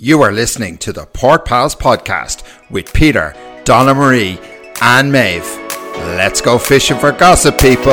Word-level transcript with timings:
You 0.00 0.22
are 0.22 0.30
listening 0.30 0.78
to 0.78 0.92
the 0.92 1.06
Port 1.06 1.44
Pals 1.44 1.74
podcast 1.74 2.44
with 2.70 2.92
Peter, 2.92 3.34
Donna 3.64 3.94
Marie, 3.94 4.38
and 4.80 5.10
Maeve. 5.10 5.44
Let's 6.14 6.40
go 6.40 6.56
fishing 6.56 6.96
for 6.98 7.10
gossip, 7.10 7.58
people. 7.58 7.90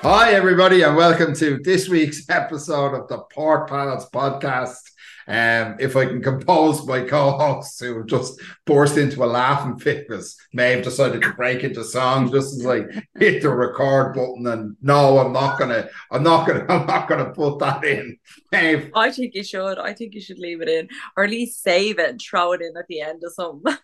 Hi, 0.00 0.32
everybody, 0.32 0.84
and 0.84 0.96
welcome 0.96 1.34
to 1.34 1.58
this 1.62 1.90
week's 1.90 2.26
episode 2.30 2.94
of 2.94 3.08
the 3.08 3.18
Port 3.18 3.68
Pals 3.68 4.08
podcast. 4.08 4.89
Um, 5.30 5.76
if 5.78 5.94
I 5.94 6.06
can 6.06 6.20
compose 6.20 6.84
my 6.84 7.02
co-hosts 7.02 7.78
who 7.78 8.04
just 8.04 8.40
burst 8.66 8.96
into 8.96 9.22
a 9.22 9.26
laughing 9.26 9.78
fit 9.78 10.08
because 10.08 10.36
Maeve 10.52 10.82
decided 10.82 11.22
to 11.22 11.32
break 11.34 11.62
into 11.62 11.84
song 11.84 12.32
just 12.32 12.58
as 12.58 12.66
I 12.66 12.80
hit 13.16 13.40
the 13.40 13.50
record 13.50 14.14
button 14.14 14.44
and 14.48 14.76
no, 14.82 15.18
I'm 15.18 15.32
not 15.32 15.56
gonna 15.56 15.88
I'm 16.10 16.24
not 16.24 16.48
gonna 16.48 16.66
I'm 16.68 16.84
not 16.84 17.08
gonna 17.08 17.30
put 17.30 17.60
that 17.60 17.84
in. 17.84 18.18
Maeve. 18.50 18.90
I 18.92 19.12
think 19.12 19.36
you 19.36 19.44
should. 19.44 19.78
I 19.78 19.92
think 19.92 20.16
you 20.16 20.20
should 20.20 20.40
leave 20.40 20.62
it 20.62 20.68
in. 20.68 20.88
Or 21.16 21.22
at 21.22 21.30
least 21.30 21.62
save 21.62 22.00
it 22.00 22.10
and 22.10 22.20
throw 22.20 22.50
it 22.52 22.60
in 22.60 22.76
at 22.76 22.88
the 22.88 23.00
end 23.00 23.22
of 23.22 23.32
something. 23.32 23.76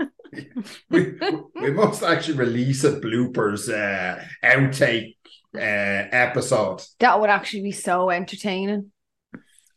we, 0.90 1.16
we 1.54 1.70
must 1.70 2.02
actually 2.02 2.38
release 2.38 2.82
a 2.82 3.00
bloopers 3.00 3.72
uh, 3.72 4.20
outtake 4.44 5.14
uh, 5.54 6.10
episode. 6.10 6.82
That 6.98 7.20
would 7.20 7.30
actually 7.30 7.62
be 7.62 7.72
so 7.72 8.10
entertaining. 8.10 8.90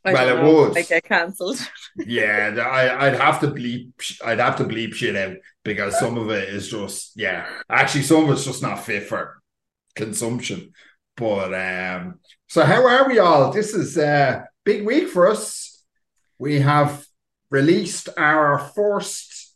I 0.03 0.13
Well, 0.13 0.29
it 0.29 0.43
would. 0.43 0.77
I 0.77 0.81
get 0.81 1.03
cancelled. 1.03 1.59
Yeah, 1.97 2.55
I, 2.57 3.07
I'd 3.07 3.19
have 3.19 3.41
to 3.41 3.47
bleep. 3.47 3.91
I'd 4.23 4.39
have 4.39 4.55
to 4.57 4.63
bleep 4.63 4.93
shit 4.93 5.15
out 5.15 5.35
because 5.63 5.99
some 5.99 6.17
of 6.17 6.29
it 6.31 6.49
is 6.49 6.69
just 6.69 7.11
yeah. 7.17 7.45
Actually, 7.69 8.03
some 8.03 8.23
of 8.23 8.31
it's 8.31 8.45
just 8.45 8.61
not 8.61 8.83
fit 8.83 9.03
for 9.03 9.41
consumption. 9.95 10.71
But 11.17 11.53
um, 11.53 12.19
so 12.47 12.63
how 12.63 12.87
are 12.87 13.07
we 13.07 13.19
all? 13.19 13.51
This 13.51 13.73
is 13.73 13.97
a 13.97 14.45
big 14.63 14.85
week 14.85 15.09
for 15.09 15.27
us. 15.27 15.83
We 16.39 16.61
have 16.61 17.05
released 17.49 18.07
our 18.17 18.57
first 18.57 19.53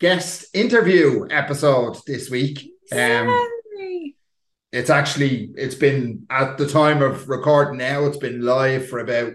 guest 0.00 0.46
interview 0.54 1.26
episode 1.30 1.98
this 2.06 2.30
week. 2.30 2.70
Um, 2.90 3.48
it's 4.72 4.90
actually 4.90 5.50
it's 5.56 5.74
been 5.74 6.26
at 6.30 6.58
the 6.58 6.68
time 6.68 7.02
of 7.02 7.28
recording 7.28 7.78
now 7.78 8.04
it's 8.04 8.16
been 8.16 8.42
live 8.42 8.88
for 8.88 8.98
about 8.98 9.32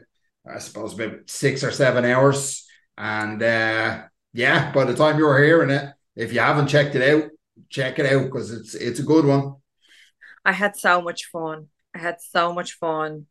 i 0.47 0.59
suppose 0.59 0.93
about 0.93 1.29
six 1.29 1.63
or 1.63 1.71
seven 1.71 2.05
hours 2.05 2.67
and 2.97 3.41
uh 3.43 4.01
yeah 4.33 4.71
by 4.71 4.83
the 4.83 4.95
time 4.95 5.17
you're 5.17 5.43
hearing 5.43 5.69
it 5.69 5.93
if 6.15 6.33
you 6.33 6.39
haven't 6.39 6.67
checked 6.67 6.95
it 6.95 7.07
out 7.07 7.29
check 7.69 7.99
it 7.99 8.05
out 8.05 8.23
because 8.25 8.51
it's 8.51 8.75
it's 8.75 8.99
a 8.99 9.03
good 9.03 9.25
one 9.25 9.55
I 10.43 10.51
had 10.53 10.75
so 10.75 11.01
much 11.01 11.25
fun. 11.25 11.67
I 11.95 11.99
had 11.99 12.21
so 12.21 12.53
much 12.53 12.73
fun 12.73 13.27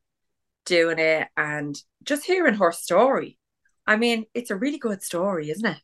doing 0.64 0.98
it 0.98 1.28
and 1.36 1.76
just 2.02 2.24
hearing 2.24 2.54
her 2.54 2.72
story. 2.72 3.38
I 3.86 3.96
mean, 3.96 4.26
it's 4.34 4.50
a 4.50 4.56
really 4.56 4.78
good 4.78 5.02
story, 5.02 5.50
isn't 5.50 5.66
it? 5.66 5.78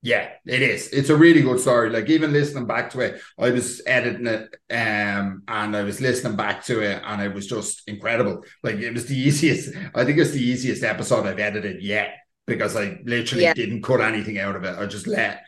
Yeah 0.00 0.30
it 0.46 0.62
is 0.62 0.88
it's 0.90 1.08
a 1.10 1.16
really 1.16 1.42
good 1.42 1.58
story 1.58 1.90
like 1.90 2.08
even 2.08 2.32
listening 2.32 2.66
back 2.66 2.88
to 2.90 3.00
it 3.00 3.20
i 3.38 3.50
was 3.50 3.82
editing 3.86 4.26
it 4.28 4.42
um 4.70 5.42
and 5.48 5.76
i 5.76 5.82
was 5.82 6.00
listening 6.00 6.36
back 6.36 6.64
to 6.64 6.80
it 6.80 7.02
and 7.04 7.20
it 7.20 7.34
was 7.34 7.46
just 7.48 7.82
incredible 7.88 8.44
like 8.62 8.76
it 8.76 8.92
was 8.92 9.06
the 9.06 9.16
easiest 9.18 9.74
i 9.94 10.04
think 10.04 10.18
it's 10.18 10.30
the 10.30 10.42
easiest 10.42 10.84
episode 10.84 11.26
i've 11.26 11.40
edited 11.40 11.82
yet 11.82 12.14
because 12.46 12.76
i 12.76 12.96
literally 13.04 13.44
Yeah. 13.44 13.54
didn't 13.54 13.82
cut 13.82 14.00
anything 14.00 14.38
out 14.38 14.54
of 14.54 14.62
it 14.64 14.78
i 14.78 14.86
just 14.86 15.08
let 15.08 15.42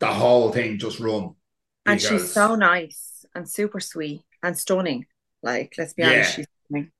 the 0.00 0.06
whole 0.06 0.52
thing 0.52 0.78
just 0.78 1.00
run 1.00 1.34
And 1.86 2.00
she's 2.00 2.32
so 2.32 2.54
nice 2.54 3.24
and 3.34 3.48
super 3.48 3.80
sweet 3.80 4.22
and 4.42 4.56
stunning. 4.58 5.06
Like, 5.42 5.74
let's 5.78 5.92
be 5.92 6.02
honest, 6.02 6.30
Yeah. 6.30 6.36
she's 6.36 6.46
stunning. 6.66 6.92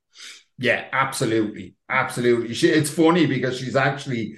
Yeah, 0.58 0.84
absolutely, 0.92 1.75
absolutely. 1.89 2.55
She, 2.55 2.69
it's 2.69 2.91
funny 2.91 3.27
because 3.27 3.58
she's 3.58 3.75
actually 3.77 4.36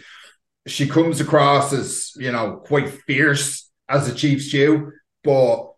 she 0.67 0.89
comes 0.89 1.21
across 1.21 1.73
as 1.73 2.13
you 2.17 2.33
know 2.33 2.57
quite 2.65 2.89
fierce 2.89 3.71
as 3.89 4.09
a 4.09 4.15
chief 4.15 4.43
stew, 4.43 4.93
but 5.23 5.73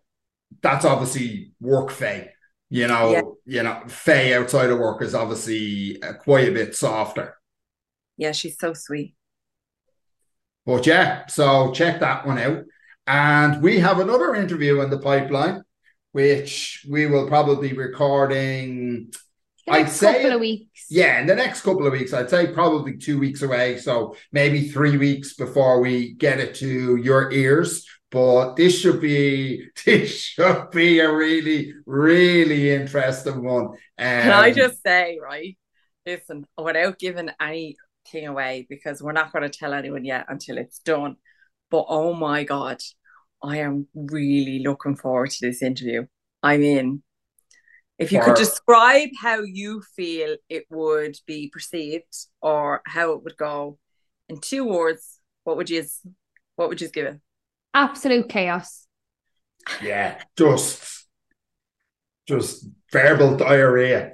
that's 0.61 0.85
obviously 0.85 1.51
work 1.59 1.91
Faye. 1.91 2.31
You 2.69 2.87
know, 2.87 3.11
Yeah. 3.11 3.21
you 3.45 3.63
know, 3.63 3.83
Faye 3.87 4.33
outside 4.35 4.69
of 4.69 4.79
work 4.79 5.01
is 5.01 5.15
obviously 5.15 6.01
uh, 6.01 6.13
quite 6.13 6.47
a 6.49 6.51
bit 6.51 6.75
softer. 6.75 7.35
Yeah, 8.17 8.31
she's 8.31 8.57
so 8.59 8.73
sweet. 8.73 9.15
But 10.65 10.85
yeah, 10.85 11.25
so 11.27 11.71
check 11.71 11.99
that 12.01 12.27
one 12.27 12.37
out. 12.37 12.63
And 13.07 13.63
we 13.63 13.79
have 13.79 13.99
another 13.99 14.35
interview 14.35 14.81
in 14.81 14.89
the 14.91 14.99
pipeline, 14.99 15.63
which 16.11 16.85
we 16.87 17.07
will 17.07 17.27
probably 17.27 17.69
be 17.69 17.75
recording. 17.77 19.11
The 19.67 19.73
I'd 19.73 19.89
say 19.89 20.13
couple 20.13 20.33
of 20.33 20.39
weeks. 20.41 20.85
Yeah, 20.89 21.19
in 21.19 21.27
the 21.27 21.35
next 21.35 21.61
couple 21.61 21.85
of 21.85 21.93
weeks, 21.93 22.13
I'd 22.13 22.29
say 22.29 22.47
probably 22.47 22.97
two 22.97 23.19
weeks 23.19 23.41
away. 23.41 23.77
So 23.77 24.15
maybe 24.31 24.69
three 24.69 24.97
weeks 24.97 25.33
before 25.33 25.81
we 25.81 26.13
get 26.13 26.39
it 26.39 26.55
to 26.55 26.95
your 26.95 27.31
ears. 27.31 27.85
But 28.11 28.55
this 28.55 28.79
should 28.79 29.01
be 29.01 29.67
this 29.85 30.11
should 30.11 30.71
be 30.71 30.99
a 30.99 31.13
really, 31.13 31.73
really 31.85 32.71
interesting 32.71 33.43
one. 33.43 33.65
Um, 33.65 33.75
Can 33.97 34.31
I 34.31 34.51
just 34.51 34.81
say, 34.81 35.19
right? 35.21 35.57
Listen, 36.05 36.45
without 36.57 36.97
giving 36.97 37.29
anything 37.39 38.25
away, 38.25 38.65
because 38.67 39.01
we're 39.01 39.11
not 39.11 39.31
going 39.31 39.49
to 39.49 39.49
tell 39.49 39.73
anyone 39.73 40.05
yet 40.05 40.25
until 40.27 40.57
it's 40.57 40.79
done. 40.79 41.17
But 41.69 41.85
oh 41.87 42.13
my 42.13 42.43
God, 42.45 42.79
I 43.43 43.57
am 43.57 43.87
really 43.93 44.59
looking 44.59 44.95
forward 44.95 45.29
to 45.31 45.45
this 45.45 45.61
interview. 45.61 46.07
I 46.41 46.57
mean, 46.57 47.03
if 47.99 48.11
you 48.11 48.19
For- 48.19 48.25
could 48.25 48.35
describe 48.37 49.09
how 49.21 49.41
you 49.41 49.81
feel 49.95 50.37
it 50.49 50.65
would 50.69 51.15
be 51.27 51.49
perceived 51.51 52.15
or 52.41 52.81
how 52.85 53.11
it 53.13 53.23
would 53.23 53.37
go 53.37 53.77
in 54.29 54.39
two 54.39 54.63
words, 54.65 55.19
what 55.43 55.57
would 55.57 55.69
you 55.69 55.83
what 56.55 56.69
would 56.69 56.81
you 56.81 56.89
give 56.89 57.05
it? 57.05 57.19
Absolute 57.73 58.29
chaos. 58.29 58.87
yeah, 59.81 60.21
just 60.37 61.05
just 62.27 62.65
verbal 62.91 63.35
diarrhea. 63.37 64.11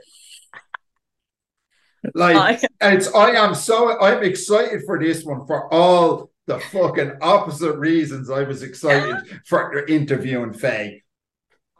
Like 2.13 2.61
I- 2.81 2.93
it's 2.93 3.07
I 3.13 3.31
am 3.31 3.55
so 3.55 3.99
I'm 3.99 4.23
excited 4.23 4.81
for 4.85 4.99
this 4.99 5.23
one 5.23 5.45
for 5.47 5.73
all 5.73 6.29
the 6.45 6.59
fucking 6.59 7.13
opposite 7.21 7.75
reasons 7.77 8.29
I 8.29 8.43
was 8.43 8.61
excited 8.61 9.15
for 9.47 9.85
interviewing 9.87 10.53
Faye. 10.53 11.01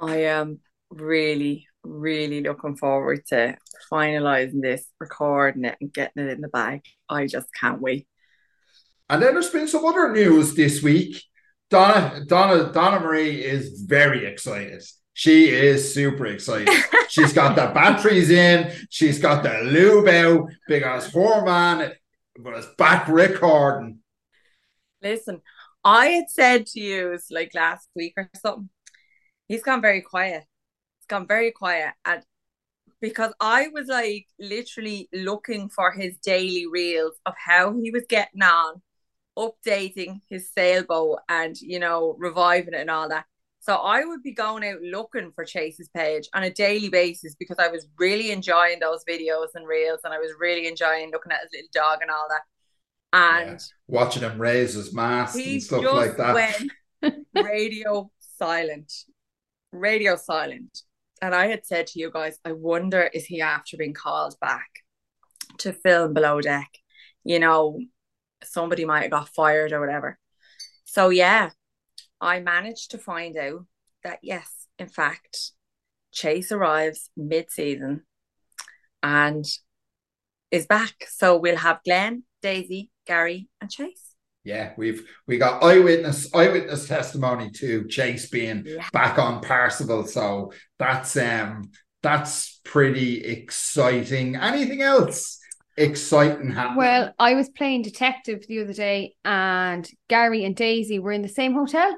I 0.01 0.17
am 0.23 0.59
really, 0.89 1.67
really 1.85 2.41
looking 2.41 2.75
forward 2.75 3.25
to 3.27 3.57
finalizing 3.91 4.61
this, 4.61 4.85
recording 4.99 5.65
it, 5.65 5.77
and 5.79 5.93
getting 5.93 6.27
it 6.27 6.31
in 6.31 6.41
the 6.41 6.47
bag. 6.47 6.81
I 7.09 7.27
just 7.27 7.47
can't 7.53 7.81
wait. 7.81 8.07
And 9.09 9.21
then 9.21 9.33
there's 9.33 9.49
been 9.49 9.67
some 9.67 9.85
other 9.85 10.11
news 10.11 10.55
this 10.55 10.81
week. 10.81 11.21
Donna 11.69 12.23
Donna 12.25 12.71
Donna 12.71 12.99
Marie 12.99 13.43
is 13.43 13.81
very 13.81 14.25
excited. 14.25 14.83
She 15.13 15.49
is 15.49 15.93
super 15.93 16.25
excited. 16.25 16.69
She's 17.09 17.33
got 17.33 17.55
the 17.55 17.71
batteries 17.73 18.29
in. 18.29 18.71
She's 18.89 19.19
got 19.19 19.43
the 19.43 19.61
lube 19.63 20.07
out 20.07 20.49
because 20.67 21.11
her 21.13 21.45
man 21.45 21.93
was 22.37 22.67
back 22.77 23.07
recording. 23.07 23.99
Listen, 25.01 25.41
I 25.83 26.07
had 26.07 26.29
said 26.29 26.65
to 26.67 26.79
you 26.79 27.13
it's 27.13 27.31
like 27.31 27.53
last 27.53 27.87
week 27.95 28.13
or 28.17 28.29
something. 28.35 28.69
He's 29.47 29.63
gone 29.63 29.81
very 29.81 30.01
quiet. 30.01 30.43
He's 31.05 31.17
gone 31.17 31.27
very 31.27 31.51
quiet, 31.51 31.93
and 32.03 32.23
because 32.99 33.33
I 33.39 33.67
was 33.67 33.87
like 33.87 34.25
literally 34.39 35.07
looking 35.13 35.69
for 35.69 35.91
his 35.91 36.17
daily 36.17 36.65
reels 36.65 37.13
of 37.25 37.35
how 37.37 37.73
he 37.77 37.91
was 37.91 38.05
getting 38.09 38.41
on, 38.41 38.81
updating 39.37 40.21
his 40.29 40.51
sailboat, 40.51 41.19
and 41.29 41.55
you 41.61 41.79
know 41.79 42.15
reviving 42.17 42.73
it 42.73 42.81
and 42.81 42.89
all 42.89 43.09
that. 43.09 43.25
So 43.59 43.75
I 43.75 44.03
would 44.03 44.23
be 44.23 44.31
going 44.31 44.63
out 44.63 44.81
looking 44.81 45.31
for 45.33 45.45
Chase's 45.45 45.89
page 45.89 46.27
on 46.33 46.43
a 46.43 46.51
daily 46.51 46.89
basis 46.89 47.35
because 47.35 47.57
I 47.59 47.67
was 47.67 47.87
really 47.99 48.31
enjoying 48.31 48.79
those 48.79 49.03
videos 49.07 49.49
and 49.53 49.67
reels, 49.67 49.99
and 50.03 50.13
I 50.13 50.17
was 50.17 50.31
really 50.39 50.67
enjoying 50.67 51.11
looking 51.11 51.31
at 51.31 51.41
his 51.41 51.51
little 51.53 51.69
dog 51.73 51.99
and 52.01 52.09
all 52.09 52.27
that. 52.29 52.41
And 53.13 53.61
Watching 53.87 54.23
him 54.23 54.39
raise 54.39 54.73
his 54.73 54.93
mast 54.93 55.37
he 55.37 55.53
and 55.53 55.63
stuff 55.63 55.83
just 55.83 55.95
like 55.95 56.17
that. 56.17 56.61
radio 57.35 58.09
silent, 58.37 58.91
radio 59.71 60.15
silent. 60.15 60.81
And 61.25 61.33
I 61.33 61.47
had 61.47 61.65
said 61.65 61.87
to 61.87 61.99
you 61.99 62.11
guys, 62.11 62.37
I 62.45 62.51
wonder 62.51 63.09
is 63.11 63.25
he 63.25 63.41
after 63.41 63.77
being 63.77 63.95
called 63.95 64.39
back 64.39 64.69
to 65.57 65.73
film 65.73 66.13
below 66.13 66.39
deck? 66.39 66.69
You 67.23 67.39
know, 67.39 67.79
somebody 68.43 68.85
might 68.85 69.01
have 69.01 69.09
got 69.09 69.29
fired 69.29 69.71
or 69.71 69.79
whatever. 69.79 70.19
So 70.83 71.09
yeah, 71.09 71.49
I 72.21 72.41
managed 72.41 72.91
to 72.91 72.99
find 72.99 73.35
out 73.37 73.65
that 74.03 74.19
yes, 74.21 74.67
in 74.77 74.87
fact, 74.87 75.53
Chase 76.11 76.51
arrives 76.51 77.09
mid-season 77.17 78.03
and 79.01 79.45
is 80.51 80.67
back. 80.67 81.07
So 81.07 81.37
we'll 81.37 81.57
have 81.57 81.83
Glenn, 81.83 82.21
Daisy, 82.43 82.91
Gary, 83.07 83.49
and 83.59 83.71
Chase. 83.71 84.04
Yeah, 84.45 84.73
we've 84.77 85.05
we 85.27 85.37
got 85.37 85.63
eyewitness 85.63 86.33
eyewitness 86.33 86.87
testimony 86.87 87.49
to 87.51 87.87
Chase 87.87 88.29
being 88.29 88.63
Yeah. 88.65 88.87
back 88.93 89.17
on 89.19 89.41
Parsifal, 89.41 90.05
so 90.07 90.53
that's 90.79 91.17
um 91.17 91.71
that's 92.03 92.61
pretty 92.63 93.23
exciting. 93.25 94.35
Anything 94.35 94.81
else 94.83 95.39
exciting 95.77 96.51
happening? 96.51 96.77
Well, 96.77 97.13
I 97.17 97.33
was 97.33 97.49
playing 97.49 97.81
detective 97.81 98.45
the 98.47 98.61
other 98.61 98.73
day, 98.73 99.15
and 99.25 99.89
Gary 100.07 100.45
and 100.45 100.55
Daisy 100.55 100.99
were 100.99 101.11
in 101.11 101.23
the 101.23 101.27
same 101.27 101.53
hotel. 101.53 101.97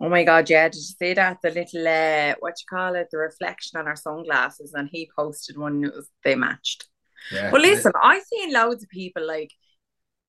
Oh 0.00 0.08
my 0.10 0.24
god, 0.24 0.50
yeah, 0.50 0.68
did 0.68 0.76
you 0.76 0.82
see 0.82 1.14
that? 1.14 1.38
The 1.42 1.50
little 1.50 1.88
uh 1.88 2.34
what 2.40 2.54
you 2.60 2.66
call 2.68 2.94
it, 2.94 3.08
the 3.10 3.18
reflection 3.18 3.78
on 3.80 3.86
our 3.88 3.96
sunglasses, 3.96 4.74
and 4.74 4.88
he 4.92 5.08
posted 5.16 5.56
one 5.56 5.74
and 5.76 5.84
it 5.86 5.94
was 5.94 6.08
they 6.24 6.34
matched. 6.34 6.88
yeah. 7.32 7.50
Well, 7.52 7.62
listen, 7.62 7.92
I've 8.02 8.24
seen 8.24 8.52
loads 8.52 8.82
of 8.82 8.90
people 8.90 9.26
like 9.26 9.50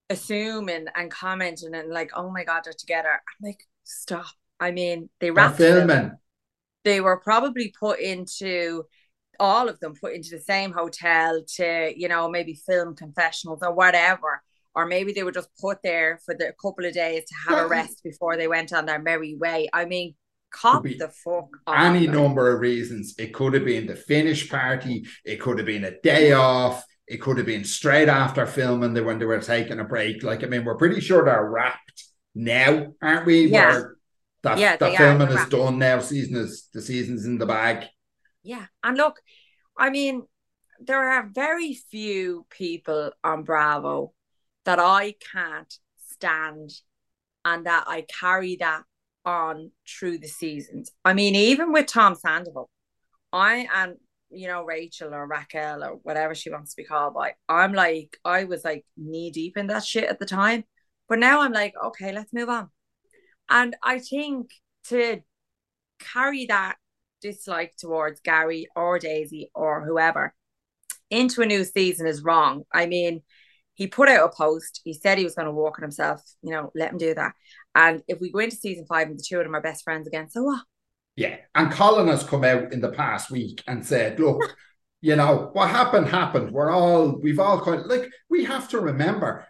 assuming 0.09 0.87
and 0.95 1.11
commenting 1.11 1.73
and 1.75 1.89
like, 1.91 2.11
oh 2.15 2.31
my 2.31 2.43
god, 2.43 2.63
they're 2.65 2.73
together. 2.77 3.09
I'm 3.11 3.47
like, 3.47 3.63
stop. 3.83 4.25
I 4.59 4.71
mean, 4.71 5.09
they 5.19 5.31
They're 5.35 5.43
wrapped 5.43 5.57
filming. 5.57 5.87
filming. 5.87 6.17
They 6.83 7.01
were 7.01 7.19
probably 7.19 7.73
put 7.79 7.99
into 7.99 8.83
all 9.39 9.69
of 9.69 9.79
them 9.79 9.95
put 9.95 10.13
into 10.13 10.29
the 10.31 10.41
same 10.41 10.71
hotel 10.71 11.43
to, 11.57 11.93
you 11.95 12.07
know, 12.07 12.29
maybe 12.29 12.55
film 12.55 12.95
confessionals 12.95 13.59
or 13.63 13.73
whatever. 13.73 14.41
Or 14.75 14.85
maybe 14.85 15.13
they 15.13 15.23
were 15.23 15.31
just 15.31 15.49
put 15.59 15.79
there 15.83 16.19
for 16.25 16.35
the 16.35 16.53
couple 16.61 16.85
of 16.85 16.93
days 16.93 17.25
to 17.25 17.35
have 17.49 17.59
a 17.59 17.67
rest 17.67 18.01
before 18.03 18.37
they 18.37 18.47
went 18.47 18.73
on 18.73 18.85
their 18.85 18.99
merry 18.99 19.35
way. 19.35 19.69
I 19.73 19.85
mean, 19.85 20.15
cop 20.51 20.87
the 20.97 21.09
fuck 21.09 21.49
any 21.73 22.05
them. 22.05 22.13
number 22.13 22.53
of 22.53 22.59
reasons. 22.59 23.15
It 23.17 23.33
could 23.33 23.53
have 23.53 23.65
been 23.65 23.87
the 23.87 23.95
finish 23.95 24.49
party. 24.49 25.05
It 25.25 25.39
could 25.39 25.57
have 25.57 25.65
been 25.67 25.85
a 25.85 25.99
day 26.01 26.31
off. 26.33 26.83
It 27.07 27.17
could 27.17 27.37
have 27.37 27.45
been 27.45 27.65
straight 27.65 28.09
after 28.09 28.45
filming 28.45 28.93
the, 28.93 29.03
when 29.03 29.19
they 29.19 29.25
were 29.25 29.39
taking 29.39 29.79
a 29.79 29.83
break. 29.83 30.23
Like, 30.23 30.43
I 30.43 30.47
mean, 30.47 30.63
we're 30.63 30.77
pretty 30.77 31.01
sure 31.01 31.25
they're 31.25 31.49
wrapped 31.49 32.05
now, 32.33 32.93
aren't 33.01 33.25
we? 33.25 33.47
Yeah. 33.47 33.67
Where 33.67 33.95
that, 34.43 34.57
Yeah, 34.57 34.77
the 34.77 34.91
filming 34.91 35.29
is 35.29 35.47
done 35.49 35.79
now. 35.79 35.99
Season 35.99 36.35
is 36.35 36.69
the 36.73 36.81
season's 36.81 37.25
in 37.25 37.37
the 37.37 37.45
bag. 37.45 37.85
Yeah. 38.43 38.65
And 38.83 38.97
look, 38.97 39.21
I 39.77 39.89
mean, 39.89 40.23
there 40.79 41.11
are 41.11 41.29
very 41.33 41.73
few 41.73 42.45
people 42.49 43.11
on 43.23 43.43
Bravo 43.43 44.13
that 44.65 44.79
I 44.79 45.15
can't 45.33 45.73
stand 46.09 46.71
and 47.45 47.65
that 47.65 47.85
I 47.87 48.05
carry 48.19 48.57
that 48.57 48.83
on 49.25 49.71
through 49.87 50.19
the 50.19 50.27
seasons. 50.27 50.91
I 51.05 51.13
mean, 51.13 51.35
even 51.35 51.71
with 51.71 51.87
Tom 51.87 52.15
Sandoval, 52.15 52.69
I 53.31 53.67
and 53.73 53.95
you 54.33 54.47
know, 54.47 54.63
Rachel 54.63 55.13
or 55.13 55.27
Raquel 55.27 55.83
or 55.83 55.99
whatever 56.03 56.35
she 56.35 56.49
wants 56.49 56.71
to 56.71 56.81
be 56.81 56.85
called 56.85 57.13
by, 57.13 57.33
I'm 57.47 57.73
like, 57.73 58.17
I 58.25 58.45
was 58.45 58.63
like 58.63 58.85
knee 58.97 59.31
deep 59.31 59.57
in 59.57 59.67
that 59.67 59.85
shit 59.85 60.05
at 60.05 60.19
the 60.19 60.25
time. 60.25 60.63
But 61.09 61.19
now 61.19 61.41
I'm 61.41 61.53
like, 61.53 61.73
okay, 61.83 62.13
let's 62.13 62.33
move 62.33 62.49
on. 62.49 62.69
And 63.49 63.75
I 63.83 63.99
think 63.99 64.51
to 64.85 65.21
carry 65.99 66.45
that 66.47 66.75
dislike 67.21 67.73
towards 67.77 68.19
Gary 68.21 68.67
or 68.75 68.99
Daisy 68.99 69.49
or 69.53 69.85
whoever 69.85 70.33
into 71.09 71.41
a 71.41 71.45
new 71.45 71.63
season 71.63 72.07
is 72.07 72.23
wrong. 72.23 72.63
I 72.73 72.85
mean, 72.85 73.21
he 73.75 73.87
put 73.87 74.09
out 74.09 74.25
a 74.25 74.35
post. 74.35 74.81
He 74.83 74.93
said 74.93 75.17
he 75.17 75.23
was 75.23 75.35
going 75.35 75.47
to 75.47 75.51
walk 75.51 75.79
on 75.79 75.83
himself. 75.83 76.21
You 76.41 76.51
know, 76.51 76.71
let 76.75 76.91
him 76.91 76.97
do 76.97 77.13
that. 77.13 77.33
And 77.75 78.03
if 78.07 78.19
we 78.19 78.31
go 78.31 78.39
into 78.39 78.55
season 78.55 78.85
five 78.87 79.07
and 79.07 79.17
the 79.17 79.23
two 79.27 79.39
of 79.39 79.45
them 79.45 79.55
are 79.55 79.61
best 79.61 79.83
friends 79.83 80.07
again, 80.07 80.29
so 80.29 80.43
what? 80.43 80.63
Yeah. 81.15 81.37
And 81.53 81.71
Colin 81.71 82.07
has 82.07 82.23
come 82.23 82.43
out 82.43 82.73
in 82.73 82.81
the 82.81 82.91
past 82.91 83.29
week 83.29 83.63
and 83.67 83.85
said, 83.85 84.19
look, 84.19 84.41
you 85.01 85.15
know, 85.15 85.49
what 85.53 85.69
happened, 85.69 86.07
happened. 86.07 86.51
We're 86.51 86.71
all, 86.71 87.19
we've 87.19 87.39
all 87.39 87.63
kind 87.63 87.81
of 87.81 87.87
like, 87.87 88.09
we 88.29 88.45
have 88.45 88.69
to 88.69 88.79
remember 88.79 89.45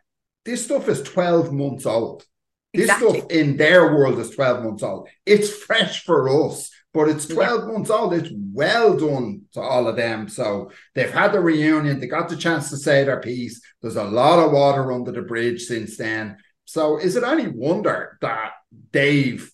this 0.46 0.66
stuff 0.66 0.90
is 0.90 1.02
12 1.04 1.54
months 1.54 1.86
old. 1.86 2.26
This 2.74 2.86
Exactly. 2.86 3.20
stuff 3.20 3.32
in 3.32 3.56
their 3.56 3.96
world 3.96 4.20
is 4.20 4.32
12 4.32 4.64
months 4.64 4.84
old. 4.84 5.08
It's 5.26 5.50
fresh 5.56 6.04
for 6.04 6.28
us, 6.50 6.70
but 6.94 7.08
it's 7.08 7.30
Yeah. 7.30 7.36
12 7.36 7.68
months 7.68 7.90
old. 7.90 8.14
It's 8.14 8.32
well 8.52 8.98
done 8.98 9.44
to 9.54 9.62
all 9.62 9.88
of 9.88 9.96
them. 9.96 10.28
So 10.28 10.72
they've 10.96 11.10
had 11.14 11.32
the 11.32 11.40
reunion. 11.40 12.00
They 12.00 12.08
got 12.08 12.28
the 12.30 12.36
chance 12.36 12.70
to 12.72 12.78
say 12.78 13.04
their 13.04 13.22
piece. 13.22 13.62
There's 13.82 13.96
a 13.96 14.04
lot 14.04 14.40
of 14.44 14.52
water 14.52 14.92
under 14.92 15.12
the 15.12 15.22
bridge 15.22 15.62
since 15.64 15.96
then. 15.98 16.38
So 16.66 16.98
is 16.98 17.16
it 17.16 17.24
any 17.24 17.48
wonder 17.48 18.18
that 18.22 18.54
they've 18.92 19.50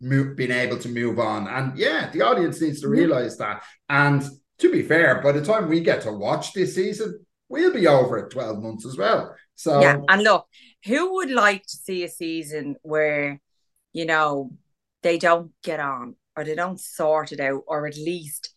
mo- 0.00 0.34
been 0.34 0.52
able 0.52 0.78
to 0.78 0.88
move 0.88 1.18
on? 1.18 1.48
And 1.48 1.78
yeah, 1.78 2.10
the 2.10 2.22
audience 2.22 2.60
needs 2.60 2.80
to 2.82 2.88
realize 2.88 3.36
that. 3.38 3.62
And 3.88 4.22
to 4.58 4.70
be 4.72 4.82
fair, 4.82 5.20
by 5.22 5.32
the 5.32 5.44
time 5.44 5.68
we 5.68 5.80
get 5.80 6.02
to 6.02 6.12
watch 6.12 6.52
this 6.52 6.74
season, 6.74 7.24
we'll 7.48 7.72
be 7.72 7.86
over 7.86 8.18
at 8.24 8.30
12 8.30 8.62
months 8.62 8.86
as 8.86 8.96
well. 8.96 9.34
So 9.54 9.80
Yeah. 9.80 9.98
And 10.08 10.22
look, 10.22 10.46
who 10.86 11.14
would 11.14 11.30
like 11.30 11.62
to 11.62 11.76
see 11.76 12.04
a 12.04 12.08
season 12.08 12.76
where, 12.82 13.40
you 13.92 14.04
know, 14.06 14.52
they 15.02 15.18
don't 15.18 15.52
get 15.62 15.80
on 15.80 16.16
or 16.36 16.44
they 16.44 16.54
don't 16.54 16.78
sort 16.80 17.32
it 17.32 17.40
out 17.40 17.62
or 17.66 17.86
at 17.86 17.96
least 17.96 18.50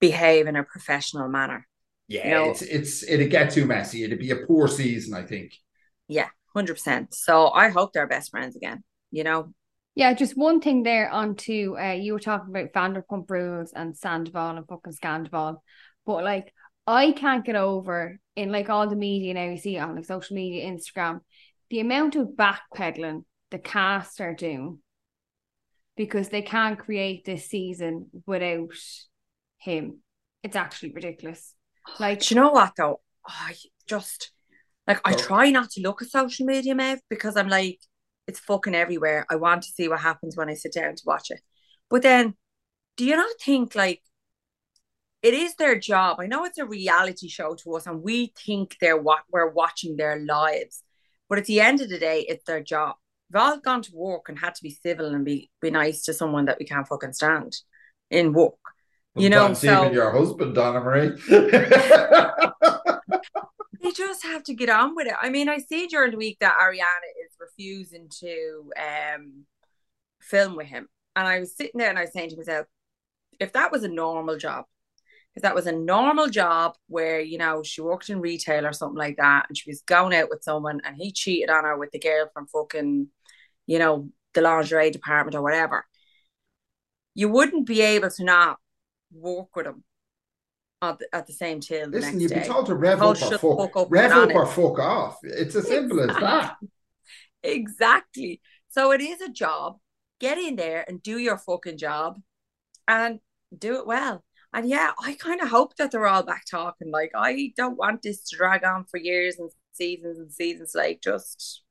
behave 0.00 0.46
in 0.46 0.56
a 0.56 0.64
professional 0.64 1.28
manner? 1.28 1.66
yeah, 2.08 2.30
No. 2.30 2.50
it's 2.50 2.62
it's 2.62 3.02
it'd 3.02 3.30
get 3.30 3.50
too 3.50 3.66
messy. 3.66 4.04
It'd 4.04 4.18
be 4.20 4.30
a 4.30 4.46
poor 4.46 4.68
season, 4.68 5.12
I 5.14 5.22
think. 5.24 5.52
Yeah, 6.06 6.28
100%. 6.52 7.14
So 7.14 7.48
I 7.50 7.68
hope 7.70 7.92
they're 7.92 8.06
best 8.06 8.30
friends 8.30 8.54
again, 8.54 8.84
you 9.10 9.24
know? 9.24 9.52
Yeah, 9.96 10.12
just 10.12 10.36
one 10.36 10.60
thing 10.60 10.82
there 10.82 11.10
onto 11.10 11.74
uh, 11.78 11.92
you 11.92 12.12
were 12.12 12.20
talking 12.20 12.54
about 12.54 12.74
Vanderpump 12.74 13.30
Rules 13.30 13.72
and 13.72 13.96
Sandoval 13.96 14.58
and 14.58 14.68
fucking 14.68 14.92
Scandoval, 14.92 15.56
but 16.04 16.22
like 16.22 16.52
I 16.86 17.12
can't 17.12 17.46
get 17.46 17.56
over 17.56 18.20
in 18.36 18.52
like 18.52 18.68
all 18.68 18.86
the 18.88 18.94
media 18.94 19.32
now 19.32 19.48
you 19.48 19.56
see 19.56 19.78
on 19.78 19.96
like 19.96 20.04
social 20.04 20.36
media, 20.36 20.70
Instagram, 20.70 21.20
the 21.70 21.80
amount 21.80 22.14
of 22.14 22.28
backpedaling 22.36 23.24
the 23.50 23.58
cast 23.58 24.20
are 24.20 24.34
doing 24.34 24.80
because 25.96 26.28
they 26.28 26.42
can't 26.42 26.78
create 26.78 27.24
this 27.24 27.46
season 27.46 28.10
without 28.26 28.76
him. 29.56 30.00
It's 30.42 30.56
actually 30.56 30.92
ridiculous. 30.92 31.54
Like 31.98 32.20
Do 32.20 32.34
you 32.34 32.40
know 32.40 32.50
what 32.50 32.72
though? 32.76 33.00
I 33.26 33.54
just 33.86 34.30
like 34.86 35.00
I 35.06 35.14
try 35.14 35.50
not 35.50 35.70
to 35.70 35.80
look 35.80 36.02
at 36.02 36.10
social 36.10 36.44
media, 36.44 36.74
Maeve, 36.74 37.00
because 37.08 37.34
I'm 37.34 37.48
like, 37.48 37.78
it's 38.26 38.40
fucking 38.40 38.74
everywhere. 38.74 39.26
I 39.30 39.36
want 39.36 39.62
to 39.62 39.70
see 39.70 39.88
what 39.88 40.00
happens 40.00 40.36
when 40.36 40.48
I 40.48 40.54
sit 40.54 40.72
down 40.72 40.94
to 40.96 41.02
watch 41.06 41.30
it. 41.30 41.40
But 41.88 42.02
then, 42.02 42.34
do 42.96 43.04
you 43.04 43.16
not 43.16 43.30
think 43.40 43.74
like 43.74 44.02
it 45.22 45.34
is 45.34 45.54
their 45.54 45.78
job? 45.78 46.18
I 46.20 46.26
know 46.26 46.44
it's 46.44 46.58
a 46.58 46.66
reality 46.66 47.28
show 47.28 47.54
to 47.54 47.74
us, 47.76 47.86
and 47.86 48.02
we 48.02 48.32
think 48.44 48.76
they're 48.80 48.96
what 49.00 49.20
we're 49.30 49.50
watching 49.50 49.96
their 49.96 50.18
lives. 50.18 50.82
But 51.28 51.38
at 51.38 51.46
the 51.46 51.60
end 51.60 51.80
of 51.80 51.88
the 51.88 51.98
day, 51.98 52.20
it's 52.28 52.44
their 52.44 52.62
job. 52.62 52.96
We've 53.30 53.40
all 53.42 53.58
gone 53.58 53.82
to 53.82 53.90
work 53.94 54.28
and 54.28 54.38
had 54.38 54.54
to 54.54 54.62
be 54.62 54.70
civil 54.70 55.14
and 55.14 55.24
be 55.24 55.50
be 55.60 55.70
nice 55.70 56.02
to 56.04 56.14
someone 56.14 56.44
that 56.46 56.58
we 56.58 56.64
can't 56.64 56.86
fucking 56.86 57.12
stand 57.12 57.56
in 58.10 58.32
work. 58.32 58.54
You 59.16 59.30
know, 59.30 59.52
Sometimes 59.54 59.64
even 59.64 59.76
so- 59.88 59.92
your 59.92 60.10
husband, 60.10 60.54
Donna 60.54 60.80
Marie. 60.80 61.16
they 63.86 63.92
just 63.92 64.24
have 64.24 64.42
to 64.44 64.54
get 64.54 64.68
on 64.68 64.96
with 64.96 65.06
it. 65.06 65.14
I 65.20 65.30
mean, 65.30 65.48
I 65.48 65.58
see 65.58 65.86
during 65.86 66.10
the 66.10 66.16
week 66.16 66.38
that 66.40 66.58
Ariana 66.58 67.10
is 67.24 67.36
refusing 67.38 68.08
to 68.20 68.72
um 68.76 69.44
film 70.20 70.56
with 70.56 70.66
him. 70.66 70.88
And 71.14 71.26
I 71.26 71.40
was 71.40 71.56
sitting 71.56 71.78
there 71.78 71.88
and 71.88 71.98
I 71.98 72.02
was 72.02 72.12
saying 72.12 72.30
to 72.30 72.36
myself, 72.36 72.66
if 73.38 73.52
that 73.52 73.70
was 73.70 73.84
a 73.84 73.88
normal 73.88 74.36
job, 74.38 74.64
if 75.36 75.42
that 75.42 75.54
was 75.54 75.66
a 75.66 75.72
normal 75.72 76.28
job 76.28 76.74
where, 76.88 77.20
you 77.20 77.38
know, 77.38 77.62
she 77.62 77.80
worked 77.80 78.10
in 78.10 78.20
retail 78.20 78.66
or 78.66 78.72
something 78.72 78.98
like 78.98 79.18
that 79.18 79.46
and 79.48 79.56
she 79.56 79.70
was 79.70 79.82
going 79.82 80.14
out 80.14 80.30
with 80.30 80.42
someone 80.42 80.80
and 80.84 80.96
he 80.96 81.12
cheated 81.12 81.50
on 81.50 81.64
her 81.64 81.78
with 81.78 81.90
the 81.92 82.00
girl 82.00 82.28
from 82.32 82.48
fucking, 82.48 83.08
you 83.66 83.78
know, 83.78 84.10
the 84.34 84.40
lingerie 84.40 84.90
department 84.90 85.36
or 85.36 85.42
whatever, 85.42 85.84
you 87.14 87.28
wouldn't 87.28 87.66
be 87.66 87.82
able 87.82 88.10
to 88.10 88.24
not 88.24 88.58
work 89.12 89.54
with 89.54 89.66
him 89.66 89.84
at 90.82 90.98
the, 90.98 91.06
at 91.12 91.26
the 91.26 91.32
same 91.32 91.60
till 91.60 91.90
the 91.90 91.98
Listen, 91.98 92.18
next 92.18 92.22
you'd 92.22 92.34
be 92.34 92.40
day. 92.40 92.46
told 92.46 92.66
to 92.66 92.74
rev 92.74 93.02
up 93.02 93.22
or 93.22 93.38
fuck, 93.38 93.74
fuck 93.74 93.86
rev 93.90 94.12
up 94.12 94.34
or 94.34 94.46
fuck 94.46 94.78
off. 94.78 95.18
It's 95.22 95.54
as 95.54 95.66
simple 95.68 96.00
as 96.00 96.16
that. 96.16 96.56
Exactly. 97.42 98.40
So 98.70 98.92
it 98.92 99.00
is 99.00 99.20
a 99.20 99.30
job. 99.30 99.76
Get 100.20 100.38
in 100.38 100.56
there 100.56 100.84
and 100.86 101.02
do 101.02 101.18
your 101.18 101.38
fucking 101.38 101.78
job 101.78 102.20
and 102.88 103.20
do 103.56 103.78
it 103.78 103.86
well. 103.86 104.24
And 104.52 104.68
yeah, 104.68 104.92
I 104.98 105.14
kind 105.14 105.40
of 105.42 105.48
hope 105.48 105.76
that 105.76 105.90
they're 105.90 106.06
all 106.06 106.22
back 106.22 106.44
talking. 106.50 106.90
Like, 106.90 107.12
I 107.14 107.52
don't 107.56 107.76
want 107.76 108.02
this 108.02 108.22
to 108.28 108.36
drag 108.36 108.64
on 108.64 108.84
for 108.84 108.96
years 108.98 109.38
and 109.38 109.50
seasons 109.72 110.18
and 110.18 110.32
seasons. 110.32 110.72
Like, 110.74 111.00
just 111.02 111.62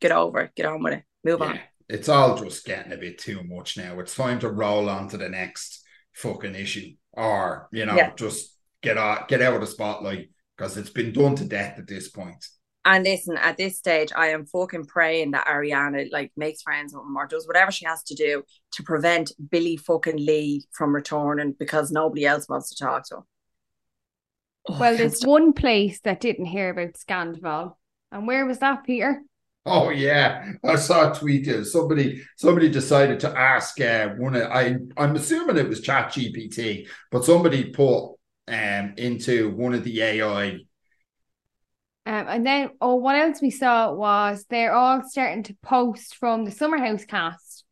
get 0.00 0.12
over 0.12 0.40
it, 0.40 0.54
get 0.54 0.66
on 0.66 0.82
with 0.82 0.94
it, 0.94 1.04
move 1.24 1.42
on. 1.42 1.60
It's 1.88 2.08
all 2.08 2.36
just 2.36 2.64
getting 2.64 2.92
a 2.92 2.96
bit 2.96 3.18
too 3.18 3.42
much 3.44 3.76
now. 3.76 3.98
It's 4.00 4.14
time 4.14 4.38
to 4.40 4.48
roll 4.48 4.88
on 4.88 5.08
to 5.10 5.18
the 5.18 5.28
next 5.28 5.82
fucking 6.14 6.54
issue, 6.54 6.94
or 7.12 7.68
you 7.72 7.86
know, 7.86 7.96
Yeah. 7.96 8.12
just 8.16 8.56
get 8.82 8.98
out, 8.98 9.28
get 9.28 9.42
out 9.42 9.54
of 9.54 9.60
the 9.60 9.66
spotlight 9.66 10.30
because 10.56 10.76
it's 10.76 10.90
been 10.90 11.12
done 11.12 11.34
to 11.36 11.44
death 11.44 11.78
at 11.78 11.86
this 11.86 12.08
point. 12.08 12.44
And 12.84 13.04
listen, 13.04 13.36
at 13.36 13.56
this 13.56 13.78
stage, 13.78 14.10
I 14.14 14.28
am 14.28 14.44
fucking 14.44 14.86
praying 14.86 15.30
that 15.32 15.46
Ariana 15.46 16.10
like 16.10 16.32
makes 16.36 16.62
friends 16.62 16.92
with 16.92 17.02
him 17.04 17.16
or 17.16 17.26
does 17.28 17.46
whatever 17.46 17.70
she 17.70 17.84
has 17.84 18.02
to 18.04 18.14
do 18.14 18.42
to 18.72 18.82
prevent 18.82 19.32
Billie 19.50 19.76
fucking 19.76 20.16
Lee 20.16 20.64
from 20.72 20.92
returning 20.92 21.54
because 21.56 21.92
nobody 21.92 22.26
else 22.26 22.48
wants 22.48 22.74
to 22.74 22.84
talk 22.84 23.06
to 23.08 23.18
him. 23.18 23.22
Oh, 24.68 24.78
well, 24.78 24.96
can't 24.96 24.98
there's 24.98 25.22
one 25.24 25.52
place 25.52 26.00
that 26.00 26.20
didn't 26.20 26.46
hear 26.46 26.70
about 26.70 26.94
Scandoval. 26.94 27.74
And 28.10 28.26
where 28.26 28.46
was 28.46 28.58
that, 28.58 28.84
Peter? 28.84 29.22
Oh 29.64 29.90
yeah, 29.90 30.52
I 30.64 30.74
saw 30.76 31.12
a 31.12 31.14
tweet. 31.14 31.46
Here. 31.46 31.64
Somebody 31.64 32.22
somebody 32.36 32.68
decided 32.68 33.20
to 33.20 33.30
ask 33.30 33.80
uh, 33.80 34.08
one. 34.10 34.34
Of, 34.34 34.50
I 34.50 34.76
I'm 34.96 35.14
assuming 35.14 35.56
it 35.56 35.68
was 35.68 35.80
Chat 35.80 36.12
GPT, 36.12 36.88
but 37.10 37.24
somebody 37.24 37.70
put 37.70 38.16
um 38.48 38.94
into 38.96 39.50
one 39.54 39.74
of 39.74 39.84
the 39.84 40.02
AI. 40.02 40.58
Um, 42.04 42.26
and 42.28 42.44
then, 42.44 42.70
oh, 42.80 42.96
what 42.96 43.14
else 43.14 43.40
we 43.40 43.50
saw 43.50 43.92
was 43.92 44.44
they're 44.50 44.74
all 44.74 45.02
starting 45.04 45.44
to 45.44 45.56
post 45.62 46.16
from 46.16 46.44
the 46.44 46.50
Summer 46.50 46.78
House 46.78 47.04
cast. 47.04 47.64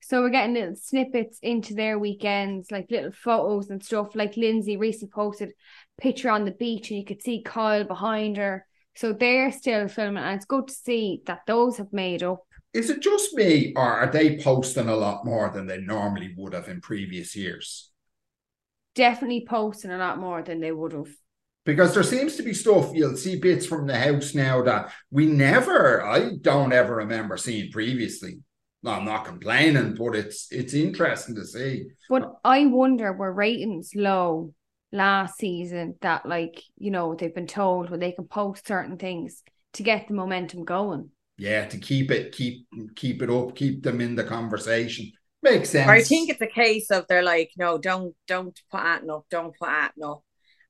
So 0.00 0.20
we're 0.20 0.30
getting 0.30 0.54
little 0.54 0.76
snippets 0.76 1.38
into 1.42 1.74
their 1.74 1.98
weekends, 1.98 2.70
like 2.70 2.90
little 2.90 3.10
photos 3.10 3.70
and 3.70 3.82
stuff. 3.82 4.14
Like 4.14 4.36
Lindsay 4.36 4.76
recently 4.76 5.10
posted 5.10 5.52
picture 5.98 6.30
on 6.30 6.44
the 6.44 6.52
beach, 6.52 6.90
and 6.90 7.00
you 7.00 7.04
could 7.04 7.22
see 7.22 7.42
Kyle 7.42 7.82
behind 7.82 8.36
her. 8.36 8.64
So 8.94 9.12
they're 9.12 9.52
still 9.52 9.88
filming, 9.88 10.22
and 10.22 10.36
it's 10.36 10.44
good 10.44 10.68
to 10.68 10.74
see 10.74 11.22
that 11.26 11.40
those 11.46 11.78
have 11.78 11.92
made 11.92 12.22
up. 12.22 12.42
Is 12.72 12.90
it 12.90 13.00
just 13.00 13.34
me, 13.34 13.72
or 13.76 13.82
are 13.82 14.10
they 14.10 14.38
posting 14.38 14.88
a 14.88 14.96
lot 14.96 15.24
more 15.24 15.50
than 15.50 15.66
they 15.66 15.78
normally 15.78 16.34
would 16.36 16.54
have 16.54 16.68
in 16.68 16.80
previous 16.80 17.36
years? 17.36 17.90
Definitely 18.94 19.46
posting 19.48 19.90
a 19.90 19.98
lot 19.98 20.18
more 20.18 20.42
than 20.42 20.60
they 20.60 20.72
would 20.72 20.92
have. 20.92 21.08
Because 21.64 21.94
there 21.94 22.02
seems 22.02 22.36
to 22.36 22.42
be 22.42 22.54
stuff 22.54 22.90
you'll 22.92 23.16
see 23.16 23.36
bits 23.36 23.66
from 23.66 23.86
the 23.86 23.96
house 23.96 24.34
now 24.34 24.62
that 24.62 24.92
we 25.10 25.26
never, 25.26 26.04
I 26.04 26.32
don't 26.40 26.72
ever 26.72 26.96
remember 26.96 27.36
seeing 27.36 27.70
previously. 27.70 28.40
No, 28.82 28.90
I'm 28.90 29.04
not 29.04 29.24
complaining, 29.24 29.94
but 29.96 30.16
it's 30.16 30.48
it's 30.50 30.74
interesting 30.74 31.36
to 31.36 31.44
see. 31.44 31.86
But 32.08 32.32
I 32.42 32.66
wonder 32.66 33.12
were 33.12 33.32
ratings 33.32 33.92
low 33.94 34.54
last 34.92 35.38
season 35.38 35.96
that 36.02 36.26
like 36.26 36.62
you 36.76 36.90
know 36.90 37.14
they've 37.14 37.34
been 37.34 37.46
told 37.46 37.90
where 37.90 37.98
they 37.98 38.12
can 38.12 38.26
post 38.26 38.66
certain 38.66 38.98
things 38.98 39.42
to 39.74 39.82
get 39.82 40.06
the 40.06 40.14
momentum 40.14 40.64
going. 40.64 41.10
Yeah, 41.38 41.66
to 41.66 41.78
keep 41.78 42.10
it 42.10 42.32
keep 42.32 42.66
keep 42.94 43.22
it 43.22 43.30
up, 43.30 43.56
keep 43.56 43.82
them 43.82 44.00
in 44.00 44.14
the 44.14 44.24
conversation. 44.24 45.10
Makes 45.42 45.70
sense. 45.70 45.88
Or 45.88 45.92
I 45.92 46.02
think 46.02 46.30
it's 46.30 46.40
a 46.40 46.46
case 46.46 46.90
of 46.90 47.06
they're 47.08 47.22
like, 47.22 47.50
no, 47.56 47.78
don't 47.78 48.14
don't 48.28 48.58
put 48.70 48.80
Atten 48.80 49.10
up, 49.10 49.24
don't 49.30 49.56
put 49.58 49.68
Atten 49.68 50.04
up. 50.04 50.22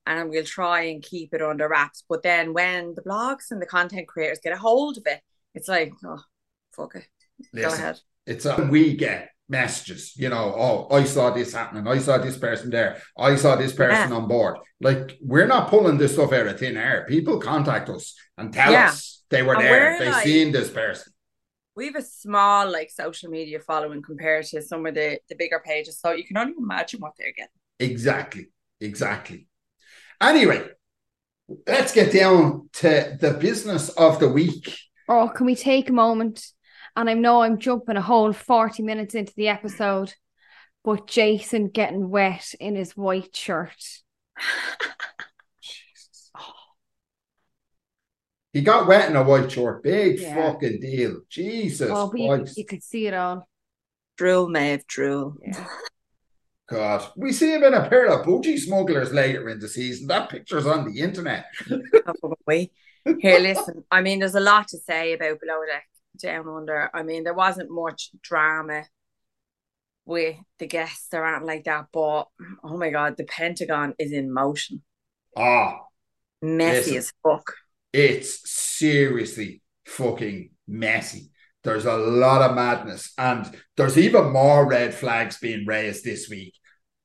And 0.07 0.31
we'll 0.31 0.45
try 0.45 0.85
and 0.85 1.02
keep 1.02 1.33
it 1.35 1.43
under 1.43 1.69
wraps. 1.69 2.05
But 2.09 2.23
then 2.23 2.55
when 2.55 2.95
the 2.95 3.02
blogs 3.02 3.50
and 3.50 3.61
the 3.62 3.67
content 3.67 4.09
creators 4.09 4.41
get 4.43 4.52
a 4.52 4.57
hold 4.59 4.97
of 4.97 5.05
it, 5.07 5.21
it's 5.55 5.69
like, 5.69 5.93
oh, 6.05 6.23
fuck 6.75 6.97
it. 6.97 7.07
Listen, 7.52 7.69
Go 7.69 7.75
ahead. 7.75 8.00
It's 8.26 8.47
a, 8.47 8.67
we 8.69 8.97
get 8.97 9.29
messages, 9.52 10.16
you 10.16 10.28
know, 10.28 10.54
oh, 10.56 10.88
I 10.90 11.04
saw 11.04 11.30
this 11.30 11.52
happening. 11.52 11.87
I 11.87 11.99
saw 11.99 12.18
this 12.18 12.37
person 12.37 12.71
there. 12.71 13.00
I 13.16 13.37
saw 13.37 13.54
this 13.54 13.73
person 13.73 14.11
yeah. 14.11 14.16
on 14.16 14.26
board. 14.26 14.56
Like, 14.80 15.18
we're 15.21 15.47
not 15.47 15.68
pulling 15.68 15.99
this 15.99 16.14
stuff 16.14 16.32
out 16.32 16.49
of 16.49 16.59
thin 16.59 16.76
air. 16.76 17.06
People 17.09 17.38
contact 17.38 17.88
us 17.88 18.16
and 18.37 18.52
tell 18.52 18.73
yeah. 18.73 18.87
us 18.87 19.23
they 19.30 19.42
were 19.42 19.54
and 19.54 19.62
there. 19.62 19.99
They 20.00 20.11
like, 20.11 20.25
seen 20.25 20.50
this 20.50 20.71
person. 20.71 21.12
We 21.76 21.87
have 21.87 21.97
a 21.97 22.02
small 22.02 22.71
like 22.71 22.90
social 22.90 23.30
media 23.30 23.61
following 23.61 24.02
compared 24.02 24.47
to 24.47 24.61
some 24.61 24.85
of 24.85 24.94
the 24.94 25.18
the 25.28 25.37
bigger 25.37 25.62
pages, 25.64 26.00
so 26.00 26.12
you 26.12 26.25
can 26.25 26.37
only 26.37 26.54
imagine 26.59 27.00
what 27.00 27.12
they're 27.16 27.32
getting. 27.32 27.49
Exactly, 27.78 28.49
exactly. 28.80 29.47
Anyway, 30.21 30.62
let's 31.66 31.92
get 31.94 32.12
down 32.12 32.68
to 32.75 33.16
the 33.18 33.32
business 33.32 33.88
of 33.90 34.21
the 34.21 34.28
week. 34.28 34.76
Oh, 35.09 35.30
can 35.35 35.47
we 35.47 35.56
take 35.56 35.88
a 35.88 35.94
moment 35.94 36.47
and 36.96 37.08
I 37.08 37.14
know 37.14 37.42
I'm 37.42 37.58
jumping 37.58 37.96
a 37.96 38.02
whole 38.02 38.32
40 38.32 38.82
minutes 38.82 39.14
into 39.14 39.32
the 39.34 39.49
episode, 39.49 40.14
but 40.84 41.06
Jason 41.06 41.68
getting 41.68 42.11
wet 42.11 42.54
in 42.61 42.76
his 42.76 42.96
white 42.96 43.34
shirt. 43.34 44.02
Jesus. 45.61 46.30
He 48.52 48.61
got 48.61 48.87
wet 48.87 49.08
in 49.08 49.16
a 49.16 49.22
white 49.22 49.50
shirt. 49.50 49.82
Big 49.82 50.20
yeah. 50.20 50.34
fucking 50.34 50.78
deal. 50.80 51.22
Jesus. 51.30 51.88
Oh, 51.90 52.11
but 52.11 52.20
you, 52.20 52.46
you, 52.54 52.66
could 52.66 52.82
see 52.82 53.06
it 53.06 53.14
all. 53.14 53.49
Drool, 54.18 54.46
Maeve, 54.50 54.87
drool. 54.87 55.37
Yeah. 55.40 55.66
God, 56.68 57.02
we 57.16 57.32
see 57.32 57.54
him 57.54 57.64
in 57.64 57.72
a 57.72 57.88
pair 57.88 58.08
of 58.08 58.26
budgie 58.26 58.58
smugglers 58.58 59.11
later 59.11 59.49
in 59.49 59.58
the 59.58 59.68
season. 59.68 60.06
That 60.06 60.28
picture's 60.28 60.66
on 60.66 60.92
the 60.92 61.00
internet. 61.00 61.46
Oh, 63.04 63.16
Here, 63.18 63.40
listen. 63.40 63.84
I 63.90 64.00
mean, 64.00 64.20
there's 64.20 64.37
a 64.37 64.40
lot 64.40 64.68
to 64.68 64.78
say 64.78 65.12
about 65.14 65.40
Below 65.40 65.62
Deck 65.66 65.87
down 66.23 66.49
under. 66.49 66.91
I 66.95 67.02
mean, 67.02 67.25
there 67.25 67.35
wasn't 67.35 67.71
much 67.71 68.11
drama 68.23 68.85
with 70.05 70.37
the 70.59 70.67
guests 70.67 71.09
or 71.12 71.26
anything 71.26 71.47
like 71.47 71.64
that, 71.64 71.87
but 71.93 72.25
oh 72.64 72.76
my 72.76 72.91
god, 72.91 73.17
the 73.17 73.25
Pentagon 73.25 73.95
is 73.99 74.12
in 74.12 74.33
motion. 74.33 74.83
Ah, 75.37 75.81
messy 76.41 76.97
as 76.97 77.12
fuck. 77.23 77.52
It's 77.93 78.50
seriously 78.50 79.62
fucking 79.87 80.50
messy. 80.67 81.31
There's 81.64 81.87
a 81.87 81.97
lot 81.97 82.43
of 82.43 82.57
madness, 82.57 83.12
and 83.17 83.49
there's 83.76 83.99
even 83.99 84.33
more 84.33 84.67
red 84.67 84.95
flags 84.95 85.38
being 85.38 85.67
raised 85.67 86.05
this 86.05 86.29
week. 86.29 86.55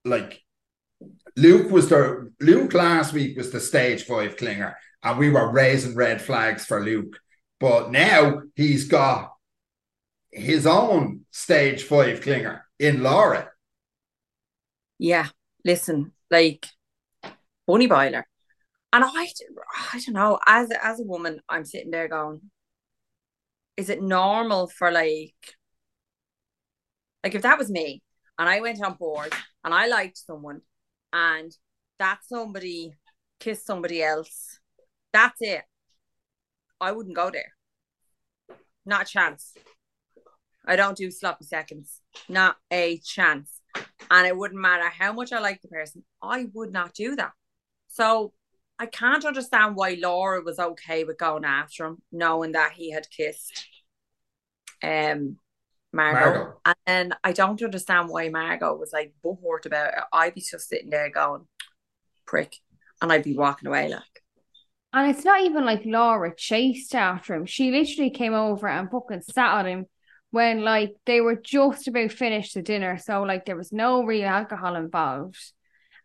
Like 0.03 0.41
Luke 1.35 1.69
was 1.69 1.89
the 1.89 2.31
Luke 2.39 2.73
last 2.73 3.13
week 3.13 3.37
was 3.37 3.51
the 3.51 3.59
stage 3.59 4.03
five 4.03 4.37
clinger, 4.37 4.73
and 5.03 5.19
we 5.19 5.29
were 5.29 5.51
raising 5.51 5.95
red 5.95 6.21
flags 6.21 6.65
for 6.65 6.83
Luke. 6.83 7.19
But 7.59 7.91
now 7.91 8.43
he's 8.55 8.85
got 8.85 9.33
his 10.31 10.67
own 10.67 11.25
stage 11.31 11.83
five 11.83 12.21
clinger 12.21 12.61
in 12.79 13.01
Laura. 13.01 13.49
Yeah, 14.99 15.27
listen, 15.65 16.11
like 16.29 16.65
Bunny 17.65 17.87
Boiler. 17.87 18.25
And 18.93 19.03
I, 19.03 19.27
I 19.93 19.99
don't 19.99 20.13
know, 20.13 20.39
as, 20.45 20.69
as 20.81 20.99
a 20.99 21.03
woman, 21.03 21.41
I'm 21.49 21.65
sitting 21.65 21.91
there 21.91 22.07
going, 22.07 22.41
is 23.75 23.89
it 23.89 24.01
normal 24.01 24.67
for 24.67 24.91
like, 24.91 25.35
like 27.23 27.35
if 27.35 27.41
that 27.41 27.57
was 27.57 27.69
me 27.69 28.01
and 28.39 28.47
I 28.47 28.61
went 28.61 28.83
on 28.83 28.93
board 28.93 29.33
and 29.63 29.73
I 29.73 29.87
liked 29.87 30.17
someone 30.17 30.61
and 31.11 31.51
that 31.99 32.19
somebody 32.27 32.93
kissed 33.39 33.65
somebody 33.65 34.01
else, 34.01 34.59
that's 35.11 35.37
it. 35.41 35.63
I 36.79 36.91
wouldn't 36.91 37.15
go 37.15 37.29
there. 37.29 37.53
Not 38.85 39.03
a 39.03 39.05
chance. 39.05 39.53
I 40.65 40.75
don't 40.75 40.97
do 40.97 41.11
sloppy 41.11 41.45
seconds. 41.45 42.01
Not 42.27 42.57
a 42.71 42.99
chance. 42.99 43.61
And 44.09 44.27
it 44.27 44.37
wouldn't 44.37 44.59
matter 44.59 44.89
how 44.89 45.13
much 45.13 45.31
I 45.31 45.39
like 45.39 45.61
the 45.61 45.67
person, 45.67 46.03
I 46.21 46.47
would 46.53 46.71
not 46.71 46.93
do 46.93 47.15
that. 47.15 47.31
So 47.87 48.33
I 48.79 48.85
can't 48.85 49.25
understand 49.25 49.75
why 49.75 49.97
Laura 49.99 50.41
was 50.41 50.59
okay 50.59 51.03
with 51.03 51.17
going 51.17 51.45
after 51.45 51.85
him, 51.85 52.01
knowing 52.11 52.51
that 52.51 52.73
he 52.73 52.91
had 52.91 53.09
kissed 53.09 53.67
um 54.83 55.37
Margot. 55.93 56.19
Margot. 56.19 56.53
And 56.65 56.75
then 56.85 57.13
I 57.23 57.31
don't 57.31 57.61
understand 57.63 58.09
why 58.09 58.29
Margot 58.29 58.75
was 58.75 58.91
like 58.93 59.13
butt 59.23 59.65
about 59.65 59.93
it. 59.93 60.03
I'd 60.13 60.35
be 60.35 60.41
just 60.41 60.69
sitting 60.69 60.89
there 60.89 61.09
going, 61.09 61.47
prick. 62.25 62.55
And 63.01 63.11
I'd 63.11 63.23
be 63.23 63.37
walking 63.37 63.67
away 63.67 63.89
like. 63.89 64.16
And 64.97 65.11
it's 65.11 65.23
not 65.23 65.43
even 65.43 65.63
like 65.63 65.83
Laura 65.85 66.33
chased 66.35 66.95
after 66.95 67.35
him. 67.35 67.45
She 67.45 67.69
literally 67.69 68.09
came 68.09 68.33
over 68.33 68.67
and 68.67 68.89
fucking 68.89 69.21
sat 69.21 69.53
on 69.53 69.67
him 69.67 69.85
when 70.31 70.63
like 70.63 70.95
they 71.05 71.21
were 71.21 71.35
just 71.35 71.87
about 71.87 72.11
finished 72.11 72.55
the 72.55 72.63
dinner. 72.63 72.97
So 72.97 73.21
like 73.21 73.45
there 73.45 73.55
was 73.55 73.71
no 73.71 74.03
real 74.03 74.25
alcohol 74.25 74.75
involved. 74.75 75.53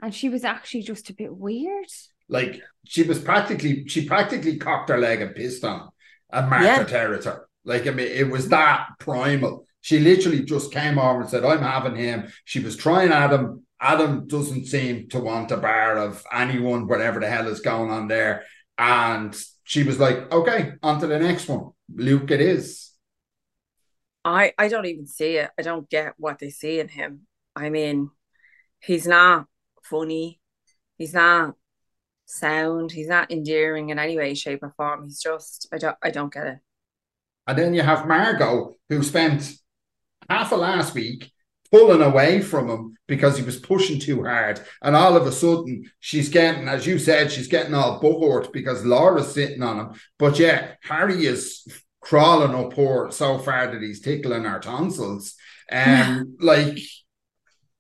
And 0.03 0.15
she 0.15 0.29
was 0.29 0.45
actually 0.45 0.83
just 0.83 1.09
a 1.09 1.15
bit 1.15 1.35
weird. 1.35 1.87
Like 2.29 2.61
she 2.85 3.03
was 3.03 3.19
practically 3.19 3.89
she 3.89 4.05
practically 4.05 4.59
cocked 4.59 4.91
her 4.91 4.99
leg 4.99 5.23
and 5.23 5.35
pissed 5.35 5.65
on 5.65 5.89
and 6.31 6.51
Martha 6.51 6.67
yeah. 6.67 6.85
territory. 6.85 7.39
Like 7.65 7.87
I 7.87 7.93
mean 7.93 8.09
it 8.09 8.29
was 8.29 8.51
that 8.51 8.89
primal. 8.99 9.65
She 9.81 10.01
literally 10.01 10.45
just 10.45 10.71
came 10.71 10.99
over 10.99 11.23
and 11.23 11.31
said, 11.31 11.47
I'm 11.47 11.63
having 11.63 11.97
him. 11.97 12.31
She 12.45 12.61
was 12.61 12.77
trying 12.77 13.11
Adam. 13.11 13.65
Adam 13.81 14.29
doesn't 14.29 14.67
seem 14.67 15.09
to 15.09 15.19
want 15.19 15.51
a 15.51 15.57
bar 15.57 15.97
of 15.97 16.23
anyone, 16.31 16.87
whatever 16.87 17.21
the 17.21 17.29
hell 17.29 17.49
is 17.49 17.61
going 17.61 17.91
on 17.91 18.07
there. 18.07 18.45
And 18.79 19.37
she 19.65 19.83
was 19.83 19.99
like, 20.01 20.33
okay, 20.33 20.73
on 20.83 21.01
to 21.01 21.07
the 21.07 21.19
next 21.19 21.49
one. 21.49 21.71
Luke, 21.95 22.31
it 22.31 22.41
is. 22.41 22.91
I, 24.25 24.53
I 24.59 24.69
don't 24.69 24.87
even 24.87 25.07
see 25.07 25.37
it. 25.37 25.51
I 25.59 25.63
don't 25.63 25.89
get 25.89 26.15
what 26.17 26.39
they 26.39 26.51
see 26.51 26.81
in 26.81 26.89
him. 26.89 27.27
I 27.57 27.71
mean, 27.71 28.11
he's 28.81 29.07
not 29.07 29.47
funny. 29.83 30.41
He's 30.97 31.15
not 31.15 31.55
sound. 32.27 32.93
He's 32.93 33.09
not 33.09 33.31
endearing 33.31 33.91
in 33.91 33.99
any 33.99 34.17
way, 34.17 34.35
shape, 34.35 34.63
or 34.63 34.73
form. 34.77 35.05
He's 35.05 35.21
just 35.21 35.69
I 35.73 35.79
don't 35.79 35.97
I 36.03 36.11
don't 36.11 36.33
get 36.33 36.47
it. 36.47 36.59
And 37.47 37.59
then 37.59 37.75
you 37.75 37.83
have 37.83 38.07
Margot, 38.07 38.77
who 38.89 39.03
spent 39.03 39.53
half 40.31 40.53
of 40.53 40.61
last 40.61 40.95
week 40.95 41.31
pulling 41.73 42.03
away 42.03 42.43
from 42.43 42.69
him 42.69 42.97
because 43.09 43.37
he 43.37 43.43
was 43.43 43.59
pushing 43.59 43.99
too 43.99 44.23
hard. 44.23 44.61
And 44.83 44.95
all 44.95 45.17
of 45.17 45.27
a 45.27 45.33
sudden, 45.33 45.91
she's 45.99 46.29
getting, 46.29 46.69
as 46.69 46.87
you 46.87 46.99
said, 46.99 47.33
she's 47.33 47.49
getting 47.49 47.75
all 47.75 47.99
buckhort 47.99 48.53
because 48.53 48.85
Laura's 48.85 49.33
sitting 49.33 49.63
on 49.63 49.79
him. 49.79 50.01
But 50.19 50.39
yeah, 50.39 50.73
Harry 50.83 51.27
is 51.27 51.67
crawling 52.01 52.55
up 52.55 52.75
her 52.75 53.11
so 53.11 53.39
far 53.39 53.73
that 53.73 53.81
he's 53.81 54.03
tickling 54.03 54.45
her 54.45 54.61
tonsils. 54.61 55.35
And 55.71 56.21
um, 56.21 56.37
like, 56.41 56.79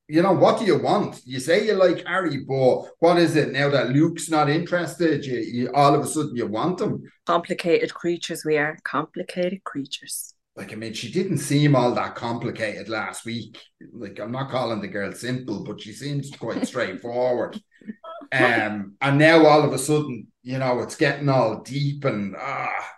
you 0.08 0.22
know, 0.22 0.32
what 0.32 0.58
do 0.58 0.64
you 0.64 0.78
want? 0.78 1.20
You 1.26 1.38
say 1.38 1.66
you 1.66 1.75
like 1.75 2.06
Harry, 2.06 2.38
but 2.38 2.84
what 2.99 3.18
is 3.18 3.37
it 3.37 3.52
now 3.52 3.68
that 3.68 3.90
Luke's 3.90 4.30
not 4.30 4.49
interested? 4.49 5.25
You, 5.25 5.38
you 5.38 5.72
all 5.75 5.94
of 5.94 6.02
a 6.02 6.06
sudden 6.06 6.34
you 6.34 6.46
want 6.46 6.80
him. 6.80 7.02
Complicated 7.26 7.92
creatures 7.92 8.42
we 8.44 8.56
are. 8.56 8.78
Complicated 8.84 9.64
creatures. 9.64 10.34
Like 10.54 10.73
I 10.73 10.76
mean, 10.76 10.92
she 10.92 11.11
didn't 11.11 11.38
seem 11.38 11.75
all 11.75 11.94
that 11.94 12.14
complicated 12.14 12.88
last 12.88 13.25
week. 13.25 13.59
Like 13.92 14.21
I'm 14.21 14.32
not 14.32 14.50
calling 14.50 14.80
the 14.80 14.88
girl 14.88 15.12
simple, 15.12 15.64
but 15.64 15.80
she 15.80 15.92
seems 15.92 16.30
quite 16.30 16.66
straightforward. 16.66 17.61
Um, 18.35 18.94
and 19.02 19.18
now 19.18 19.44
all 19.44 19.62
of 19.62 19.75
a 19.75 19.78
sudden, 19.78 20.28
you 20.42 20.56
know, 20.56 20.80
it's 20.80 20.94
getting 20.97 21.28
all 21.28 21.61
deep 21.61 22.02
and 22.06 22.35
ah, 22.38 22.88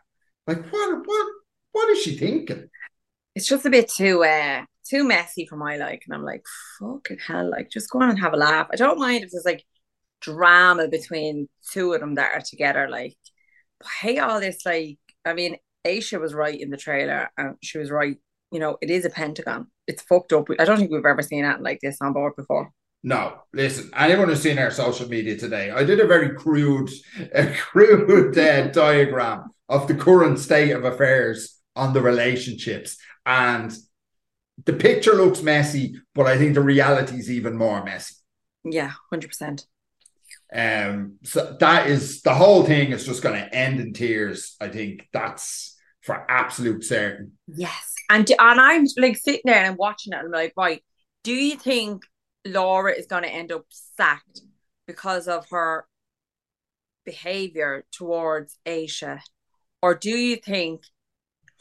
like 0.47 0.65
what, 0.71 0.99
what, 1.05 1.27
what 1.73 1.89
is 1.89 2.03
she 2.03 2.17
thinking? 2.17 2.69
It's 3.35 3.49
just 3.49 3.67
a 3.67 3.71
bit 3.71 3.91
too 3.91 4.23
uh 4.23 4.65
too 4.89 5.03
messy 5.03 5.47
for 5.47 5.57
my 5.57 5.77
like, 5.77 6.03
and 6.07 6.15
I'm 6.15 6.23
like, 6.23 6.45
fucking 6.79 7.19
hell, 7.27 7.51
like 7.51 7.71
just 7.71 7.91
go 7.91 8.01
on 8.01 8.11
and 8.11 8.21
have 8.21 8.33
a 8.35 8.37
laugh. 8.37 8.69
I 8.73 8.77
don't 8.77 8.99
mind 8.99 9.25
if 9.25 9.31
there's 9.33 9.45
like 9.45 9.65
drama 10.21 10.89
between 10.89 11.49
two 11.73 11.93
of 11.93 12.01
them 12.01 12.15
that 12.17 12.33
are 12.35 12.43
together, 12.43 12.89
like, 12.89 13.17
but 13.81 13.89
hey, 14.01 14.19
all 14.19 14.41
this 14.41 14.65
like, 14.65 14.99
I 15.25 15.35
mean, 15.35 15.57
Aesha 15.87 16.21
was 16.21 16.35
right 16.35 16.59
in 16.59 16.71
the 16.71 16.77
trailer, 16.77 17.31
and 17.37 17.57
she 17.63 17.79
was 17.79 17.91
right. 17.91 18.17
You 18.51 18.61
know, 18.61 18.79
it 18.81 18.91
is 18.91 19.05
a 19.05 19.11
pentagon. 19.11 19.69
It's 19.87 20.03
fucked 20.03 20.33
up. 20.33 20.49
I 20.59 20.65
don't 20.65 20.79
think 20.79 20.91
we've 20.91 21.05
ever 21.05 21.23
seen 21.23 21.43
that 21.43 21.63
like 21.63 21.81
this 21.81 21.99
on 22.01 22.13
board 22.13 22.37
before. 22.37 22.71
No, 23.03 23.41
listen. 23.53 23.91
Anyone 23.95 24.29
who's 24.29 24.41
seen 24.41 24.59
our 24.59 24.71
social 24.71 25.09
media 25.09 25.37
today, 25.37 25.71
I 25.71 25.85
did 25.85 26.01
a 26.01 26.07
very 26.07 26.35
crude, 26.35 26.91
a 27.35 27.53
crude 27.55 28.39
uh, 28.39 28.69
diagram 28.69 29.51
of 29.69 29.89
the 29.89 29.95
current 29.95 30.39
state 30.39 30.71
of 30.71 30.85
affairs 30.85 31.61
on 31.77 31.93
the 31.93 32.01
relationships, 32.01 32.97
and 33.27 33.77
the 34.65 34.73
picture 34.73 35.15
looks 35.15 35.43
messy, 35.43 35.97
but 36.15 36.27
I 36.27 36.39
think 36.39 36.55
the 36.55 36.63
reality 36.63 37.17
is 37.17 37.31
even 37.31 37.57
more 37.57 37.85
messy. 37.85 38.15
Yeah, 38.65 38.93
hundred 39.11 39.29
percent. 39.29 39.67
Um, 40.55 41.19
so 41.25 41.57
that 41.61 41.89
is 41.89 42.23
the 42.23 42.35
whole 42.35 42.63
thing 42.63 42.93
is 42.93 43.05
just 43.05 43.23
going 43.23 43.39
to 43.39 43.55
end 43.55 43.81
in 43.81 43.93
tears. 43.93 44.57
I 44.61 44.69
think 44.69 45.09
that's 45.13 45.74
for 46.05 46.31
absolute 46.31 46.85
certain. 46.85 47.33
Yes, 47.47 47.95
and 48.11 48.29
and 48.31 48.61
I'm 48.61 48.87
like 48.99 49.17
sitting 49.17 49.43
there 49.45 49.57
and 49.57 49.67
I'm 49.67 49.77
watching 49.77 50.13
it. 50.13 50.17
And 50.17 50.27
I'm 50.27 50.33
like, 50.33 50.53
right, 50.57 50.83
do 51.23 51.33
you 51.33 51.57
think 51.57 52.05
Laura 52.47 52.93
is 52.93 53.07
going 53.07 53.23
to 53.23 53.29
end 53.29 53.51
up 53.51 53.65
sacked 53.71 54.43
because 54.87 55.29
of 55.29 55.49
her 55.51 55.87
behavior 57.05 57.85
towards 57.91 58.59
Aesha? 58.67 59.21
Or 59.83 59.95
do 59.95 60.11
you 60.11 60.37
think 60.37 60.83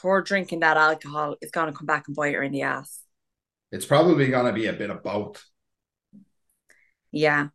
her 0.02 0.22
drinking 0.22 0.60
that 0.62 0.78
alcohol 0.78 1.36
is 1.42 1.52
going 1.52 1.68
to 1.68 1.78
come 1.78 1.88
back 1.88 2.08
and 2.08 2.16
bite 2.16 2.36
her 2.36 2.44
in 2.44 2.52
the 2.52 2.64
ass? 2.64 3.02
It's 3.72 3.86
probably 3.86 4.28
going 4.28 4.46
to 4.46 4.54
be 4.54 4.68
a 4.68 4.74
bit 4.74 4.90
of 4.90 5.04
both. 5.04 5.44
Yeah. 7.12 7.48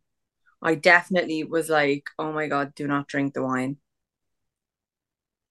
I 0.61 0.75
definitely 0.75 1.43
was 1.43 1.69
like, 1.69 2.03
oh 2.17 2.33
my 2.33 2.47
God, 2.47 2.73
do 2.75 2.87
not 2.87 3.07
drink 3.07 3.33
the 3.33 3.43
wine. 3.43 3.77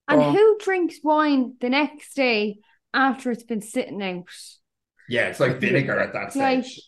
And 0.08 0.20
Oh. 0.22 0.32
who 0.32 0.58
drinks 0.58 0.96
wine 1.02 1.56
the 1.60 1.68
next 1.68 2.14
day 2.14 2.58
after 2.94 3.30
it's 3.30 3.42
been 3.44 3.60
sitting 3.60 4.02
out? 4.02 4.24
Yeah, 5.08 5.28
it's 5.28 5.40
like 5.40 5.60
vinegar 5.60 5.98
at 5.98 6.12
that 6.14 6.34
Like- 6.34 6.64
stage. 6.64 6.80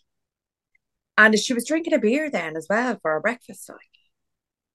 And 1.17 1.37
she 1.37 1.53
was 1.53 1.67
drinking 1.67 1.93
a 1.93 1.99
beer 1.99 2.29
then 2.31 2.55
as 2.55 2.67
well 2.69 2.97
for 3.01 3.11
her 3.11 3.19
breakfast. 3.19 3.69
Like, 3.69 3.77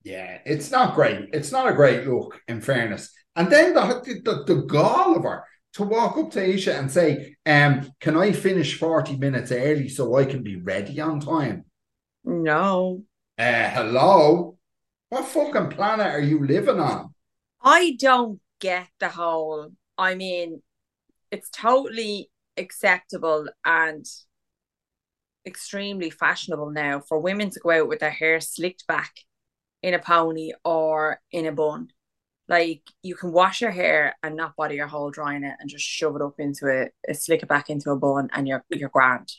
Yeah, 0.03 0.39
it's 0.45 0.71
not 0.71 0.95
great. 0.95 1.29
It's 1.33 1.51
not 1.51 1.67
a 1.67 1.73
great 1.73 2.07
look, 2.07 2.39
in 2.47 2.61
fairness. 2.61 3.11
And 3.35 3.51
then 3.51 3.73
the 3.73 4.21
the, 4.23 4.43
the 4.45 4.61
gall 4.63 5.17
of 5.17 5.23
her 5.23 5.43
to 5.73 5.83
walk 5.83 6.17
up 6.17 6.31
to 6.31 6.39
Aesha 6.39 6.79
and 6.79 6.89
say, 6.89 7.35
um, 7.45 7.91
can 7.99 8.15
I 8.15 8.31
finish 8.31 8.79
40 8.79 9.17
minutes 9.17 9.51
early 9.51 9.89
so 9.89 10.15
I 10.15 10.25
can 10.25 10.41
be 10.43 10.55
ready 10.55 10.99
on 11.01 11.19
time? 11.19 11.65
no, 12.23 13.03
Uh, 13.37 13.69
hello? 13.69 14.57
What 15.09 15.25
fucking 15.25 15.69
planet 15.69 16.07
are 16.07 16.19
you 16.21 16.45
living 16.45 16.79
on? 16.79 17.06
I 17.67 17.97
don't 17.99 18.39
get 18.61 18.87
the 18.99 19.09
whole. 19.09 19.71
I 19.97 20.15
mean, 20.15 20.61
it's 21.31 21.49
totally 21.49 22.29
acceptable 22.55 23.47
and 23.65 24.05
extremely 25.45 26.09
fashionable 26.09 26.71
now 26.71 27.01
for 27.01 27.19
women 27.19 27.49
to 27.49 27.59
go 27.59 27.71
out 27.71 27.89
with 27.89 27.99
their 27.99 28.09
hair 28.09 28.39
slicked 28.39 28.87
back 28.87 29.11
in 29.83 29.93
a 29.93 29.99
pony 29.99 30.53
or 30.63 31.19
in 31.31 31.45
a 31.45 31.51
bun. 31.51 31.89
Like 32.47 32.83
you 33.03 33.15
can 33.15 33.33
wash 33.33 33.59
your 33.59 33.71
hair 33.71 34.15
and 34.23 34.37
not 34.37 34.55
bother 34.55 34.73
your 34.73 34.87
whole 34.87 35.11
drying 35.11 35.43
it 35.43 35.55
and 35.59 35.69
just 35.69 35.83
shove 35.83 36.15
it 36.15 36.21
up 36.21 36.35
into 36.39 36.67
a, 36.67 37.11
a 37.11 37.13
slick 37.13 37.43
it 37.43 37.49
back 37.49 37.69
into 37.69 37.91
a 37.91 37.97
bun 37.97 38.29
and 38.31 38.47
you're 38.47 38.63
you're 38.69 38.87
grand. 38.87 39.29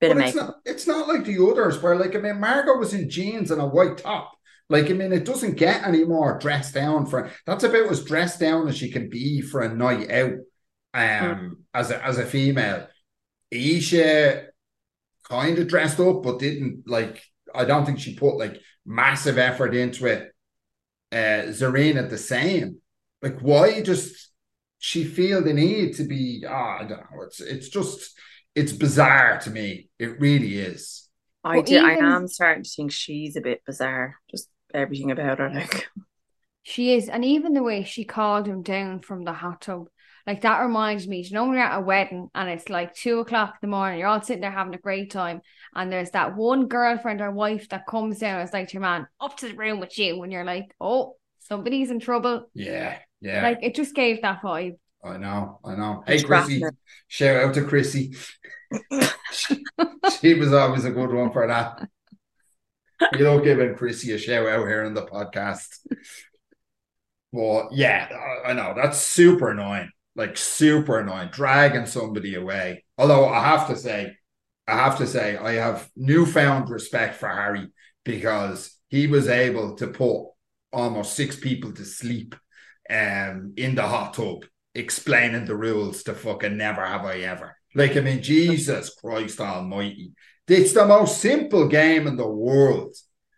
Bit 0.00 0.08
But 0.08 0.16
of 0.16 0.18
it's 0.18 0.34
not, 0.34 0.60
it's 0.64 0.86
not 0.86 1.06
like 1.08 1.24
the 1.24 1.44
others 1.44 1.80
where, 1.82 1.96
like, 1.96 2.16
I 2.16 2.18
mean, 2.18 2.40
Margot 2.40 2.76
was 2.76 2.94
in 2.94 3.08
jeans 3.08 3.50
and 3.50 3.60
a 3.60 3.66
white 3.66 3.98
top. 3.98 4.32
Like, 4.72 4.88
I 4.88 4.94
mean, 4.94 5.12
it 5.12 5.26
doesn't 5.26 5.58
get 5.58 5.86
any 5.86 6.02
more 6.02 6.38
dressed 6.38 6.72
down 6.72 7.04
for 7.04 7.30
that's 7.44 7.62
about 7.62 7.90
as 7.90 8.02
dressed 8.04 8.40
down 8.40 8.68
as 8.68 8.78
she 8.78 8.90
can 8.90 9.10
be 9.10 9.42
for 9.42 9.60
a 9.60 9.74
night 9.74 10.10
out 10.10 10.32
um 10.94 11.58
as 11.74 11.90
a 11.90 12.02
as 12.02 12.16
a 12.16 12.24
female. 12.24 12.88
Aesha 13.52 14.46
kind 15.28 15.58
of 15.58 15.68
dressed 15.68 16.00
up, 16.00 16.22
but 16.22 16.38
didn't 16.38 16.84
like 16.86 17.22
I 17.54 17.66
don't 17.66 17.84
think 17.84 17.98
she 17.98 18.16
put 18.16 18.38
like 18.38 18.62
massive 18.86 19.36
effort 19.36 19.74
into 19.74 20.06
it. 20.06 20.32
Uh 21.12 21.50
Tzarina 21.52 22.08
the 22.08 22.16
same. 22.16 22.78
Like, 23.20 23.40
why 23.40 23.82
just 23.82 24.30
she 24.78 25.04
feel 25.04 25.42
the 25.42 25.52
need 25.52 25.96
to 25.96 26.04
be 26.04 26.44
ah, 26.48 26.78
I 26.80 26.84
don't 26.84 26.98
know. 26.98 27.22
It's 27.26 27.42
it's 27.42 27.68
just 27.68 28.18
it's 28.54 28.72
bizarre 28.72 29.38
to 29.40 29.50
me. 29.50 29.90
It 29.98 30.18
really 30.18 30.56
is. 30.58 31.10
I 31.44 31.56
But 31.56 31.66
do 31.66 31.76
I 31.76 31.96
am 31.96 32.26
starting 32.26 32.64
to 32.64 32.70
think 32.70 32.92
she's 32.92 33.36
a 33.36 33.42
bit 33.42 33.62
bizarre. 33.66 34.16
Just 34.30 34.48
everything 34.74 35.10
about 35.10 35.38
her 35.38 35.50
like 35.50 35.88
She 36.64 36.94
is, 36.94 37.08
and 37.08 37.24
even 37.24 37.54
the 37.54 37.62
way 37.62 37.82
she 37.82 38.04
called 38.04 38.46
him 38.46 38.62
down 38.62 39.00
from 39.00 39.24
the 39.24 39.32
hot 39.32 39.62
tub, 39.62 39.88
like 40.26 40.42
that 40.42 40.60
reminds 40.60 41.08
me. 41.08 41.20
You 41.20 41.34
know, 41.34 41.44
when 41.44 41.54
you're 41.54 41.62
at 41.62 41.78
a 41.78 41.80
wedding 41.80 42.30
and 42.34 42.48
it's 42.48 42.68
like 42.68 42.94
two 42.94 43.18
o'clock 43.18 43.54
in 43.54 43.68
the 43.68 43.76
morning, 43.76 43.98
you're 43.98 44.08
all 44.08 44.22
sitting 44.22 44.42
there 44.42 44.52
having 44.52 44.74
a 44.74 44.78
great 44.78 45.10
time, 45.10 45.40
and 45.74 45.92
there's 45.92 46.12
that 46.12 46.36
one 46.36 46.68
girlfriend 46.68 47.20
or 47.20 47.32
wife 47.32 47.68
that 47.70 47.86
comes 47.86 48.20
down 48.20 48.38
and 48.38 48.48
is 48.48 48.52
like 48.52 48.68
to 48.68 48.74
your 48.74 48.82
man, 48.82 49.08
up 49.20 49.36
to 49.38 49.48
the 49.48 49.54
room 49.54 49.80
with 49.80 49.98
you, 49.98 50.22
and 50.22 50.32
you're 50.32 50.44
like, 50.44 50.72
oh, 50.80 51.16
somebody's 51.40 51.90
in 51.90 51.98
trouble. 51.98 52.48
Yeah, 52.54 52.96
yeah. 53.20 53.42
Like 53.42 53.58
it 53.62 53.74
just 53.74 53.94
gave 53.94 54.22
that 54.22 54.42
vibe. 54.42 54.76
I 55.04 55.16
know, 55.16 55.58
I 55.64 55.74
know. 55.74 56.04
Hey, 56.06 56.20
Trapped 56.20 56.46
Chrissy, 56.46 56.62
shout 57.08 57.42
out 57.42 57.54
to 57.54 57.64
Chrissy. 57.64 58.14
she 60.20 60.34
was 60.34 60.52
always 60.52 60.84
a 60.84 60.90
good 60.90 61.12
one 61.12 61.32
for 61.32 61.46
that. 61.48 61.88
You 63.18 63.24
know, 63.24 63.40
giving 63.40 63.74
Chrissy 63.74 64.12
a 64.12 64.18
shout 64.18 64.46
out 64.46 64.66
here 64.66 64.84
in 64.84 64.94
the 64.94 65.06
podcast. 65.06 65.66
But 67.32 67.72
yeah, 67.72 68.08
I, 68.44 68.50
I 68.50 68.52
know 68.52 68.74
that's 68.76 68.98
super 68.98 69.50
annoying. 69.50 69.90
Like 70.14 70.36
super 70.36 70.98
annoying, 70.98 71.30
dragging 71.32 71.86
somebody 71.86 72.34
away. 72.34 72.84
Although 72.98 73.28
I 73.28 73.42
have 73.44 73.68
to 73.68 73.76
say, 73.76 74.16
I 74.68 74.76
have 74.76 74.98
to 74.98 75.06
say, 75.06 75.36
I 75.36 75.54
have 75.54 75.88
newfound 75.96 76.68
respect 76.70 77.16
for 77.16 77.28
Harry 77.28 77.68
because 78.04 78.78
he 78.88 79.06
was 79.06 79.28
able 79.28 79.76
to 79.76 79.88
put 79.88 80.28
almost 80.72 81.14
six 81.14 81.36
people 81.36 81.72
to 81.72 81.84
sleep 81.84 82.34
um 82.90 83.52
in 83.56 83.74
the 83.74 83.82
hot 83.82 84.14
tub 84.14 84.44
explaining 84.74 85.44
the 85.44 85.56
rules 85.56 86.02
to 86.04 86.14
fucking 86.14 86.56
never 86.56 86.84
have 86.84 87.04
I 87.04 87.18
ever. 87.20 87.56
Like, 87.74 87.96
I 87.96 88.00
mean, 88.00 88.22
Jesus 88.22 88.94
Christ 88.94 89.40
Almighty. 89.40 90.12
It's 90.52 90.74
the 90.74 90.86
most 90.86 91.22
simple 91.22 91.66
game 91.66 92.06
in 92.06 92.16
the 92.16 92.28
world. 92.28 92.94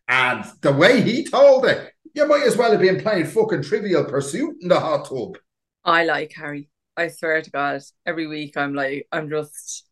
And 0.08 0.44
the 0.62 0.72
way 0.72 1.00
he 1.00 1.24
told 1.24 1.64
it, 1.64 1.92
you 2.12 2.26
might 2.26 2.42
as 2.42 2.56
well 2.56 2.72
have 2.72 2.80
been 2.80 3.00
playing 3.00 3.26
fucking 3.26 3.62
trivial 3.62 4.04
pursuit 4.04 4.56
in 4.60 4.68
the 4.68 4.80
hot 4.80 5.08
tub. 5.08 5.38
I 5.84 6.04
like 6.04 6.32
Harry. 6.32 6.68
I 6.96 7.06
swear 7.08 7.40
to 7.40 7.50
God, 7.50 7.80
every 8.04 8.26
week 8.26 8.56
I'm 8.56 8.74
like, 8.74 9.06
I'm 9.12 9.30
just, 9.30 9.84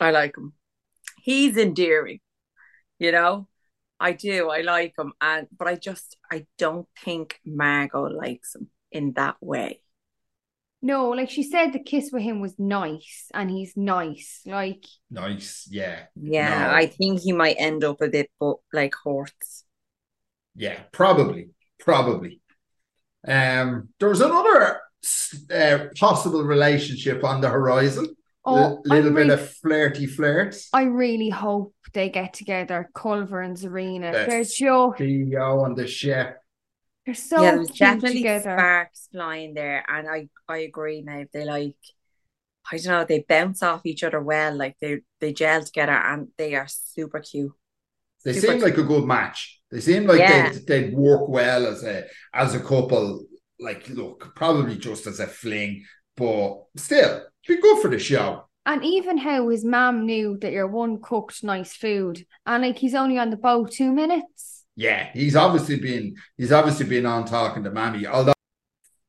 I 0.00 0.10
like 0.10 0.36
him. 0.36 0.54
He's 1.22 1.56
endearing, 1.56 2.18
you 2.98 3.12
know. 3.12 3.46
I 4.00 4.10
do. 4.10 4.50
I 4.50 4.62
like 4.62 4.94
him, 4.98 5.12
and 5.20 5.46
but 5.56 5.68
I 5.68 5.76
just, 5.76 6.16
I 6.30 6.46
don't 6.58 6.88
think 7.04 7.38
Margot 7.46 8.08
likes 8.08 8.56
him 8.56 8.70
in 8.90 9.12
that 9.12 9.36
way. 9.40 9.83
No, 10.84 11.08
like 11.08 11.30
she 11.30 11.42
said, 11.42 11.72
the 11.72 11.78
kiss 11.78 12.10
with 12.12 12.22
him 12.22 12.42
was 12.42 12.58
nice, 12.58 13.30
and 13.32 13.50
he's 13.50 13.74
nice. 13.74 14.42
Like 14.44 14.84
Nice. 15.10 15.66
Yeah. 15.70 16.00
Yeah, 16.14 16.66
No. 16.66 16.74
I 16.74 16.86
think 16.88 17.20
he 17.20 17.32
might 17.32 17.56
end 17.58 17.84
up 17.84 18.02
a 18.02 18.08
bit, 18.08 18.30
but 18.38 18.56
like 18.70 18.94
Horts. 18.94 19.64
Yeah. 20.54 20.78
Probably. 20.92 21.48
Probably. 21.80 22.42
Um, 23.26 23.88
there 23.98 24.10
was 24.10 24.20
another 24.20 24.82
uh, 25.50 25.78
possible 25.98 26.44
relationship 26.44 27.24
on 27.24 27.40
the 27.40 27.48
horizon. 27.48 28.14
oh, 28.44 28.56
L- 28.56 28.82
little 28.84 29.12
I 29.12 29.14
bit 29.14 29.30
of 29.30 29.50
flirty 29.54 30.04
flirts. 30.04 30.68
I 30.74 30.82
really 30.82 31.30
hope 31.30 31.74
they 31.94 32.10
get 32.10 32.34
together, 32.34 32.90
Culver 32.94 33.40
and 33.40 33.56
Tzarina. 33.56 34.12
That's 34.12 34.28
They're 34.28 34.44
just 34.44 34.60
CEO 34.60 35.64
and 35.64 35.74
the 35.78 35.86
chef. 35.86 36.34
They're 37.06 37.14
so 37.14 37.42
yeah, 37.42 37.56
there's 37.56 37.70
definitely 37.70 38.24
together. 38.24 38.56
sparks 38.56 39.08
flying 39.12 39.54
there, 39.54 39.84
and 39.88 40.08
I, 40.08 40.28
I 40.48 40.58
agree, 40.58 41.02
now. 41.02 41.24
They 41.32 41.44
like, 41.44 41.76
I 42.70 42.76
don't 42.78 42.86
know, 42.86 43.04
they 43.04 43.24
bounce 43.28 43.62
off 43.62 43.86
each 43.86 44.04
other 44.04 44.20
well, 44.22 44.56
like 44.56 44.76
they 44.80 45.00
they 45.20 45.32
gel 45.32 45.62
together 45.64 45.92
and 45.92 46.28
they 46.38 46.54
are 46.54 46.66
super 46.68 47.20
cute. 47.20 47.52
They 48.24 48.32
Super 48.32 48.52
seem 48.52 48.60
like 48.60 48.78
a 48.78 48.82
good 48.82 49.04
match. 49.04 49.60
They 49.70 49.80
seem 49.80 50.06
like 50.06 50.20
Yeah. 50.20 50.52
they'd, 50.52 50.66
they'd 50.66 50.94
work 50.94 51.28
well 51.28 51.66
as 51.66 51.82
a 51.84 52.04
as 52.32 52.54
a 52.54 52.60
couple. 52.60 53.26
Like, 53.60 53.88
look, 53.90 54.34
probably 54.34 54.76
just 54.76 55.06
as 55.06 55.20
a 55.20 55.26
fling, 55.26 55.84
but 56.16 56.64
still, 56.76 57.22
be 57.46 57.60
good 57.60 57.80
for 57.80 57.88
the 57.88 57.98
show. 57.98 58.46
And 58.66 58.84
even 58.84 59.18
how 59.18 59.48
his 59.48 59.64
mom 59.64 60.06
knew 60.06 60.38
that 60.40 60.52
your 60.52 60.66
one 60.66 61.00
cooked 61.00 61.42
nice 61.44 61.74
food, 61.74 62.26
and 62.46 62.62
like 62.62 62.78
he's 62.78 62.94
only 62.94 63.18
on 63.18 63.30
the 63.30 63.36
boat 63.36 63.72
two 63.72 63.92
minutes. 63.92 64.63
Yeah, 64.76 65.08
he's 65.12 65.36
obviously 65.36 65.78
been 65.78 66.16
he's 66.36 66.52
obviously 66.52 66.86
been 66.86 67.06
on 67.06 67.24
talking 67.24 67.62
to 67.64 67.70
Mammy. 67.70 68.06
Although 68.06 68.32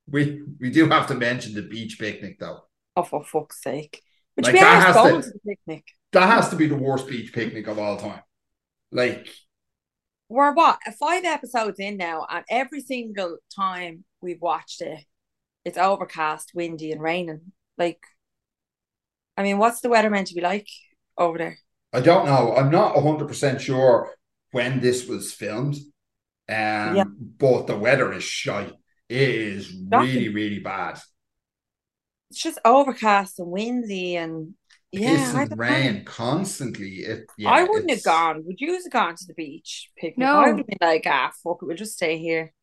we 0.08 0.41
we 0.60 0.69
do 0.69 0.88
have 0.89 1.08
to 1.08 1.15
mention 1.15 1.54
the 1.54 1.63
beach 1.63 1.97
picnic 1.99 2.38
though. 2.39 2.62
Oh 2.95 3.04
for 3.04 3.23
fuck's 3.23 3.62
sake. 3.63 4.01
Which 4.36 4.45
Like, 4.45 4.54
we 4.54 4.60
that 4.60 4.86
has 4.86 4.95
going 4.95 5.21
to- 5.21 5.28
to 5.28 5.34
the 5.34 5.39
picnic. 5.56 5.84
That 6.12 6.28
has 6.28 6.49
to 6.49 6.56
be 6.56 6.67
the 6.67 6.75
worst 6.75 7.08
beach 7.08 7.34
picnic 7.34 7.67
of 7.67 7.78
all 7.80 7.97
time. 7.97 8.21
Like, 8.91 9.28
We're 10.30 10.54
what 10.54 10.80
five 10.99 11.25
episodes 11.25 11.80
in 11.80 11.97
now, 11.97 12.25
and 12.30 12.45
every 12.49 12.82
single 12.82 13.38
time 13.54 14.06
we've 14.21 14.41
watched 14.41 14.82
it, 14.82 15.04
it's 15.65 15.78
overcast, 15.78 16.51
windy, 16.54 16.91
and 16.91 17.01
raining. 17.01 17.51
Like, 17.78 17.99
I 19.36 19.43
mean, 19.43 19.58
what's 19.58 19.82
the 19.82 19.89
weather 19.89 20.10
meant 20.10 20.28
to 20.28 20.36
be 20.36 20.41
like 20.41 20.67
over 21.17 21.38
there? 21.38 21.58
I 21.91 21.99
don't 22.01 22.25
know. 22.25 22.56
I'm 22.56 22.71
not 22.71 22.95
100% 22.95 23.60
sure 23.60 24.12
when 24.51 24.79
this 24.79 25.08
was 25.08 25.34
filmed. 25.34 25.75
Um, 26.49 26.95
Yeah. 26.95 27.03
but 27.39 27.67
the 27.67 27.77
weather 27.77 28.13
is 28.13 28.23
shite. 28.23 28.73
It 29.10 29.29
is 29.29 29.73
really, 29.89 30.29
really 30.29 30.60
bad. 30.60 30.99
It's 32.29 32.41
just 32.41 32.60
overcast 32.65 33.39
and 33.39 33.49
windy, 33.51 34.15
and 34.15 34.55
yeah, 34.91 35.31
I 35.36 35.43
and 35.43 35.58
rain 35.58 35.95
know. 35.97 36.03
constantly. 36.05 36.97
It, 36.97 37.25
yeah, 37.38 37.49
I 37.51 37.63
wouldn't 37.63 37.91
have 37.91 38.03
gone. 38.03 38.43
Would 38.45 38.60
you 38.62 38.73
have 38.73 38.89
gone 38.91 39.15
to 39.15 39.25
the 39.27 39.34
beach 39.34 39.89
picnic? 39.97 40.17
No. 40.17 40.39
I 40.39 40.47
would 40.49 40.58
have 40.60 40.67
been 40.67 40.77
like, 40.81 41.03
ah, 41.08 41.31
fuck 41.43 41.60
it, 41.62 41.65
we'll 41.65 41.77
just 41.77 41.93
stay 41.93 42.17
here. 42.17 42.53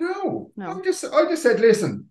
No, 0.00 0.52
No. 0.56 0.66
I'm 0.66 0.82
just. 0.82 1.04
I 1.04 1.24
just 1.28 1.42
said, 1.42 1.60
listen, 1.60 2.10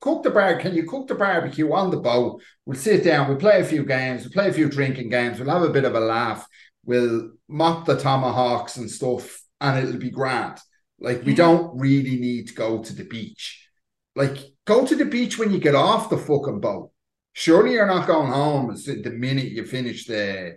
cook 0.00 0.22
the 0.22 0.30
bar. 0.30 0.58
Can 0.58 0.74
you 0.74 0.84
cook 0.84 1.08
the 1.08 1.14
barbecue 1.14 1.72
on 1.72 1.90
the 1.90 1.98
boat? 1.98 2.42
We'll 2.66 2.78
sit 2.78 3.04
down. 3.04 3.28
We'll 3.28 3.38
play 3.38 3.60
a 3.60 3.64
few 3.64 3.84
games. 3.84 4.22
We'll 4.24 4.32
play 4.32 4.48
a 4.48 4.52
few 4.52 4.68
drinking 4.68 5.10
games. 5.10 5.38
We'll 5.40 5.50
have 5.50 5.62
a 5.62 5.72
bit 5.72 5.84
of 5.84 5.94
a 5.94 6.00
laugh. 6.00 6.46
We'll 6.84 7.32
mock 7.48 7.84
the 7.86 7.96
tomahawks 7.96 8.76
and 8.76 8.90
stuff, 8.90 9.40
and 9.60 9.86
it'll 9.86 10.00
be 10.00 10.10
grand. 10.10 10.58
Like 10.98 11.22
we 11.24 11.32
hmm. 11.32 11.36
don't 11.36 11.80
really 11.80 12.18
need 12.18 12.48
to 12.48 12.54
go 12.54 12.82
to 12.82 12.94
the 12.94 13.04
beach. 13.04 13.68
Like 14.14 14.38
go 14.66 14.86
to 14.86 14.94
the 14.94 15.04
beach 15.04 15.38
when 15.38 15.52
you 15.52 15.58
get 15.58 15.74
off 15.74 16.10
the 16.10 16.18
fucking 16.18 16.60
boat. 16.60 16.90
Surely 17.34 17.72
you're 17.72 17.86
not 17.86 18.06
going 18.06 18.30
home 18.30 18.74
the 18.74 19.10
minute 19.10 19.52
you 19.52 19.64
finish 19.64 20.06
the 20.06 20.56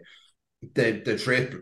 the 0.74 1.02
the 1.06 1.18
trip. 1.18 1.56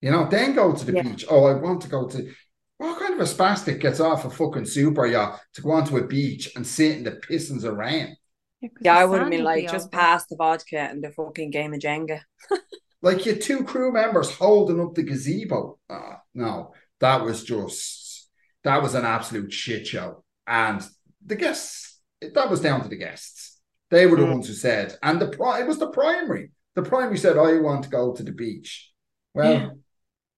You 0.00 0.12
know, 0.12 0.28
then 0.28 0.54
go 0.54 0.74
to 0.74 0.84
the 0.84 0.92
Yeah. 0.92 1.02
beach. 1.02 1.24
Oh, 1.28 1.44
I 1.46 1.54
want 1.54 1.80
to 1.82 1.88
go 1.88 2.06
to. 2.08 2.32
What 2.76 3.00
kind 3.00 3.14
of 3.14 3.20
a 3.20 3.24
spastic 3.24 3.80
gets 3.80 3.98
off 3.98 4.24
a 4.24 4.30
fucking 4.30 4.66
super 4.66 5.04
yacht 5.06 5.40
to 5.54 5.62
go 5.62 5.72
onto 5.72 5.96
a 5.96 6.06
beach 6.06 6.52
and 6.54 6.64
sit 6.64 6.98
in 6.98 7.04
the 7.04 7.12
pissings 7.12 7.64
of 7.64 7.76
rain? 7.76 8.16
'cause 8.60 8.70
Yeah, 8.80 8.96
I 8.96 9.04
would 9.04 9.20
have 9.20 9.30
been 9.30 9.44
like, 9.44 9.64
be 9.64 9.72
just 9.72 9.88
over. 9.88 9.96
pass 9.96 10.26
the 10.26 10.36
vodka 10.36 10.78
and 10.78 11.02
the 11.02 11.10
fucking 11.12 11.50
game 11.50 11.74
of 11.74 11.80
Jenga. 11.80 12.20
Like 13.02 13.24
your 13.26 13.36
two 13.36 13.64
crew 13.64 13.92
members 13.92 14.30
holding 14.34 14.80
up 14.80 14.94
the 14.94 15.02
gazebo. 15.04 15.78
Ah, 15.88 16.20
no, 16.34 16.72
that 17.00 17.24
was 17.24 17.44
just 17.44 18.28
that 18.64 18.82
was 18.82 18.94
an 18.94 19.04
absolute 19.04 19.52
shit 19.52 19.86
show. 19.86 20.24
And 20.46 20.82
the 21.24 21.36
guests, 21.36 22.00
that 22.20 22.50
was 22.50 22.60
down 22.60 22.82
to 22.82 22.88
the 22.88 22.96
guests. 22.96 23.60
They 23.90 24.06
were 24.06 24.16
the 24.16 24.24
Mm. 24.24 24.32
ones 24.32 24.48
who 24.48 24.54
said, 24.54 24.98
and 25.02 25.20
the 25.20 25.28
pri- 25.28 25.60
it 25.60 25.66
was 25.66 25.78
the 25.78 25.90
primary. 25.90 26.50
The 26.74 26.82
primary 26.82 27.18
said, 27.18 27.38
"I 27.38 27.58
want 27.60 27.84
to 27.84 27.90
go 27.90 28.12
to 28.14 28.22
the 28.22 28.32
beach." 28.32 28.92
Well, 29.34 29.52
Yeah. 29.52 29.70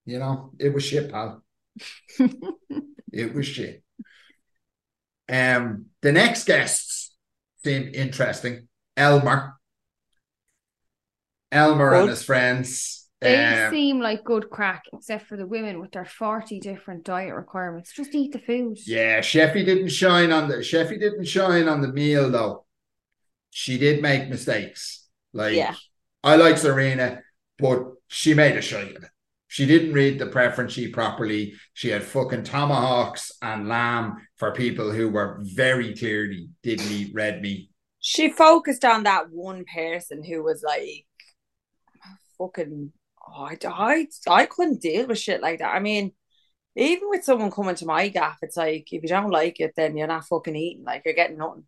you 0.05 0.19
know, 0.19 0.53
it 0.59 0.71
was 0.75 0.85
shit, 0.85 1.11
pal. 1.11 1.43
It 3.13 3.35
was 3.35 3.47
shit. 3.47 3.83
Um, 5.29 5.87
the 6.03 6.13
next 6.13 6.45
guests 6.45 7.15
seemed 7.65 7.95
interesting. 7.95 8.69
Elmer. 8.97 9.55
Elmer 11.53 11.95
and 11.95 12.09
his 12.09 12.23
friends. 12.23 12.97
They 13.21 13.37
Um, 13.45 13.71
seem 13.71 14.01
like 14.01 14.25
good 14.25 14.49
crack, 14.49 14.85
except 14.95 15.27
for 15.27 15.37
the 15.37 15.47
women 15.47 15.79
with 15.81 15.93
their 15.93 16.07
40 16.07 16.59
different 16.59 17.05
diet 17.05 17.35
requirements. 17.35 17.93
Just 17.93 18.15
eat 18.15 18.33
the 18.33 18.39
food. 18.39 18.79
yeah, 18.87 19.21
Sheffy 19.21 19.65
didn't 19.65 19.91
shine 19.91 20.33
on 20.33 20.49
the 20.49 20.57
Sheffy 20.57 20.99
didn't 20.99 21.27
shine 21.27 21.69
on 21.69 21.83
the 21.83 21.93
meal 21.93 22.31
though. 22.31 22.65
She 23.51 23.77
did 23.79 24.01
make 24.01 24.29
mistakes. 24.31 25.07
Like 25.33 25.55
Yeah. 25.55 25.75
I 26.25 26.37
like 26.37 26.57
Serena, 26.57 27.23
but 27.59 27.93
she 28.09 28.33
made 28.35 28.57
a 28.57 28.63
shite 28.63 28.97
of 28.97 29.03
it. 29.03 29.11
She 29.49 29.67
didn't 29.67 29.93
read 29.95 30.19
the 30.19 30.27
preference 30.27 30.73
sheet 30.75 30.93
properly. 30.95 31.55
She 31.75 31.89
had 31.89 32.05
fucking 32.05 32.45
tomahawks 32.45 33.33
and 33.43 33.69
lamb 33.69 34.27
for 34.37 34.53
people 34.53 34.93
who 34.93 35.09
were 35.11 35.39
very 35.43 35.95
clearly 35.95 36.49
didn't 36.63 36.91
eat 36.91 37.13
red 37.15 37.43
meat. 37.43 37.71
She 37.99 38.31
focused 38.31 38.85
on 38.85 39.03
that 39.03 39.31
one 39.31 39.65
person 39.65 40.23
who 40.25 40.43
was 40.43 40.63
like, 40.63 41.05
fucking, 42.41 42.93
oh, 43.29 43.43
I, 43.45 43.57
I, 43.65 44.07
I 44.29 44.47
couldn't 44.47 44.81
deal 44.81 45.07
with 45.07 45.19
shit 45.19 45.43
like 45.43 45.59
that. 45.61 45.75
I 45.75 45.81
mean, 45.81 46.13
even 46.75 47.09
with 47.11 47.25
someone 47.25 47.51
coming 47.51 47.75
to 47.77 47.87
my 47.87 48.09
gaff, 48.09 48.39
it's 48.43 48.57
like, 48.57 48.93
if 48.93 49.03
you 49.03 49.09
don't 49.09 49.31
like 49.31 49.61
it, 49.61 49.75
then 49.77 49.97
you're 49.97 50.07
not 50.07 50.27
fucking 50.27 50.57
eating. 50.57 50.85
Like, 50.85 51.03
you're 51.05 51.15
getting 51.15 51.39
nothing. 51.39 51.65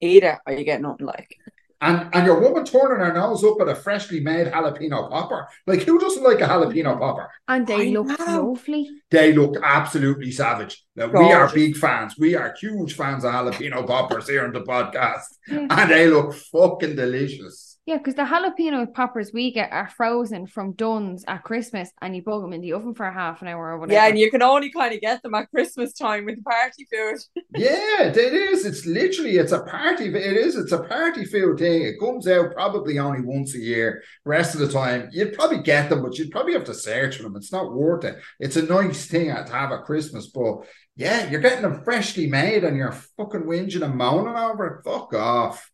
Eat 0.00 0.24
it 0.24 0.38
or 0.46 0.52
you 0.52 0.64
get 0.64 0.82
nothing. 0.82 1.06
Like, 1.06 1.36
And 1.80 2.08
and 2.14 2.26
your 2.26 2.40
woman 2.40 2.64
turning 2.64 3.04
her 3.04 3.12
nose 3.12 3.44
up 3.44 3.60
at 3.60 3.68
a 3.68 3.74
freshly 3.74 4.20
made 4.20 4.46
jalapeno 4.46 5.10
popper. 5.10 5.46
Like 5.66 5.82
who 5.82 5.98
doesn't 5.98 6.22
like 6.22 6.40
a 6.40 6.46
jalapeno 6.46 6.96
mm. 6.96 6.98
popper? 6.98 7.30
And 7.46 7.66
they 7.66 7.88
I 7.88 7.92
look 7.92 8.18
know. 8.18 8.52
lovely. 8.52 8.90
They 9.10 9.32
look 9.32 9.56
absolutely 9.62 10.30
savage. 10.30 10.82
Now, 10.96 11.08
we 11.08 11.32
are 11.32 11.52
big 11.52 11.76
fans. 11.76 12.14
We 12.18 12.36
are 12.36 12.54
huge 12.58 12.94
fans 12.94 13.24
of 13.24 13.32
jalapeno 13.32 13.86
poppers 13.86 14.28
here 14.28 14.44
on 14.44 14.52
the 14.52 14.62
podcast. 14.62 15.26
Yeah. 15.46 15.66
And 15.70 15.90
they 15.90 16.08
look 16.08 16.34
fucking 16.34 16.96
delicious. 16.96 17.73
Yeah, 17.86 17.98
because 17.98 18.14
the 18.14 18.22
jalapeno 18.22 18.92
poppers 18.94 19.30
we 19.34 19.52
get 19.52 19.70
are 19.70 19.90
frozen 19.90 20.46
from 20.46 20.72
Dunnes 20.72 21.22
at 21.28 21.42
Christmas, 21.44 21.90
and 22.00 22.16
you 22.16 22.22
bug 22.22 22.40
them 22.40 22.54
in 22.54 22.62
the 22.62 22.72
oven 22.72 22.94
for 22.94 23.04
a 23.04 23.12
half 23.12 23.42
an 23.42 23.48
hour 23.48 23.72
or 23.72 23.78
whatever. 23.78 23.92
yeah, 23.92 24.08
and 24.08 24.18
you 24.18 24.30
can 24.30 24.40
only 24.40 24.70
kind 24.70 24.94
of 24.94 25.02
get 25.02 25.22
them 25.22 25.34
at 25.34 25.50
Christmas 25.50 25.92
time 25.92 26.24
with 26.24 26.36
the 26.36 26.42
party 26.42 26.86
food. 26.90 27.18
Yeah, 27.56 28.04
it 28.08 28.16
is. 28.16 28.64
It's 28.66 28.84
literally 28.84 29.36
it's 29.36 29.52
a 29.52 29.62
party. 29.62 30.06
It 30.06 30.16
is. 30.16 30.56
It's 30.56 30.72
a 30.72 30.82
party 30.82 31.24
food 31.24 31.58
thing. 31.58 31.82
It 31.82 32.00
comes 32.00 32.26
out 32.26 32.52
probably 32.54 32.98
only 32.98 33.20
once 33.20 33.54
a 33.54 33.58
year. 33.58 34.02
Rest 34.24 34.54
of 34.54 34.60
the 34.60 34.72
time, 34.72 35.08
you'd 35.12 35.34
probably 35.34 35.62
get 35.62 35.88
them, 35.88 36.02
but 36.02 36.18
you'd 36.18 36.32
probably 36.32 36.54
have 36.54 36.64
to 36.64 36.74
search 36.74 37.16
for 37.18 37.22
them. 37.24 37.36
It's 37.36 37.52
not 37.52 37.72
worth 37.72 38.04
it. 38.04 38.16
It's 38.40 38.56
a 38.56 38.62
nice 38.62 39.06
thing 39.06 39.26
to 39.26 39.52
have 39.52 39.70
at 39.70 39.84
Christmas, 39.84 40.26
but 40.28 40.64
yeah, 40.96 41.30
you're 41.30 41.40
getting 41.40 41.62
them 41.62 41.84
freshly 41.84 42.26
made, 42.26 42.64
and 42.64 42.76
you're 42.76 42.92
fucking 42.92 43.42
whinging 43.42 43.82
and 43.82 43.94
moaning 43.94 44.36
over 44.36 44.66
it. 44.66 44.90
Fuck 44.90 45.12
off. 45.14 45.70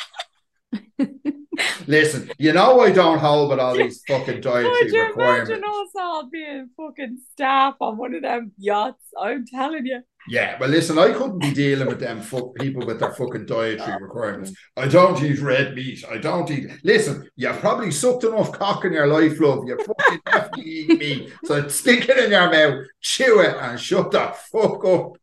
Listen, 1.87 2.31
you 2.37 2.53
know 2.53 2.79
I 2.79 2.91
don't 2.91 3.19
hold 3.19 3.49
with 3.49 3.59
all 3.59 3.75
these 3.75 4.01
fucking 4.07 4.41
dietary 4.41 4.63
Could 4.81 4.91
dietary 4.91 4.91
you 4.91 5.03
requirements. 5.07 5.49
imagine 5.49 5.63
us 5.69 5.89
all 5.99 6.29
being 6.29 6.69
fucking 6.77 7.17
staff 7.33 7.75
on 7.79 7.97
one 7.97 8.15
of 8.15 8.21
them 8.21 8.51
yachts? 8.57 9.03
I'm 9.19 9.45
telling 9.45 9.85
you. 9.85 10.01
Yeah, 10.29 10.57
but 10.59 10.69
listen, 10.69 10.99
I 10.99 11.11
couldn't 11.13 11.39
be 11.39 11.51
dealing 11.51 11.87
with 11.87 11.99
them 11.99 12.21
fuck 12.21 12.53
people 12.55 12.85
with 12.85 12.99
their 12.99 13.11
fucking 13.11 13.47
dietary 13.47 14.01
requirements. 14.03 14.53
I 14.77 14.87
don't 14.87 15.21
eat 15.23 15.39
red 15.39 15.73
meat. 15.73 16.03
I 16.09 16.17
don't 16.19 16.49
eat. 16.51 16.69
Listen, 16.83 17.27
you've 17.35 17.59
probably 17.59 17.89
sucked 17.91 18.23
enough 18.23 18.51
cock 18.51 18.85
in 18.85 18.93
your 18.93 19.07
life, 19.07 19.39
love. 19.39 19.63
You 19.67 19.77
fucking 19.77 20.21
definitely 20.25 20.63
eat 20.71 20.99
meat. 20.99 21.33
So 21.45 21.67
stick 21.69 22.07
it 22.07 22.17
in 22.19 22.31
your 22.31 22.51
mouth, 22.51 22.85
chew 23.01 23.41
it, 23.41 23.57
and 23.59 23.79
shut 23.79 24.11
the 24.11 24.33
fuck 24.51 24.85
up. 24.85 25.13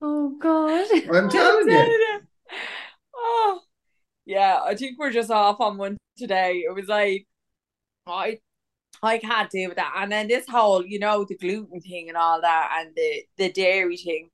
Oh 0.00 0.34
God. 0.40 0.88
I'm 1.14 1.28
telling 1.28 1.68
you. 1.68 2.20
Oh, 3.34 3.60
yeah. 4.26 4.60
I 4.64 4.74
think 4.74 4.98
we're 4.98 5.10
just 5.12 5.30
off 5.30 5.60
on 5.60 5.78
one 5.78 5.96
today. 6.16 6.64
It 6.68 6.74
was 6.74 6.86
like, 6.88 7.26
I, 8.06 8.40
I 9.02 9.18
can't 9.18 9.50
deal 9.50 9.70
with 9.70 9.76
that. 9.78 9.94
And 9.96 10.12
then 10.12 10.28
this 10.28 10.46
whole, 10.48 10.84
you 10.84 10.98
know, 10.98 11.24
the 11.24 11.36
gluten 11.36 11.80
thing 11.80 12.08
and 12.08 12.16
all 12.16 12.40
that, 12.40 12.78
and 12.80 12.94
the 12.94 13.22
the 13.38 13.52
dairy 13.52 13.96
thing. 13.96 14.30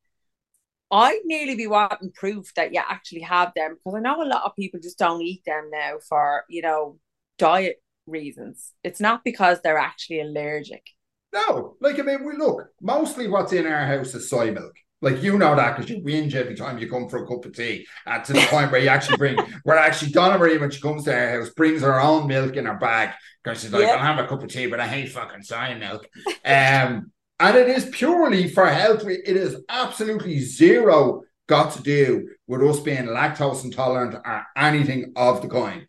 I'd 0.91 1.21
nearly 1.25 1.55
be 1.55 1.67
wanting 1.67 2.13
proof 2.13 2.55
that 2.55 2.73
you 2.73 2.81
actually 2.81 3.21
have 3.21 3.53
them 3.55 3.77
because 3.77 3.95
I 3.95 4.01
know 4.01 4.23
a 4.23 4.25
lot 4.25 4.45
of 4.45 4.57
people 4.57 4.81
just 4.81 4.99
don't 4.99 5.21
eat 5.21 5.43
them 5.47 5.69
now 5.71 5.99
for 6.09 6.45
you 6.49 6.63
know 6.63 6.99
diet 7.39 7.83
reasons. 8.07 8.73
It's 8.83 9.01
not 9.01 9.23
because 9.25 9.61
they're 9.61 9.79
actually 9.79 10.21
allergic. 10.21 10.87
No, 11.33 11.77
like 11.81 11.99
I 11.99 12.03
mean, 12.03 12.25
we 12.25 12.37
look. 12.37 12.71
Mostly, 12.81 13.29
what's 13.29 13.53
in 13.53 13.67
our 13.67 13.87
house 13.87 14.15
is 14.15 14.31
soy 14.31 14.51
milk. 14.51 14.77
Like 15.01 15.23
you 15.23 15.39
know 15.39 15.55
that 15.55 15.77
because 15.77 15.91
you 15.91 16.03
whinge 16.03 16.35
every 16.35 16.57
time 16.57 16.79
you 16.79 16.91
come 16.91 17.09
for 17.09 17.23
a 17.23 17.27
cup 17.27 17.45
of 17.45 17.55
tea. 17.55 17.87
And 18.07 18.25
to 18.25 18.33
the 18.33 18.47
point 18.51 18.73
where 18.73 18.81
you 18.81 18.89
actually 18.89 19.17
bring, 19.17 19.39
where 19.63 19.79
actually 19.79 20.11
Donna 20.11 20.39
Marie 20.39 20.59
when 20.59 20.71
she 20.71 20.81
comes 20.81 21.05
to 21.05 21.15
our 21.15 21.41
house 21.41 21.51
brings 21.51 21.83
her 21.83 22.01
own 22.01 22.27
milk 22.27 22.57
in 22.57 22.67
her 22.67 22.77
bag 22.79 23.11
because 23.43 23.61
she's 23.61 23.73
like, 23.73 23.83
Yeah. 23.83 23.93
I'll 23.93 23.99
have 23.99 24.25
a 24.25 24.27
cup 24.27 24.43
of 24.43 24.49
tea, 24.49 24.67
but 24.67 24.81
I 24.81 24.89
hate 24.89 25.11
fucking 25.11 25.43
soy 25.43 25.77
milk. 25.79 26.09
Um, 26.45 27.13
and 27.41 27.57
it 27.57 27.69
is 27.69 27.89
purely 27.93 28.49
for 28.49 28.67
health. 28.67 29.05
It 29.07 29.37
is 29.37 29.57
absolutely 29.69 30.41
zero 30.41 31.23
got 31.47 31.73
to 31.73 31.83
do 31.83 32.29
with 32.47 32.63
us 32.63 32.81
being 32.81 33.07
lactose 33.07 33.65
intolerant 33.65 34.15
or 34.15 34.47
anything 34.57 35.13
of 35.17 35.43
the 35.43 35.49
kind. 35.49 35.87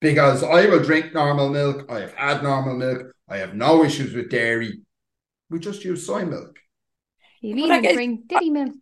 Because 0.00 0.42
I 0.42 0.66
will 0.66 0.82
drink 0.82 1.14
normal 1.14 1.48
milk. 1.48 1.86
I 1.90 2.00
have 2.00 2.14
had 2.14 2.42
normal 2.42 2.76
milk. 2.76 3.12
I 3.28 3.38
have 3.38 3.54
no 3.54 3.82
issues 3.84 4.12
with 4.14 4.30
dairy. 4.30 4.80
We 5.48 5.58
just 5.58 5.84
use 5.84 6.06
soy 6.06 6.24
milk. 6.24 6.58
You 7.46 7.54
need 7.54 7.70
I 7.70 7.76
to 7.76 7.82
guess- 7.82 7.94
drink 7.94 8.28
diddy 8.28 8.50
milk. 8.50 8.74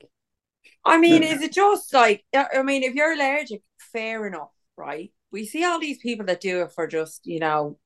I 0.85 0.99
mean, 0.99 1.23
Yeah. 1.23 1.35
is 1.35 1.43
it 1.43 1.53
just 1.53 1.93
like 1.95 2.25
I 2.35 2.63
mean, 2.63 2.83
if 2.83 2.95
you're 2.95 3.13
allergic, 3.13 3.63
fair 3.93 4.27
enough, 4.27 4.51
right? 4.77 5.13
We 5.31 5.47
see 5.47 5.65
all 5.65 5.79
these 5.81 5.99
people 5.99 6.27
that 6.27 6.41
do 6.41 6.63
it 6.63 6.73
for 6.73 6.87
just, 6.87 7.27
you 7.27 7.41
know, 7.41 7.79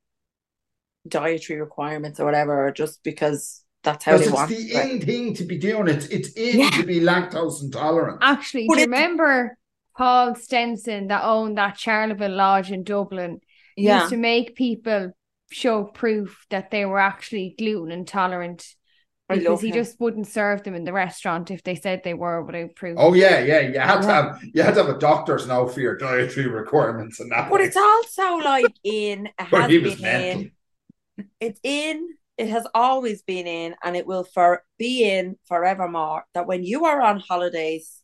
dietary 1.06 1.60
requirements 1.60 2.20
or 2.20 2.24
whatever, 2.24 2.66
or 2.66 2.72
just 2.72 3.02
because 3.02 3.64
that's 3.82 4.04
how 4.04 4.18
Because 4.18 4.48
they 4.48 4.56
it's 4.56 4.72
the 4.72 4.78
it. 4.78 4.90
in 4.90 5.00
thing 5.06 5.34
to 5.34 5.44
be 5.44 5.56
doing 5.58 5.88
it. 5.88 6.10
It's 6.10 6.30
in 6.32 6.58
Yeah. 6.60 6.70
to 6.70 6.84
be 6.84 7.00
lactose 7.00 7.62
intolerant. 7.62 8.18
Actually, 8.22 8.66
But 8.68 8.74
do 8.74 8.80
you 8.80 8.86
remember 8.86 9.56
Paul 9.96 10.34
Stenson 10.34 11.06
that 11.08 11.24
owned 11.24 11.56
that 11.58 11.78
Charleville 11.78 12.34
Lodge 12.36 12.70
in 12.72 12.82
Dublin? 12.84 13.40
He 13.76 13.84
Yeah. 13.84 14.00
used 14.00 14.10
to 14.10 14.16
make 14.16 14.54
people 14.56 15.12
show 15.50 15.84
proof 15.84 16.44
that 16.50 16.70
they 16.70 16.84
were 16.84 16.98
actually 16.98 17.54
gluten 17.56 17.90
intolerant 17.92 18.74
I 19.28 19.38
because 19.38 19.44
love 19.44 19.62
he 19.62 19.70
him. 19.70 19.72
just 19.72 20.00
wouldn't 20.00 20.26
serve 20.26 20.62
them 20.64 20.74
in 20.74 20.84
the 20.84 20.92
restaurant 20.92 21.50
if 21.50 21.62
they 21.62 21.74
said 21.74 22.02
they 22.02 22.14
were 22.14 22.42
without 22.42 22.74
proof. 22.76 22.96
Oh 22.96 23.14
yeah, 23.14 23.38
yeah. 23.40 23.60
You 23.60 23.78
had 23.78 24.02
to 24.02 24.08
Yeah. 24.08 24.12
have 24.12 24.42
you 24.42 24.62
had 24.62 24.74
to 24.74 24.84
have 24.84 24.94
a 24.96 24.98
doctor's 24.98 25.46
note 25.46 25.68
for 25.72 25.80
your 25.80 25.96
dietary 25.96 26.48
requirements 26.48 27.20
and 27.20 27.30
that. 27.32 27.50
But 27.50 27.60
way. 27.60 27.66
it's 27.66 27.76
also 27.76 28.36
like 28.36 28.76
in 28.84 29.26
it 29.26 29.32
But 29.50 29.64
has 29.64 29.70
he 29.70 29.78
was 29.78 29.96
been 29.96 30.02
mental. 30.02 30.42
in. 30.42 30.52
It's 31.40 31.60
in. 31.62 32.14
It 32.38 32.48
has 32.48 32.66
always 32.74 33.22
been 33.22 33.46
in, 33.46 33.76
and 33.84 33.96
it 33.96 34.06
will 34.06 34.24
for 34.24 34.64
be 34.78 35.04
in 35.10 35.38
forevermore. 35.46 36.24
That 36.34 36.46
when 36.46 36.64
you 36.64 36.86
are 36.86 37.00
on 37.00 37.20
holidays, 37.20 38.02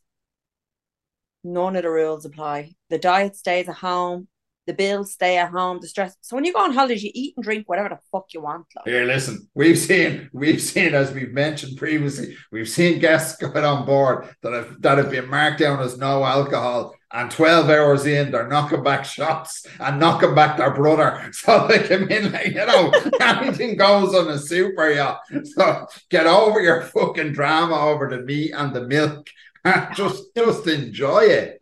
none 1.43 1.75
of 1.77 1.83
the 1.83 1.89
rules 1.89 2.25
apply. 2.25 2.75
The 2.89 2.97
diet 2.97 3.35
stays 3.35 3.69
at 3.69 3.75
home. 3.75 4.27
The 4.67 4.73
bills 4.73 5.13
stay 5.13 5.37
at 5.37 5.51
home. 5.51 5.79
The 5.79 5.87
stress. 5.87 6.15
So 6.21 6.35
when 6.35 6.45
you 6.45 6.53
go 6.53 6.59
on 6.59 6.73
holidays, 6.73 7.03
you 7.03 7.11
eat 7.13 7.33
and 7.37 7.43
drink 7.43 7.69
whatever 7.69 7.89
the 7.89 7.99
fuck 8.11 8.25
you 8.33 8.41
want. 8.41 8.65
Like. 8.75 8.87
Here, 8.87 9.05
listen, 9.05 9.47
we've 9.53 9.77
seen, 9.77 10.29
we've 10.33 10.61
seen, 10.61 10.93
as 10.95 11.11
we've 11.11 11.31
mentioned 11.31 11.77
previously, 11.77 12.35
we've 12.51 12.69
seen 12.69 12.99
guests 12.99 13.37
get 13.39 13.55
on 13.63 13.85
board 13.85 14.27
that 14.41 14.53
have 14.53 14.81
that 14.81 14.97
have 14.97 15.11
been 15.11 15.29
marked 15.29 15.59
down 15.59 15.79
as 15.79 15.97
no 15.97 16.23
alcohol, 16.23 16.95
and 17.15 17.31
12 17.31 17.69
hours 17.69 18.05
in, 18.05 18.31
they're 18.31 18.47
knocking 18.47 18.83
back 18.83 19.05
shots 19.05 19.65
and 19.79 19.99
knocking 19.99 20.35
back 20.35 20.57
their 20.57 20.73
brother. 20.73 21.31
So 21.45 21.67
they 21.67 21.79
come 21.79 22.09
in 22.09 22.31
like, 22.31 22.47
you 22.47 22.65
know, 22.65 22.91
anything 23.21 23.77
goes 23.77 24.15
on 24.15 24.27
a 24.29 24.37
super 24.39 24.89
yacht. 24.89 25.21
So 25.43 25.87
get 26.09 26.27
over 26.27 26.59
your 26.59 26.81
fucking 26.81 27.33
drama 27.33 27.79
over 27.79 28.09
the 28.09 28.19
meat 28.19 28.51
and 28.51 28.73
the 28.73 28.87
milk. 28.87 29.27
and 29.63 29.95
just 29.95 30.35
just 30.35 30.67
enjoy 30.67 31.23
it. 31.23 31.61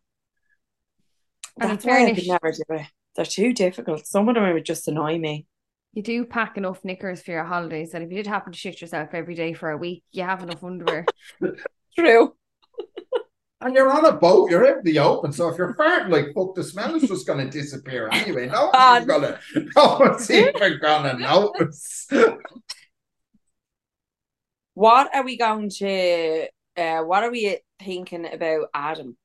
And 1.59 1.71
That's 1.71 1.85
in 1.85 1.89
why 1.89 2.05
I 2.05 2.13
could 2.13 2.27
never 2.27 2.51
do 2.51 2.63
it. 2.69 2.87
They're 3.15 3.25
too 3.25 3.53
difficult. 3.53 4.07
Some 4.07 4.27
of 4.27 4.35
them 4.35 4.51
would 4.51 4.65
just 4.65 4.87
annoy 4.87 5.19
me. 5.19 5.45
You 5.93 6.01
do 6.01 6.25
pack 6.25 6.57
enough 6.57 6.83
knickers 6.83 7.21
for 7.21 7.31
your 7.31 7.43
holidays 7.43 7.91
that 7.91 8.01
if 8.01 8.09
you 8.09 8.17
did 8.17 8.27
happen 8.27 8.51
to 8.51 8.57
shit 8.57 8.81
yourself 8.81 9.09
every 9.13 9.35
day 9.35 9.53
for 9.53 9.69
a 9.69 9.77
week, 9.77 10.03
you 10.11 10.23
have 10.23 10.41
enough 10.41 10.63
underwear. 10.63 11.05
True. 11.95 12.35
And 13.61 13.75
you're 13.75 13.91
on 13.91 14.05
a 14.05 14.11
boat, 14.11 14.49
you're 14.49 14.65
in 14.65 14.83
the 14.83 14.99
open. 14.99 15.31
So 15.31 15.47
if 15.49 15.57
you're 15.57 15.75
farting 15.75 16.09
like 16.09 16.33
fuck, 16.33 16.55
the 16.55 16.63
smell 16.63 16.95
is 16.95 17.03
just 17.03 17.27
gonna 17.27 17.49
disappear 17.49 18.09
anyway. 18.11 18.47
No 18.47 18.71
one's 18.73 19.05
gonna 19.05 19.39
no 19.75 19.97
one's 19.99 20.29
even 20.29 20.79
gonna 20.81 21.17
notice. 21.17 22.07
What 24.73 25.15
are 25.15 25.23
we 25.23 25.37
going 25.37 25.69
to? 25.69 26.47
Uh, 26.75 27.01
what 27.03 27.23
are 27.23 27.31
we 27.31 27.59
thinking 27.79 28.25
about 28.33 28.69
Adam? 28.73 29.15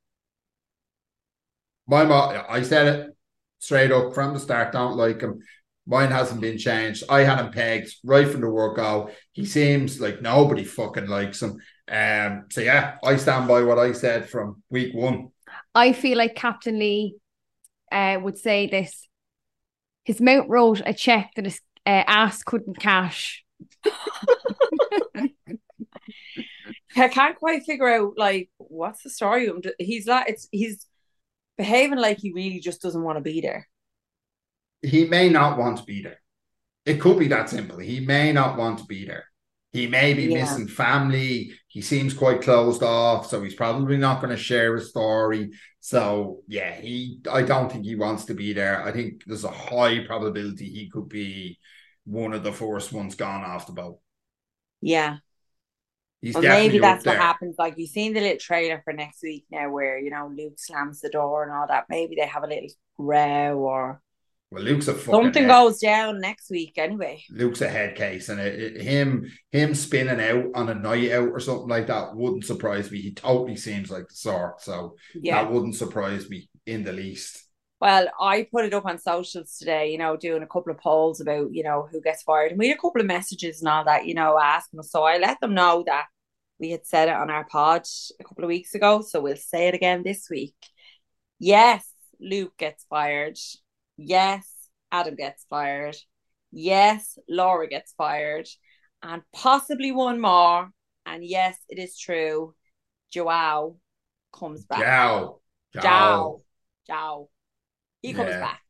My 1.89 2.05
mo- 2.05 2.45
I 2.49 2.63
said 2.63 2.87
it 2.87 3.17
straight 3.59 3.91
up 3.91 4.15
from 4.15 4.35
the 4.35 4.41
start, 4.41 4.73
don't 4.73 4.97
like 4.97 5.21
him. 5.21 5.41
Mine 5.87 6.11
hasn't 6.11 6.43
been 6.43 6.59
changed. 6.59 7.05
I 7.09 7.21
had 7.21 7.41
him 7.41 7.51
pegged 7.51 7.95
right 8.05 8.29
from 8.29 8.43
the 8.43 8.51
word 8.51 8.77
go. 8.77 9.11
He 9.33 9.47
seems 9.47 10.01
like 10.01 10.21
nobody 10.21 10.63
fucking 10.63 11.07
likes 11.07 11.43
him. 11.43 11.59
Um, 11.91 12.45
so 12.51 12.61
yeah, 12.61 12.97
I 13.03 13.17
stand 13.17 13.49
by 13.49 13.63
what 13.63 13.79
I 13.79 13.93
said 13.93 14.29
from 14.29 14.63
week 14.69 14.95
one. 14.95 15.29
I 15.75 15.95
feel 15.95 16.19
like 16.19 16.35
Captain 16.35 16.79
Lee 16.79 17.17
uh, 17.91 18.19
would 18.23 18.37
say 18.37 18.67
this. 18.67 19.09
His 20.05 20.21
mount 20.21 20.51
wrote 20.51 20.83
a 20.85 20.93
check 20.93 21.33
that 21.37 21.47
his 21.47 21.61
uh, 21.87 22.05
ass 22.07 22.43
couldn't 22.43 22.79
cash. 22.79 23.45
I 26.97 27.09
can't 27.09 27.39
quite 27.39 27.65
figure 27.65 27.89
out 27.89 28.15
like 28.19 28.51
what's 28.59 29.03
the 29.03 29.11
story. 29.11 29.51
He's 29.79 30.07
like 30.07 30.29
it's 30.29 30.49
he's 30.51 30.87
behaving 31.59 31.99
like 31.99 32.19
he 32.19 32.33
really 32.33 32.61
just 32.61 32.83
doesn't 32.83 33.03
want 33.03 33.19
to 33.19 33.23
be 33.23 33.41
there. 33.43 33.69
he 34.83 35.07
may 35.07 35.29
not 35.29 35.59
want 35.59 35.79
to 35.79 35.85
be 35.85 36.03
there. 36.03 36.21
It 36.87 37.01
could 37.01 37.19
be 37.19 37.29
that 37.29 37.51
simple. 37.51 37.79
He 37.79 38.01
may 38.01 38.33
not 38.33 38.57
want 38.57 38.79
to 38.79 38.85
be 38.87 39.05
there. 39.07 39.25
He 39.73 39.87
may 39.87 40.15
be 40.15 40.25
Yeah. 40.25 40.41
missing 40.43 40.69
family. 40.69 41.53
He 41.67 41.83
seems 41.83 42.15
quite 42.15 42.41
closed 42.43 42.83
off, 42.83 43.27
so 43.27 43.43
he's 43.43 43.55
probably 43.55 43.97
not 43.99 44.21
going 44.23 44.31
to 44.35 44.43
share 44.43 44.77
his 44.77 44.89
story. 44.91 45.51
So 45.81 46.43
yeah, 46.49 46.75
he. 46.81 47.21
I 47.31 47.43
don't 47.43 47.71
think 47.71 47.85
he 47.85 47.97
wants 47.97 48.25
to 48.27 48.35
be 48.35 48.53
there. 48.53 48.83
I 48.83 48.93
think 48.93 49.25
there's 49.27 49.45
a 49.45 49.51
high 49.51 50.07
probability 50.07 50.69
he 50.71 50.89
could 50.91 51.09
be 51.09 51.59
one 52.05 52.33
of 52.33 52.43
the 52.45 52.53
first 52.53 52.93
ones 52.93 53.15
gone 53.17 53.45
off 53.45 53.67
the 53.67 53.73
boat. 53.73 53.99
Yeah. 54.81 55.19
He's 56.21 56.35
Well, 56.35 56.43
maybe 56.43 56.79
that's 56.81 57.07
what 57.07 57.13
there. 57.13 57.21
happens. 57.21 57.55
Like 57.59 57.75
you've 57.77 57.91
seen 57.91 58.13
the 58.13 58.21
little 58.21 58.39
trailer 58.39 58.81
for 58.85 58.93
next 58.93 59.23
week 59.23 59.45
now, 59.51 59.71
where 59.71 59.99
you 59.99 60.11
know 60.11 60.31
Luke 60.37 60.55
slams 60.59 61.01
the 61.01 61.11
door 61.11 61.45
and 61.45 61.53
all 61.53 61.67
that. 61.69 61.85
Maybe 61.89 62.17
they 62.17 62.27
have 62.27 62.43
a 62.43 62.49
little 62.49 62.69
row 62.99 63.57
or 63.59 64.03
Well, 64.51 64.63
Luke's 64.65 64.89
a 64.89 64.99
something 64.99 65.45
head- 65.45 65.49
goes 65.51 65.79
down 65.79 66.21
next 66.21 66.51
week. 66.51 66.73
Anyway, 66.77 67.23
Luke's 67.31 67.61
a 67.61 67.69
head 67.69 67.95
case, 67.95 68.29
and 68.31 68.41
it, 68.41 68.61
it- 68.77 68.83
him 68.83 69.31
him 69.53 69.75
spinning 69.75 70.21
out 70.21 70.47
on 70.55 70.69
a 70.69 70.75
night 70.75 71.13
out 71.13 71.29
or 71.29 71.39
something 71.41 71.69
like 71.69 71.87
that 71.87 72.17
wouldn't 72.17 72.45
surprise 72.45 72.91
me. 72.91 73.01
He 73.01 73.13
totally 73.15 73.57
seems 73.57 73.91
like 73.91 74.09
the 74.09 74.15
sort, 74.17 74.61
so 74.61 74.97
yeah. 75.15 75.43
that 75.45 75.53
wouldn't 75.53 75.77
surprise 75.77 76.29
me 76.29 76.49
in 76.67 76.83
the 76.83 76.93
least. 76.93 77.45
Well, 77.81 78.09
I 78.21 78.49
put 78.51 78.65
it 78.65 78.75
up 78.75 78.87
on 78.87 78.99
socials 78.99 79.57
today, 79.57 79.93
you 79.93 79.99
know, 79.99 80.17
doing 80.17 80.43
a 80.43 80.49
couple 80.49 80.73
of 80.73 80.79
polls 80.79 81.21
about, 81.21 81.53
you 81.53 81.63
know, 81.63 81.89
who 81.91 82.01
gets 82.01 82.23
fired. 82.23 82.51
And 82.51 82.59
we 82.59 82.69
had 82.69 82.77
a 82.77 82.81
couple 82.81 83.01
of 83.01 83.07
messages 83.07 83.61
and 83.61 83.69
all 83.69 83.85
that, 83.85 84.07
you 84.07 84.15
know, 84.15 84.37
asking 84.39 84.81
us. 84.81 84.91
So 84.91 85.05
I 85.05 85.19
let 85.19 85.41
them 85.41 85.55
know 85.55 85.85
that 85.87 86.07
we 86.59 86.71
had 86.71 86.85
said 86.85 87.09
it 87.09 87.15
on 87.15 87.31
our 87.31 87.45
pod 87.45 87.87
a 88.19 88.25
couple 88.25 88.43
of 88.43 88.49
weeks 88.49 88.75
ago. 88.75 89.01
So 89.03 89.21
we'll 89.21 89.37
say 89.37 89.69
it 89.69 89.75
again 89.75 90.03
this 90.03 90.29
week. 90.29 90.57
Yes, 91.39 91.89
Luke 92.21 92.57
gets 92.59 92.85
fired. 92.91 93.39
Yes, 93.97 94.49
Adam 94.91 95.15
gets 95.15 95.47
fired. 95.49 95.97
Yes, 96.51 97.17
Laura 97.29 97.69
gets 97.69 97.93
fired. 97.97 98.49
And 99.05 99.23
possibly 99.33 99.93
one 99.93 100.21
more. 100.21 100.71
And 101.07 101.25
yes, 101.25 101.57
it 101.69 101.79
is 101.79 101.97
true. 101.97 102.55
Joao 103.13 103.77
comes 104.33 104.65
back. 104.65 104.81
Ciao. 104.81 105.41
Joao. 105.73 106.43
Joao. 106.89 107.29
He 108.03 108.13
comes 108.13 108.31
Yeah. 108.31 108.41
back. 108.41 108.61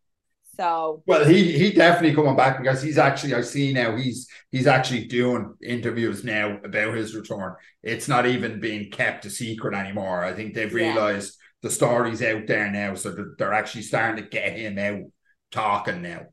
So 0.57 1.05
Well, 1.07 1.25
he 1.25 1.57
he 1.57 1.73
definitely 1.73 2.15
coming 2.15 2.37
back 2.37 2.59
because 2.59 2.83
he's 2.83 2.99
actually 2.99 3.35
I 3.35 3.41
see 3.41 3.73
now 3.73 3.97
he's 3.97 4.29
he's 4.51 4.67
actually 4.67 5.07
doing 5.07 5.55
interviews 5.63 6.23
now 6.25 6.59
about 6.65 6.95
his 6.97 7.15
return. 7.15 7.55
It's 7.83 8.09
not 8.09 8.27
even 8.27 8.61
being 8.61 8.91
kept 8.91 9.25
a 9.25 9.31
secret 9.31 9.75
anymore. 9.75 10.25
I 10.25 10.35
think 10.35 10.55
they've 10.55 10.73
Yeah. 10.73 10.93
realized 10.93 11.37
the 11.63 11.71
story's 11.71 12.23
out 12.23 12.47
there 12.47 12.71
now, 12.71 12.95
so 12.95 13.11
they're, 13.11 13.35
they're 13.39 13.53
actually 13.55 13.83
starting 13.83 14.23
to 14.23 14.29
get 14.29 14.53
him 14.53 14.79
out 14.79 15.11
talking 15.51 16.03
now. 16.03 16.27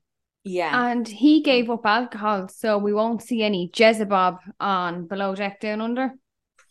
yeah. 0.43 0.85
And 0.91 1.07
he 1.07 1.41
gave 1.41 1.69
up 1.69 1.85
alcohol, 1.85 2.47
so 2.49 2.77
we 2.77 2.93
won't 2.93 3.21
see 3.21 3.41
any 3.43 3.71
Jezebel 3.75 4.39
on 4.59 5.07
below 5.07 5.35
deck 5.35 5.59
down 5.59 5.81
under. 5.81 6.11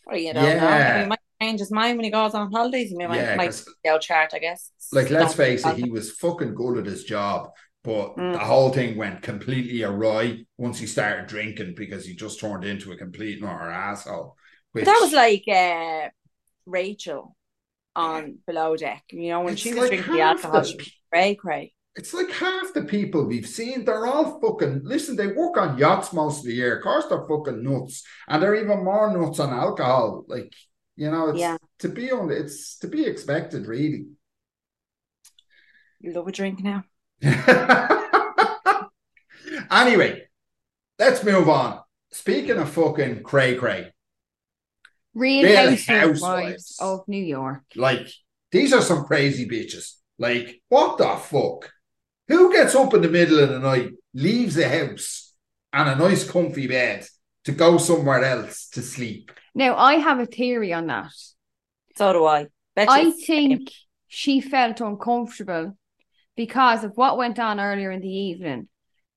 Well, 0.07 0.17
you 0.19 0.33
don't 0.35 0.57
know. 0.57 0.87
Yeah. 0.87 0.93
He 0.93 1.05
might 1.05 1.19
change 1.19 1.24
his 1.59 1.71
mind 1.71 1.97
when 1.99 2.05
he 2.05 2.11
goes 2.11 2.35
on 2.35 2.51
holidays. 2.53 2.91
He 2.91 2.97
might, 2.97 3.17
Yeah, 3.17 3.37
might 3.37 3.47
'cause- 3.47 3.69
go 3.85 3.99
chart, 3.99 4.31
I 4.35 4.39
guess. 4.39 4.71
Like, 4.93 5.11
let's 5.11 5.35
face 5.35 5.65
it, 5.67 5.77
he 5.77 5.91
was 5.91 6.13
fucking 6.13 6.55
good 6.55 6.79
at 6.79 6.87
his 6.87 7.05
job, 7.05 7.51
but 7.83 8.17
Mm. 8.17 8.33
the 8.33 8.39
whole 8.39 8.71
thing 8.71 8.97
went 8.97 9.23
completely 9.23 9.83
awry 9.83 10.45
once 10.59 10.79
he 10.79 10.87
started 10.87 11.27
drinking 11.27 11.75
because 11.77 12.05
he 12.07 12.15
just 12.15 12.41
turned 12.41 12.65
into 12.65 12.93
a 12.93 12.97
complete 12.97 13.41
and 13.41 13.49
utter 13.51 13.71
asshole. 13.71 14.37
Which, 14.73 14.85
that 14.87 14.99
was 15.01 15.13
like 15.13 15.45
uh, 15.49 16.09
Rachel 16.67 17.37
on 17.97 18.39
below 18.47 18.77
deck. 18.77 19.05
You 19.11 19.31
know, 19.31 19.41
when 19.43 19.53
It's 19.55 19.63
she 19.63 19.71
was 19.75 19.83
like 19.83 19.91
drinking 19.91 20.15
the 20.15 20.21
alcohol, 20.21 20.61
the- 20.63 20.67
she 20.69 20.77
was 20.77 20.91
cray 21.13 21.35
cray. 21.37 21.73
it's 21.97 22.13
like 22.13 22.29
half 22.31 22.73
the 22.75 22.83
people 22.83 23.25
we've 23.25 23.47
seen, 23.47 23.85
they're 23.85 24.07
all 24.07 24.41
fucking 24.41 24.81
listen, 24.83 25.15
they 25.15 25.29
work 25.29 25.57
on 25.57 25.79
yachts 25.79 26.13
most 26.13 26.41
of 26.41 26.47
the 26.47 26.53
year. 26.55 26.77
Of 26.79 26.83
course, 26.83 27.05
they're 27.09 27.25
fucking 27.29 27.63
nuts, 27.63 28.03
and 28.29 28.43
they're 28.43 28.57
even 28.57 28.83
more 28.85 29.17
nuts 29.17 29.39
on 29.39 29.51
alcohol. 29.51 30.25
Like, 30.27 30.53
you 30.97 31.11
know, 31.11 31.31
it's 31.31 31.39
Yeah. 31.39 31.57
to 31.81 31.89
be 31.89 32.11
on 32.13 32.31
it's 32.31 32.79
to 32.79 32.89
be 32.89 33.05
expected, 33.05 33.67
really. 33.67 34.07
You 36.01 36.13
love 36.13 36.29
a 36.29 36.33
drink 36.33 36.61
now. 36.63 36.85
anyway, 39.71 40.23
let's 40.99 41.25
move 41.25 41.49
on. 41.49 41.81
Speaking 42.13 42.59
of 42.59 42.71
fucking 42.71 43.23
cray 43.23 43.57
cray, 43.57 43.93
Real, 45.15 45.45
Real 45.45 45.71
housewives, 45.71 45.87
Housewives. 46.23 46.79
of 46.81 47.07
New 47.09 47.23
York. 47.25 47.63
Like, 47.77 48.09
these 48.51 48.73
are 48.73 48.83
some 48.83 49.05
crazy 49.05 49.49
bitches. 49.49 49.95
Like, 50.19 50.61
what 50.69 50.99
the 50.99 51.17
fuck? 51.17 51.73
Who 52.29 52.53
gets 52.53 52.75
up 52.75 52.95
in 52.95 53.03
the 53.03 53.09
middle 53.09 53.39
of 53.41 53.49
the 53.49 53.59
night, 53.59 53.91
leaves 54.13 54.55
the 54.55 54.69
house 54.69 55.33
and 55.73 55.89
a 55.89 55.97
nice 55.97 56.29
comfy 56.29 56.67
bed 56.67 57.07
to 57.45 57.53
go 57.53 57.79
somewhere 57.79 58.25
else 58.25 58.69
to 58.71 58.83
sleep? 58.83 59.33
Now, 59.55 59.77
I 59.77 59.95
have 59.95 60.19
a 60.19 60.27
theory 60.27 60.73
on 60.73 60.87
that. 60.87 61.13
So 61.97 62.13
do 62.13 62.25
I. 62.25 62.47
Bet 62.75 62.89
I 62.89 63.03
it's 63.03 63.27
same. 63.27 63.51
think 63.51 63.71
she 64.09 64.41
felt 64.41 64.81
uncomfortable 64.81 65.77
because 66.37 66.85
of 66.85 66.97
what 66.97 67.19
went 67.19 67.39
on 67.39 67.61
earlier 67.61 67.91
in 67.91 68.01
the 68.01 68.09
evening. 68.09 68.69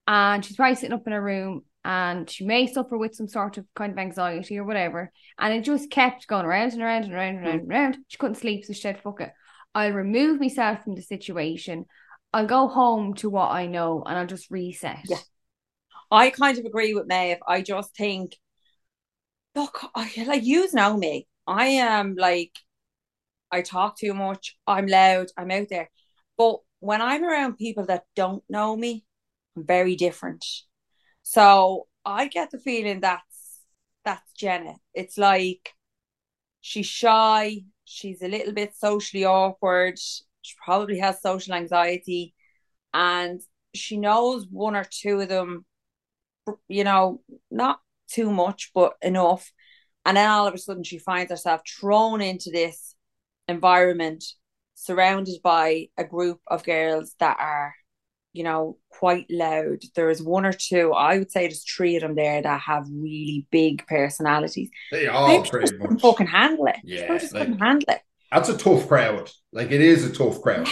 And 0.08 0.46
she's 0.46 0.56
probably 0.56 0.76
sitting 0.76 0.94
up 0.94 1.06
in 1.08 1.14
her 1.14 1.22
room 1.22 1.64
and 1.84 2.30
she 2.30 2.46
may 2.46 2.68
suffer 2.68 2.98
with 2.98 3.16
some 3.16 3.28
sort 3.28 3.58
of 3.58 3.66
kind 3.76 3.92
of 3.92 3.98
anxiety 3.98 4.58
or 4.58 4.64
whatever. 4.64 5.12
And 5.40 5.54
it 5.54 5.62
just 5.62 5.90
kept 5.90 6.28
going 6.28 6.46
around 6.46 6.74
and 6.74 6.82
around 6.82 7.06
and 7.06 7.14
around 7.14 7.36
and 7.38 7.46
around 7.46 7.60
and 7.62 7.72
around. 7.72 7.98
She 8.08 8.18
couldn't 8.18 8.36
sleep, 8.36 8.66
so 8.66 8.74
she 8.74 8.82
said, 8.82 9.02
fuck 9.02 9.22
it. 9.22 9.32
I'll 9.74 9.92
remove 9.92 10.40
myself 10.40 10.84
from 10.84 10.96
the 10.96 11.02
situation. 11.02 11.86
I'll 12.34 12.46
go 12.46 12.68
home 12.68 13.14
to 13.16 13.30
what 13.30 13.52
I 13.52 13.68
know 13.68 14.04
and 14.06 14.18
I'll 14.18 14.28
just 14.28 14.52
reset. 14.52 15.00
Yeah. 15.08 15.18
I 16.12 16.30
kind 16.30 16.58
of 16.58 16.66
agree 16.66 16.94
with 16.94 17.08
Maeve. 17.08 17.40
I 17.48 17.62
just 17.62 17.96
think, 17.96 18.38
look, 19.56 19.82
I 19.96 20.12
like 20.26 20.44
you 20.44 20.68
know 20.74 20.96
me. 20.98 21.28
I 21.46 21.66
am 21.68 22.16
like, 22.16 22.52
I 23.52 23.62
talk 23.62 23.98
too 23.98 24.14
much. 24.14 24.58
I'm 24.66 24.88
loud. 24.88 25.28
I'm 25.38 25.52
out 25.52 25.70
there. 25.70 25.90
But 26.38 26.58
when 26.80 27.02
I'm 27.02 27.24
around 27.24 27.58
people 27.58 27.86
that 27.86 28.06
don't 28.16 28.44
know 28.50 28.76
me, 28.76 29.06
I'm 29.56 29.66
very 29.66 29.96
different. 29.96 30.46
So 31.24 31.88
I 32.06 32.28
get 32.28 32.52
the 32.52 32.60
feeling 32.60 33.02
that's 33.02 33.62
that's 34.06 34.32
Jenna. 34.34 34.76
It's 34.94 35.18
like 35.18 35.74
she's 36.62 36.86
shy. 36.86 37.64
She's 37.86 38.22
a 38.22 38.28
little 38.28 38.54
bit 38.54 38.76
socially 38.76 39.26
awkward. 39.26 40.00
She 40.00 40.56
probably 40.64 41.00
has 41.00 41.22
social 41.22 41.54
anxiety, 41.54 42.34
and 42.94 43.42
she 43.74 43.98
knows 43.98 44.48
one 44.50 44.76
or 44.76 44.86
two 44.90 45.20
of 45.22 45.30
them 45.30 45.66
you 46.68 46.84
know, 46.84 47.22
not 47.52 47.80
too 48.10 48.32
much, 48.32 48.72
but 48.74 48.94
enough. 49.02 49.52
And 50.06 50.16
then 50.18 50.30
all 50.30 50.48
of 50.48 50.54
a 50.54 50.58
sudden, 50.58 50.84
she 50.84 50.98
finds 51.00 51.32
herself 51.32 51.62
thrown 51.68 52.22
into 52.22 52.50
this 52.52 52.96
environment, 53.48 54.24
surrounded 54.76 55.42
by 55.44 55.88
a 55.98 56.04
group 56.04 56.40
of 56.48 56.64
girls 56.64 57.14
that 57.20 57.38
are, 57.40 57.74
you 58.34 58.44
know, 58.44 58.78
quite 58.90 59.26
loud. 59.30 59.80
There 59.96 60.10
is 60.10 60.22
one 60.22 60.46
or 60.46 60.54
two, 60.54 60.94
I 60.94 61.18
would 61.18 61.32
say 61.32 61.42
there's 61.42 61.64
three 61.64 61.96
of 61.96 62.02
them 62.02 62.16
there 62.16 62.42
that 62.42 62.62
have 62.62 62.86
really 62.90 63.48
big 63.52 63.86
personalities. 63.88 64.70
They 64.92 65.08
all 65.08 65.28
They 65.44 65.50
pretty 65.50 65.72
couldn't 65.78 65.92
much. 65.94 66.02
fucking 66.02 66.28
handle 66.28 66.68
it. 66.68 66.78
Yeah, 66.84 67.08
They 67.14 67.20
just 67.20 67.34
like- 67.34 67.44
couldn't 67.44 67.60
handle 67.60 67.90
it. 67.96 68.02
That's 68.32 68.50
a 68.50 68.58
tough 68.58 68.88
crowd. 68.88 69.32
Like, 69.54 69.72
it 69.72 69.80
is 69.82 70.04
a 70.06 70.12
tough 70.14 70.42
crowd. 70.42 70.68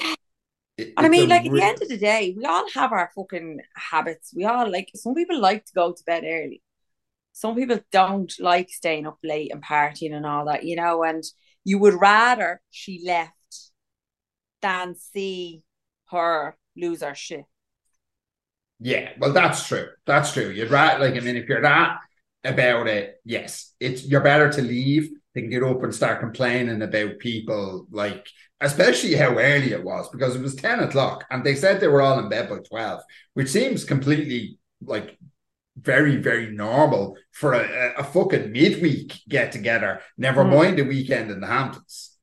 It- 0.77 0.93
And 0.97 1.05
I 1.05 1.09
mean, 1.09 1.29
like 1.29 1.45
at 1.45 1.53
the 1.53 1.61
end 1.61 1.81
of 1.81 1.89
the 1.89 1.97
day, 1.97 2.33
we 2.35 2.45
all 2.45 2.69
have 2.73 2.91
our 2.91 3.11
fucking 3.15 3.61
habits. 3.75 4.33
We 4.35 4.45
all 4.45 4.69
like 4.69 4.91
some 4.95 5.15
people 5.15 5.39
like 5.39 5.65
to 5.65 5.73
go 5.73 5.93
to 5.93 6.03
bed 6.05 6.23
early. 6.25 6.61
Some 7.33 7.55
people 7.55 7.79
don't 7.91 8.33
like 8.39 8.69
staying 8.69 9.07
up 9.07 9.19
late 9.23 9.51
and 9.53 9.63
partying 9.63 10.13
and 10.13 10.25
all 10.25 10.45
that, 10.45 10.63
you 10.65 10.75
know, 10.75 11.03
and 11.03 11.23
you 11.63 11.79
would 11.79 11.95
rather 11.99 12.61
she 12.71 13.03
left 13.05 13.33
than 14.61 14.95
see 14.95 15.63
her 16.11 16.57
lose 16.75 17.01
her 17.01 17.15
shit. 17.15 17.45
Yeah, 18.79 19.11
well, 19.19 19.31
that's 19.31 19.67
true. 19.67 19.87
That's 20.05 20.33
true. 20.33 20.49
You'd 20.49 20.71
right. 20.71 20.99
Like, 20.99 21.15
I 21.15 21.19
mean, 21.21 21.37
if 21.37 21.47
you're 21.47 21.61
that 21.61 21.99
about 22.43 22.87
it, 22.87 23.21
yes, 23.23 23.73
it's 23.79 24.05
you're 24.05 24.21
better 24.21 24.51
to 24.51 24.61
leave 24.61 25.11
than 25.35 25.49
get 25.49 25.63
up 25.63 25.83
and 25.83 25.93
start 25.93 26.21
complaining 26.21 26.81
about 26.81 27.19
people. 27.19 27.87
Like, 27.91 28.27
especially 28.61 29.15
how 29.15 29.37
early 29.37 29.71
it 29.73 29.83
was 29.83 30.09
because 30.09 30.35
it 30.35 30.41
was 30.41 30.55
ten 30.55 30.79
o'clock, 30.79 31.25
and 31.29 31.43
they 31.43 31.55
said 31.55 31.79
they 31.79 31.87
were 31.87 32.01
all 32.01 32.19
in 32.19 32.29
bed 32.29 32.49
by 32.49 32.59
twelve, 32.59 33.01
which 33.35 33.49
seems 33.49 33.83
completely 33.85 34.57
like 34.81 35.17
very, 35.79 36.15
very 36.17 36.51
normal 36.51 37.17
for 37.31 37.53
a, 37.53 37.59
a, 37.59 37.99
a 37.99 38.03
fucking 38.03 38.51
midweek 38.51 39.13
get 39.27 39.51
together. 39.51 40.01
Never 40.17 40.43
Mm. 40.43 40.49
mind 40.51 40.77
the 40.79 40.83
weekend 40.83 41.31
in 41.31 41.41
the 41.41 41.47
Hamptons. 41.47 42.17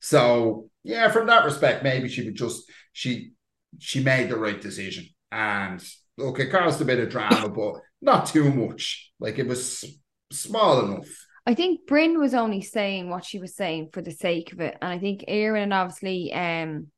So 0.00 0.70
yeah, 0.84 1.08
from 1.10 1.26
that 1.28 1.44
respect, 1.44 1.82
maybe 1.82 2.08
she 2.08 2.24
would 2.24 2.34
just 2.36 2.70
she 2.92 3.32
she 3.78 4.02
made 4.02 4.28
the 4.30 4.36
right 4.36 4.60
decision. 4.60 5.06
And 5.32 5.82
look, 6.16 6.38
it 6.40 6.50
caused 6.50 6.80
a 6.80 6.84
bit 6.84 7.00
of 7.00 7.10
drama, 7.10 7.48
but 7.48 7.74
not 8.00 8.26
too 8.26 8.52
much. 8.52 9.12
Like 9.20 9.38
it 9.38 9.46
was 9.46 9.84
small 10.32 10.84
enough. 10.84 11.08
I 11.46 11.54
think 11.54 11.86
Brynn 11.88 12.18
was 12.18 12.34
only 12.34 12.60
saying 12.60 13.08
what 13.08 13.24
she 13.24 13.38
was 13.38 13.54
saying 13.54 13.90
for 13.92 14.02
the 14.02 14.10
sake 14.10 14.52
of 14.52 14.60
it. 14.60 14.76
And 14.82 14.90
I 14.90 14.98
think 14.98 15.24
Erin 15.28 15.62
and 15.64 15.74
obviously 15.74 16.32
um 16.32 16.88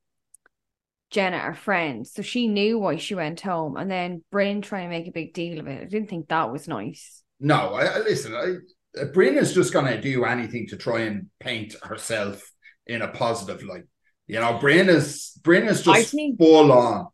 Jenna 1.11 1.39
are 1.39 1.55
friends. 1.55 2.13
So 2.13 2.23
she 2.23 2.49
knew 2.49 2.79
why 2.79 2.97
she 2.97 3.15
went 3.15 3.41
home. 3.41 3.77
And 3.77 3.91
then 3.91 4.23
Brynn 4.33 4.63
trying 4.63 4.91
to 4.91 4.97
make 4.97 5.09
a 5.09 5.13
big 5.13 5.33
deal 5.33 5.59
of 5.59 5.67
it. 5.67 5.83
I 5.83 5.85
didn't 5.85 6.11
think 6.11 6.29
that 6.29 6.53
was 6.53 6.69
nice. 6.69 7.23
No, 7.41 7.75
I, 7.75 7.85
I 7.85 7.99
listen. 7.99 8.35
I, 8.35 9.05
Brina's 9.13 9.55
just 9.55 9.73
gonna 9.73 10.01
do 10.01 10.25
anything 10.25 10.67
to 10.69 10.77
try 10.77 11.01
and 11.01 11.27
paint 11.41 11.77
herself 11.83 12.51
in 12.87 13.03
a 13.03 13.09
positive 13.09 13.63
light. 13.63 13.85
You 14.27 14.41
know, 14.41 14.59
Brynn 14.59 14.89
is, 14.89 15.39
Brina's 15.43 15.81
is 15.81 15.85
just 15.85 16.11
think- 16.11 16.39
full 16.39 16.73
on. 16.73 17.09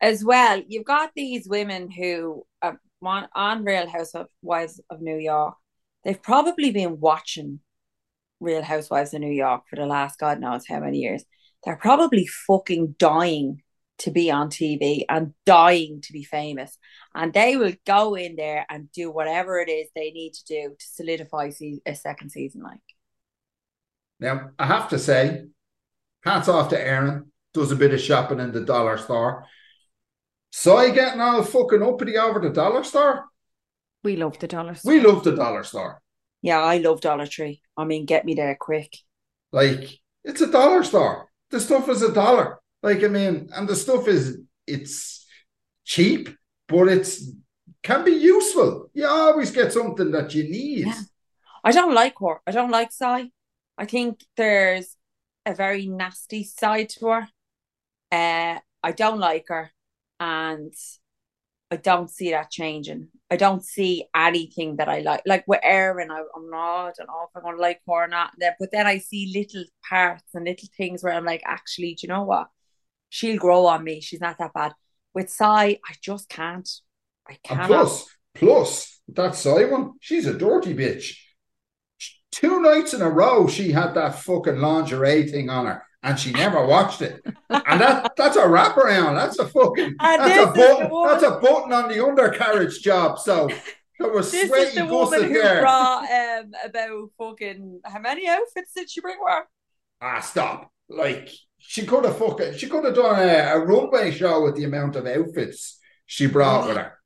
As 0.00 0.24
well, 0.24 0.60
you've 0.66 0.84
got 0.84 1.10
these 1.14 1.46
women 1.48 1.88
who 1.88 2.44
uh, 2.60 2.72
want 3.00 3.30
on 3.36 3.62
Real 3.64 3.88
Housewives 3.88 4.80
of 4.90 5.00
New 5.00 5.16
York. 5.16 5.54
They've 6.04 6.20
probably 6.20 6.70
been 6.72 7.00
watching 7.00 7.60
Real 8.40 8.62
Housewives 8.62 9.14
of 9.14 9.20
New 9.20 9.32
York 9.32 9.62
for 9.68 9.76
the 9.76 9.86
last 9.86 10.18
God 10.18 10.40
knows 10.40 10.66
how 10.66 10.80
many 10.80 10.98
years. 10.98 11.24
They're 11.64 11.76
probably 11.76 12.26
fucking 12.26 12.96
dying 12.98 13.62
to 13.98 14.10
be 14.10 14.30
on 14.30 14.50
TV 14.50 15.04
and 15.08 15.32
dying 15.46 16.00
to 16.02 16.12
be 16.12 16.24
famous. 16.24 16.76
And 17.14 17.32
they 17.32 17.56
will 17.56 17.74
go 17.86 18.14
in 18.14 18.34
there 18.34 18.66
and 18.68 18.90
do 18.90 19.12
whatever 19.12 19.58
it 19.58 19.68
is 19.68 19.88
they 19.94 20.10
need 20.10 20.32
to 20.32 20.44
do 20.44 20.74
to 20.76 20.86
solidify 20.86 21.50
a 21.86 21.94
second 21.94 22.30
season. 22.30 22.62
Like, 22.62 22.80
Now, 24.18 24.50
I 24.58 24.66
have 24.66 24.88
to 24.88 24.98
say, 24.98 25.44
hats 26.24 26.48
off 26.48 26.70
to 26.70 26.80
Erin. 26.80 27.30
Does 27.54 27.70
a 27.70 27.76
bit 27.76 27.92
of 27.92 28.00
shopping 28.00 28.40
in 28.40 28.50
the 28.50 28.64
dollar 28.64 28.96
store. 28.96 29.44
So 30.50 30.80
you 30.80 30.92
getting 30.92 31.20
all 31.20 31.42
fucking 31.42 31.82
uppity 31.82 32.16
over 32.16 32.40
the 32.40 32.50
dollar 32.50 32.82
store? 32.82 33.26
We 34.04 34.16
love 34.16 34.38
the 34.38 34.48
dollars. 34.48 34.82
We 34.84 35.00
love 35.00 35.22
the 35.24 35.34
dollar 35.36 35.64
store. 35.64 36.00
yeah, 36.42 36.60
I 36.60 36.78
love 36.78 37.00
Dollar 37.00 37.26
Tree. 37.26 37.62
I 37.76 37.84
mean, 37.84 38.04
get 38.06 38.24
me 38.24 38.34
there 38.34 38.56
quick. 38.58 38.96
Like, 39.52 39.98
it's 40.24 40.40
a 40.40 40.50
dollar 40.50 40.82
store. 40.82 41.28
The 41.50 41.60
stuff 41.60 41.88
is 41.88 42.02
a 42.02 42.12
dollar. 42.12 42.58
Like, 42.82 43.04
I 43.04 43.08
mean, 43.08 43.48
and 43.54 43.68
the 43.68 43.76
stuff 43.76 44.08
is 44.08 44.38
it's 44.66 45.26
cheap, 45.84 46.28
but 46.68 46.88
it's 46.88 47.30
can 47.82 48.04
be 48.04 48.12
useful. 48.12 48.90
You 48.94 49.06
always 49.06 49.50
get 49.50 49.72
something 49.72 50.10
that 50.12 50.34
you 50.34 50.44
need. 50.44 50.86
Yeah. 50.86 51.00
I 51.64 51.72
don't 51.72 51.94
like 51.94 52.14
her. 52.20 52.40
I 52.46 52.50
don't 52.52 52.70
like 52.70 52.90
Sai. 52.92 53.30
I 53.78 53.84
think 53.86 54.24
there's 54.36 54.96
a 55.46 55.54
very 55.54 55.86
nasty 55.86 56.44
side 56.44 56.88
to 56.90 57.06
her. 57.08 57.28
Uh, 58.10 58.58
I 58.82 58.92
don't 58.92 59.18
like 59.20 59.46
her, 59.48 59.70
and 60.20 60.72
I 61.70 61.76
don't 61.76 62.10
see 62.10 62.30
that 62.32 62.50
changing. 62.50 63.08
I 63.32 63.36
don't 63.36 63.64
see 63.64 64.04
anything 64.14 64.76
that 64.76 64.88
I 64.88 64.98
like. 65.00 65.22
Like 65.24 65.44
with 65.46 65.60
Erin, 65.62 66.10
I, 66.10 66.20
I'm 66.36 66.50
not. 66.50 66.88
I 66.88 66.92
don't 66.98 67.06
know 67.08 67.26
if 67.26 67.30
I'm 67.36 67.42
gonna 67.42 67.56
like 67.68 67.80
her 67.86 67.92
or 68.04 68.08
not. 68.08 68.30
Then- 68.38 68.54
But 68.60 68.70
then 68.72 68.86
I 68.86 68.98
see 68.98 69.32
little 69.34 69.64
parts 69.88 70.28
and 70.34 70.44
little 70.44 70.68
things 70.76 71.02
where 71.02 71.14
I'm 71.14 71.24
like, 71.24 71.42
actually, 71.46 71.94
do 71.94 72.06
you 72.06 72.08
know 72.12 72.24
what? 72.24 72.48
She'll 73.08 73.38
grow 73.38 73.66
on 73.66 73.84
me. 73.84 74.00
She's 74.00 74.20
not 74.20 74.36
that 74.38 74.52
bad. 74.52 74.72
With 75.14 75.30
Sai, 75.30 75.78
I 75.90 75.94
just 76.02 76.28
can't. 76.28 76.68
I 77.28 77.38
cannot. 77.44 77.66
plus, 77.68 78.06
plus 78.34 79.00
that 79.08 79.34
side 79.34 79.70
one, 79.70 79.92
she's 80.00 80.26
a 80.26 80.34
dirty 80.46 80.74
bitch. 80.74 81.16
Two 82.32 82.60
nights 82.60 82.94
in 82.94 83.02
a 83.02 83.10
row, 83.10 83.46
she 83.46 83.72
had 83.72 83.94
that 83.94 84.16
fucking 84.20 84.58
lingerie 84.58 85.28
thing 85.28 85.48
on 85.50 85.66
her, 85.66 85.82
and 86.02 86.18
she 86.18 86.32
never 86.32 86.64
watched 86.66 87.02
it. 87.02 87.22
And 87.64 87.80
that 87.80 88.12
that's 88.16 88.36
a 88.36 88.42
wraparound. 88.42 89.16
That's 89.16 89.38
a 89.38 89.46
fucking 89.46 89.94
And 90.00 90.20
that's 90.20 90.36
a 90.36 90.46
this 90.52 90.70
is 90.70 90.78
the 90.78 90.86
button. 90.86 90.90
That's 91.02 91.22
a 91.22 91.38
button 91.40 91.72
on 91.72 91.88
the 91.88 92.04
undercarriage 92.04 92.82
job. 92.82 93.18
So 93.18 93.48
there 93.98 94.10
was 94.12 94.30
This 94.30 94.44
is 94.56 94.74
the 94.74 94.86
woman 94.86 95.22
who 95.24 95.34
there. 95.34 95.60
brought 95.60 96.04
um 96.10 96.52
about 96.64 97.10
fucking 97.18 97.80
how 97.84 98.00
many 98.00 98.28
outfits 98.28 98.72
did 98.74 98.90
she 98.90 99.00
bring 99.00 99.18
with 99.20 99.32
her? 99.32 99.44
Ah, 100.00 100.20
stop! 100.20 100.70
Like 100.88 101.30
she 101.58 101.86
could 101.86 102.04
have 102.04 102.18
fucking 102.18 102.56
she 102.58 102.68
could 102.68 102.84
have 102.84 102.94
done 102.94 103.18
a, 103.18 103.54
a 103.54 103.58
runway 103.64 104.10
show 104.10 104.42
with 104.42 104.56
the 104.56 104.64
amount 104.64 104.96
of 104.96 105.06
outfits 105.06 105.78
she 106.06 106.26
brought 106.26 106.66
with 106.68 106.76
her. 106.76 106.98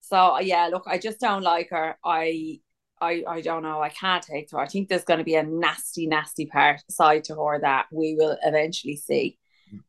So 0.00 0.38
yeah, 0.40 0.68
look, 0.68 0.84
I 0.86 0.98
just 0.98 1.20
don't 1.20 1.42
like 1.42 1.70
her. 1.70 1.98
I 2.04 2.60
I 3.00 3.24
I 3.26 3.40
don't 3.40 3.62
know. 3.62 3.80
I 3.80 3.88
can't 3.90 4.22
take 4.22 4.48
to 4.48 4.56
her. 4.56 4.62
I 4.62 4.68
think 4.68 4.88
there's 4.88 5.04
going 5.04 5.18
to 5.18 5.24
be 5.24 5.34
a 5.34 5.42
nasty, 5.42 6.06
nasty 6.06 6.46
part 6.46 6.80
side 6.90 7.24
to 7.24 7.34
her 7.34 7.60
that 7.60 7.86
we 7.92 8.14
will 8.14 8.36
eventually 8.42 8.96
see. 8.96 9.38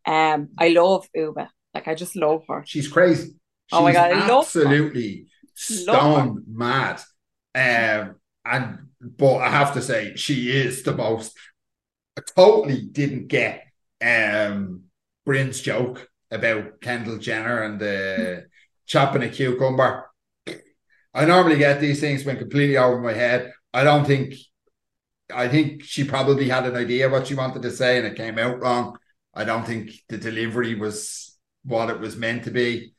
Um, 0.05 0.49
I 0.57 0.69
love 0.69 1.07
Ubah. 1.15 1.49
Like 1.73 1.87
I 1.87 1.95
just 1.95 2.15
love 2.15 2.43
her. 2.49 2.63
She's 2.65 2.87
crazy. 2.87 3.35
Oh 3.71 3.83
my 3.83 3.93
God, 3.93 4.11
I 4.11 4.27
love 4.27 4.45
absolutely 4.45 5.27
stone 5.53 6.43
mad. 6.47 7.01
Um, 7.53 8.15
and 8.45 8.79
but 9.01 9.37
I 9.37 9.49
have 9.49 9.73
to 9.73 9.81
say 9.81 10.15
she 10.15 10.51
is 10.51 10.83
the 10.83 10.95
most. 10.95 11.37
I 12.17 12.21
totally 12.35 12.81
didn't 12.81 13.27
get 13.27 13.63
um 14.01 14.83
Brynn's 15.25 15.61
joke 15.61 16.07
about 16.31 16.81
Kendall 16.81 17.17
Jenner 17.17 17.63
and 17.63 17.79
the 17.79 18.47
chopping 18.85 19.23
a 19.23 19.29
cucumber. 19.29 20.09
I 21.17 21.25
normally 21.25 21.57
get 21.57 21.81
these 21.81 21.99
things 21.99 22.23
when 22.23 22.37
completely 22.37 22.77
over 22.77 22.99
my 23.01 23.13
head. 23.13 23.51
I 23.73 23.83
don't 23.83 24.05
think. 24.05 24.35
I 25.33 25.47
think 25.49 25.83
she 25.83 26.03
probably 26.05 26.47
had 26.47 26.65
an 26.65 26.75
idea 26.77 27.09
what 27.09 27.27
she 27.27 27.35
wanted 27.35 27.61
to 27.63 27.71
say, 27.71 27.97
and 27.97 28.07
it 28.07 28.15
came 28.15 28.37
out 28.39 28.61
wrong. 28.61 28.97
I 29.33 29.43
don't 29.43 29.65
think 29.65 29.91
the 30.07 30.17
delivery 30.17 30.75
was 30.75 31.37
what 31.63 31.89
it 31.89 31.99
was 31.99 32.15
meant 32.15 32.43
to 32.45 32.51
be. 32.51 32.93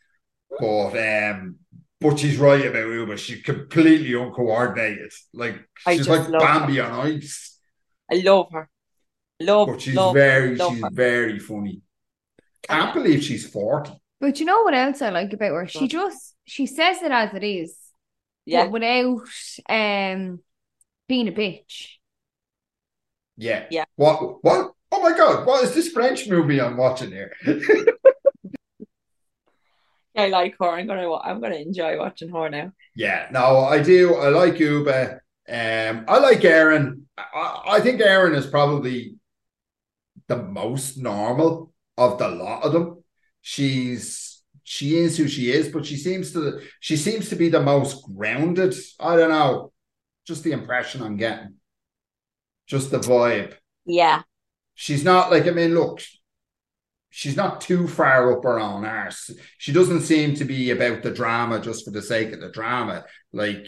But 0.61 0.93
um, 0.97 1.57
but 2.01 2.19
she's 2.19 2.37
right 2.37 2.67
about 2.67 2.85
Ubah. 2.87 3.19
She's 3.19 3.43
completely 3.43 4.13
uncoordinated. 4.15 5.13
Like 5.33 5.57
I 5.87 5.97
she's 5.97 6.09
like 6.09 6.31
Bambi 6.31 6.77
her. 6.77 6.85
on 6.85 7.07
ice. 7.07 7.59
I 8.11 8.17
love 8.17 8.49
her. 8.53 8.69
Love, 9.41 9.69
But 9.69 9.81
she's 9.83 9.95
love, 9.95 10.15
very, 10.15 10.57
love 10.57 10.73
she's 10.75 10.83
her. 10.83 10.91
very 10.93 11.39
funny. 11.39 11.83
Can't 12.69 12.93
believe 12.95 13.23
she's 13.23 13.47
40. 13.49 13.93
But 14.21 14.41
you 14.41 14.47
know 14.47 14.63
what 14.63 14.75
else 14.75 15.01
I 15.01 15.11
like 15.11 15.33
about 15.33 15.55
her? 15.55 15.67
She 15.69 15.87
just 15.87 16.35
she 16.45 16.67
says 16.67 17.03
it 17.03 17.13
as 17.13 17.33
it 17.35 17.45
is. 17.45 17.77
Yeah. 18.49 18.65
But 18.65 18.73
without 18.73 19.29
um 19.69 20.41
being 21.07 21.29
a 21.29 21.33
bitch. 21.33 21.97
Yeah. 23.37 23.67
Yeah. 23.71 23.85
What 23.97 24.43
what 24.43 24.73
oh 24.91 25.03
my 25.03 25.17
god, 25.17 25.47
what 25.47 25.65
is 25.65 25.75
this 25.75 25.89
French 25.93 26.27
movie 26.29 26.59
I'm 26.61 26.79
watching 26.79 27.11
here? 27.11 27.33
I 30.17 30.29
like 30.29 30.57
her. 30.61 30.71
I'm 30.71 30.87
gonna 30.87 31.15
I'm 31.15 31.43
gonna 31.43 31.57
enjoy 31.57 31.99
watching 31.99 32.31
her 32.31 32.49
now. 32.49 32.73
yeah, 32.97 33.29
no, 33.31 33.61
I 33.61 33.83
do. 33.83 34.15
I 34.15 34.31
like 34.31 34.55
Ubah. 34.55 35.21
Um, 35.49 36.05
I 36.09 36.19
like 36.19 36.43
Erin. 36.45 37.07
I, 37.17 37.63
I 37.69 37.81
think 37.81 38.01
Erin 38.01 38.35
is 38.35 38.47
probably 38.47 39.17
the 40.27 40.43
most 40.43 40.97
normal 40.97 41.73
of 41.99 42.19
the 42.19 42.29
lot 42.29 42.63
of 42.65 42.73
them. 42.73 43.05
She's 43.43 44.28
she 44.69 44.99
is 44.99 45.17
who 45.17 45.29
she 45.29 45.51
is, 45.51 45.69
but 45.71 45.87
she 45.87 45.97
seems 45.97 46.33
to 46.33 46.61
she 46.81 46.97
seems 46.97 47.31
to 47.31 47.37
be 47.37 47.49
the 47.49 47.63
most 47.63 48.05
grounded. 48.15 48.75
I 49.01 49.17
don't 49.17 49.31
know, 49.31 49.73
just 50.27 50.45
the 50.45 50.53
impression 50.53 51.03
I'm 51.03 51.17
getting, 51.17 51.55
just 52.67 52.91
the 52.91 52.99
vibe. 52.99 53.55
Yeah. 53.87 54.23
She's 54.75 55.05
not 55.05 55.31
like 55.31 55.47
I 55.47 55.51
mean, 55.53 55.75
look, 55.75 56.03
she's 57.09 57.35
not 57.37 57.63
too 57.63 57.89
far 57.89 58.37
up 58.37 58.45
her 58.45 58.61
own 58.61 58.85
arse. 58.85 59.31
She 59.57 59.73
doesn't 59.73 60.03
seem 60.03 60.35
to 60.35 60.45
be 60.45 60.71
about 60.71 61.03
the 61.03 61.11
drama 61.13 61.61
just 61.61 61.87
for 61.87 61.91
the 61.91 62.03
sake 62.03 62.33
of 62.35 62.41
the 62.41 62.51
drama. 62.51 63.05
Like 63.33 63.67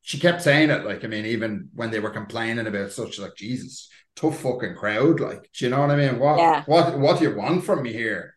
she 0.00 0.18
kept 0.18 0.42
saying 0.42 0.70
it, 0.70 0.84
like 0.86 1.04
I 1.04 1.08
mean, 1.08 1.26
even 1.26 1.68
when 1.74 1.90
they 1.90 2.00
were 2.00 2.10
complaining 2.10 2.66
about 2.66 2.90
such 2.92 3.18
like 3.18 3.36
Jesus, 3.36 3.90
tough 4.16 4.40
fucking 4.40 4.76
crowd. 4.76 5.20
Like, 5.20 5.50
do 5.52 5.66
you 5.66 5.70
know 5.70 5.80
what 5.80 5.90
I 5.90 5.96
mean? 5.96 6.18
What 6.18 6.38
Yeah. 6.38 6.62
what 6.64 6.98
what 6.98 7.18
do 7.18 7.28
you 7.28 7.36
want 7.36 7.64
from 7.64 7.82
me 7.82 7.92
here? 7.92 8.31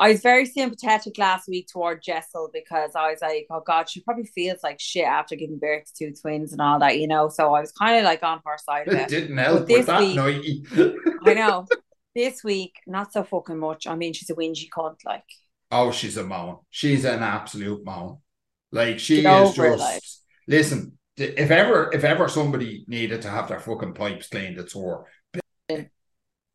I 0.00 0.10
was 0.12 0.22
very 0.22 0.46
sympathetic 0.46 1.18
last 1.18 1.48
week 1.48 1.68
toward 1.72 2.02
Jessel 2.02 2.50
because 2.52 2.92
I 2.96 3.10
was 3.10 3.20
like, 3.22 3.46
oh 3.50 3.62
God, 3.66 3.88
she 3.90 4.02
probably 4.02 4.24
feels 4.24 4.60
like 4.64 4.80
shit 4.80 5.04
after 5.06 5.36
giving 5.36 5.58
birth 5.58 5.84
to 5.96 6.06
two 6.10 6.14
twins 6.20 6.52
and 6.52 6.60
all 6.62 6.80
that, 6.80 6.98
you 6.98 7.06
know. 7.08 7.28
So 7.28 7.54
I 7.54 7.60
was 7.60 7.72
kind 7.72 7.98
of 7.98 8.04
like 8.04 8.22
on 8.24 8.40
her 8.46 8.58
side 8.58 8.88
of 8.88 8.94
It 8.94 8.98
it. 8.98 9.08
didn't 9.08 9.38
help 9.38 9.66
this 9.68 9.86
with 9.86 9.86
that 9.86 10.00
week-. 10.00 10.66
I 11.26 11.34
know. 11.34 11.66
This 12.14 12.42
week, 12.42 12.74
not 12.88 13.12
so 13.12 13.22
fucking 13.22 13.58
much. 13.58 13.86
I 13.86 13.94
mean, 13.94 14.12
she's 14.14 14.30
a 14.30 14.34
whingy 14.34 14.68
cunt, 14.68 14.96
like. 15.06 15.22
Oh, 15.70 15.92
she's 15.92 16.16
a 16.16 16.24
moan. 16.24 16.58
She's 16.70 17.04
an 17.04 17.22
absolute 17.22 17.84
moan. 17.84 18.18
Like 18.72 18.98
she 18.98 19.22
Get 19.22 19.42
is 19.42 19.54
just 19.54 19.78
like. 19.78 20.02
listen. 20.46 20.98
If 21.16 21.50
ever, 21.50 21.90
if 21.92 22.02
ever 22.02 22.28
somebody 22.28 22.84
needed 22.88 23.22
to 23.22 23.30
have 23.30 23.48
their 23.48 23.60
fucking 23.60 23.94
pipes 23.94 24.28
cleaned, 24.28 24.58
it's 24.58 24.74
her. 24.74 25.04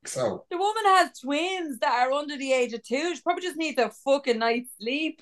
So 0.08 0.46
The 0.50 0.58
woman 0.58 0.84
has 0.86 1.20
twins 1.20 1.80
that 1.80 2.08
are 2.08 2.12
under 2.12 2.38
the 2.38 2.54
age 2.54 2.74
of 2.74 2.84
two. 2.84 3.16
She 3.16 3.22
probably 3.22 3.44
just 3.44 3.58
needs 3.58 3.80
a 3.80 3.90
fucking 3.90 4.40
night's 4.40 4.70
sleep. 4.80 5.22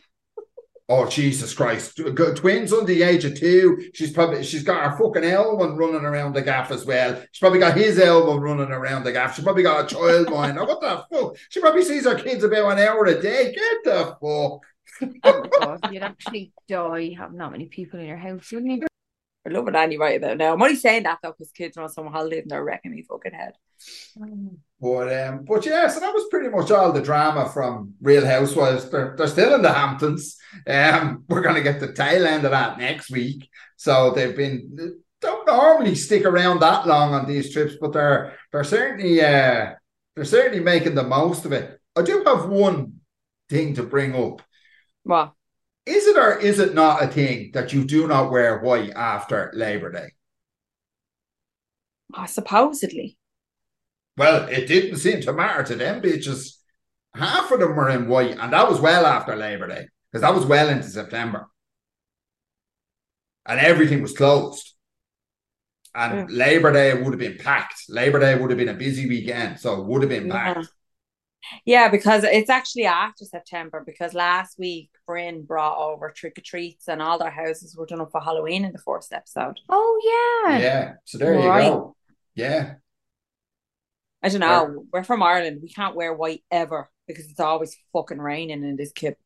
Oh 0.90 1.08
Jesus 1.08 1.54
Christ! 1.54 1.98
Twins 2.36 2.74
under 2.74 2.86
the 2.86 3.04
age 3.04 3.24
of 3.24 3.40
two. 3.40 3.90
She's 3.94 4.12
probably 4.12 4.44
she's 4.44 4.64
got 4.64 4.84
her 4.84 4.98
fucking 4.98 5.24
elbow 5.24 5.74
running 5.76 6.04
around 6.04 6.34
the 6.34 6.42
gaff 6.42 6.72
as 6.72 6.86
well. 6.86 7.16
She's 7.32 7.40
probably 7.40 7.60
got 7.60 7.78
his 7.78 7.98
elbow 7.98 8.36
running 8.36 8.70
around 8.70 9.06
the 9.06 9.14
gaff. 9.14 9.36
She's 9.36 9.46
probably 9.46 9.64
got 9.64 9.90
a 9.90 9.96
child 9.96 10.30
mind. 10.30 10.58
Now 10.58 10.66
what 10.68 10.82
the 10.82 11.06
fuck? 11.10 11.38
She 11.50 11.62
probably 11.62 11.84
sees 11.84 12.04
her 12.04 12.16
kids 12.16 12.44
about 12.44 12.74
an 12.74 12.80
hour 12.80 13.06
a 13.06 13.22
day. 13.22 13.54
Get 13.56 13.84
the 13.86 14.18
fuck. 14.22 14.62
Oh 15.24 15.44
god, 15.60 15.92
you'd 15.92 16.04
actually 16.04 16.52
die 16.68 17.16
having 17.18 17.38
that 17.38 17.52
many 17.52 17.66
people 17.68 18.00
in 18.00 18.06
your 18.06 18.18
house, 18.18 18.52
wouldn't 18.52 18.82
you? 18.82 18.88
I 19.46 19.50
love 19.50 19.66
what 19.66 19.76
Annie 19.76 19.98
right 19.98 20.22
about 20.22 20.38
now. 20.38 20.54
I'm 20.54 20.62
only 20.62 20.76
saying 20.76 21.04
that 21.04 21.20
though 21.24 21.32
because 21.32 21.52
kids 21.52 21.78
are 21.78 21.84
on 21.84 21.90
summer 21.90 22.12
holiday 22.12 22.42
and 22.42 22.52
they're 22.52 22.64
wrecking 22.64 22.92
me 22.92 23.04
fucking 23.04 23.34
head. 23.34 23.54
Mm. 24.18 24.58
But 24.84 25.08
um, 25.28 25.46
but 25.46 25.66
yeah, 25.66 25.88
so 25.88 26.02
that 26.02 26.14
was 26.14 26.28
pretty 26.30 26.50
much 26.50 26.70
all 26.70 26.92
the 26.92 27.02
drama 27.02 27.50
from 27.50 27.94
Real 28.02 28.26
Housewives. 28.26 28.90
They're 28.90 29.16
they're 29.18 29.28
still 29.28 29.56
in 29.56 29.62
the 29.62 29.72
Hamptons. 29.74 30.38
Um, 30.68 31.24
we're 31.30 31.42
gonna 31.42 31.62
get 31.64 31.80
the 31.80 31.94
tail 31.94 32.26
end 32.28 32.44
of 32.46 32.52
that 32.52 32.78
next 32.78 33.10
week. 33.10 33.50
So 33.78 34.12
they've 34.12 34.36
been 34.36 35.00
don't 35.22 35.48
normally 35.48 35.96
stick 35.96 36.26
around 36.26 36.60
that 36.60 36.86
long 36.86 37.14
on 37.14 37.26
these 37.28 37.54
trips, 37.54 37.76
but 37.80 37.94
they're 37.94 38.34
they're 38.52 38.66
certainly 38.66 39.22
uh 39.22 39.76
they're 40.16 40.26
certainly 40.26 40.60
making 40.64 40.96
the 40.96 41.04
most 41.04 41.46
of 41.46 41.54
it. 41.54 41.80
I 41.96 42.02
do 42.02 42.24
have 42.26 42.50
one 42.50 43.00
thing 43.50 43.76
to 43.76 43.84
bring 43.84 44.16
up. 44.16 44.42
Well, 45.06 45.36
Is 45.86 46.08
it 46.08 46.18
or 46.18 46.38
is 46.40 46.60
it 46.60 46.74
not 46.74 47.04
a 47.04 47.08
thing 47.08 47.52
that 47.54 47.72
you 47.74 47.86
do 47.86 48.08
not 48.08 48.32
wear 48.32 48.60
white 48.60 48.92
after 48.96 49.52
Labor 49.56 49.92
Day? 49.92 50.10
oh, 52.16 52.26
supposedly. 52.26 53.18
Well, 54.18 54.48
it 54.48 54.68
didn't 54.68 54.98
seem 54.98 55.22
to 55.22 55.34
matter 55.34 55.64
to 55.64 55.76
them 55.76 56.02
bitches. 56.02 56.58
Half 57.16 57.52
of 57.52 57.60
them 57.60 57.76
were 57.76 57.90
in 57.90 58.08
white, 58.08 58.38
and 58.38 58.54
that 58.54 58.70
was 58.70 58.80
well 58.80 59.06
after 59.06 59.36
Labor 59.36 59.68
Day, 59.68 59.88
because 60.12 60.22
that 60.22 60.34
was 60.34 60.46
well 60.46 60.70
into 60.70 60.88
September. 60.88 61.48
And 63.46 63.60
everything 63.60 64.02
was 64.02 64.16
closed. 64.16 64.74
And 65.96 66.28
mm. 66.28 66.36
Labor 66.36 66.72
Day 66.72 66.94
would 66.94 67.14
have 67.14 67.20
been 67.20 67.38
packed. 67.38 67.84
Labor 67.90 68.20
Day 68.20 68.36
would 68.38 68.50
have 68.50 68.58
been 68.58 68.70
a 68.70 68.74
busy 68.74 69.08
weekend, 69.08 69.60
so 69.60 69.80
it 69.80 69.86
would 69.86 70.02
have 70.02 70.10
been 70.10 70.28
Yeah. 70.28 70.54
packed. 70.54 70.68
Yeah, 71.66 71.90
because 71.90 72.24
it's 72.24 72.50
actually 72.50 72.86
after 72.86 73.26
September. 73.26 73.84
Because 73.86 74.14
last 74.14 74.58
week, 74.58 74.90
Brynn 75.08 75.46
brought 75.46 75.78
over 75.78 76.10
trick 76.10 76.38
or 76.38 76.42
treats, 76.42 76.88
and 76.88 77.02
all 77.02 77.20
their 77.20 77.30
houses 77.30 77.76
were 77.76 77.86
done 77.86 78.02
up 78.02 78.12
for 78.12 78.22
Halloween 78.22 78.66
in 78.66 78.72
the 78.72 78.80
first 78.80 79.12
episode. 79.14 79.60
Oh 79.70 80.46
Yeah. 80.48 80.58
yeah. 80.60 80.94
So 81.06 81.18
there 81.18 81.34
Right. 81.34 81.66
you 81.66 81.70
go. 81.70 81.96
Yeah. 82.34 82.76
I 84.24 84.30
don't 84.30 84.40
know. 84.40 84.86
We're 84.92 85.04
from 85.04 85.22
Ireland. 85.22 85.60
We 85.62 85.70
can't 85.70 85.96
wear 85.96 86.14
white 86.14 86.44
ever 86.50 86.90
because 87.08 87.30
it's 87.30 87.40
always 87.40 87.76
fucking 87.92 88.20
raining 88.20 88.64
in 88.64 88.76
this 88.78 88.94
kip. 88.94 89.18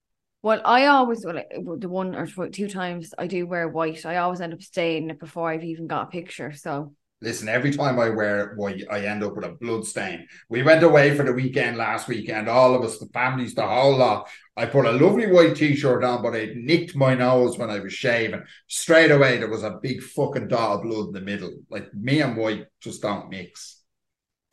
Well, 0.41 0.61
I 0.65 0.87
always 0.87 1.23
well, 1.23 1.35
like, 1.35 1.51
the 1.51 1.89
one 1.89 2.15
or 2.15 2.27
two 2.49 2.67
times 2.67 3.13
I 3.17 3.27
do 3.27 3.45
wear 3.45 3.67
white. 3.67 4.05
I 4.05 4.17
always 4.17 4.41
end 4.41 4.53
up 4.53 4.61
staying 4.61 5.09
it 5.09 5.19
before 5.19 5.49
I've 5.49 5.63
even 5.63 5.87
got 5.87 6.07
a 6.07 6.11
picture. 6.11 6.51
So 6.53 6.93
Listen, 7.19 7.49
every 7.49 7.71
time 7.71 7.99
I 7.99 8.09
wear 8.09 8.53
white, 8.57 8.83
I 8.91 9.05
end 9.05 9.23
up 9.23 9.35
with 9.35 9.45
a 9.45 9.57
blood 9.59 9.85
stain. 9.85 10.27
We 10.49 10.61
went 10.61 10.83
away 10.83 11.17
for 11.17 11.23
the 11.23 11.33
weekend 11.33 11.75
last 11.75 12.07
weekend, 12.07 12.47
all 12.47 12.75
of 12.75 12.83
us, 12.83 12.99
the 12.99 13.07
families, 13.07 13.55
the 13.55 13.65
whole 13.65 13.97
lot. 13.97 14.29
I 14.55 14.67
put 14.67 14.85
a 14.85 14.91
lovely 14.91 15.25
white 15.25 15.55
t-shirt 15.55 16.03
on, 16.03 16.21
but 16.21 16.35
it 16.35 16.55
nicked 16.55 16.95
my 16.95 17.15
nose 17.15 17.57
when 17.57 17.71
I 17.71 17.79
was 17.79 17.93
shaving. 17.93 18.43
Straight 18.67 19.09
away, 19.09 19.37
there 19.37 19.49
was 19.49 19.63
a 19.63 19.79
big 19.81 20.03
fucking 20.03 20.47
dot 20.47 20.77
of 20.77 20.83
blood 20.83 21.07
in 21.07 21.13
the 21.13 21.21
middle. 21.21 21.53
Like 21.71 21.91
me 21.91 22.21
and 22.21 22.37
white 22.37 22.67
just 22.81 23.01
don't 23.01 23.31
mix. 23.31 23.76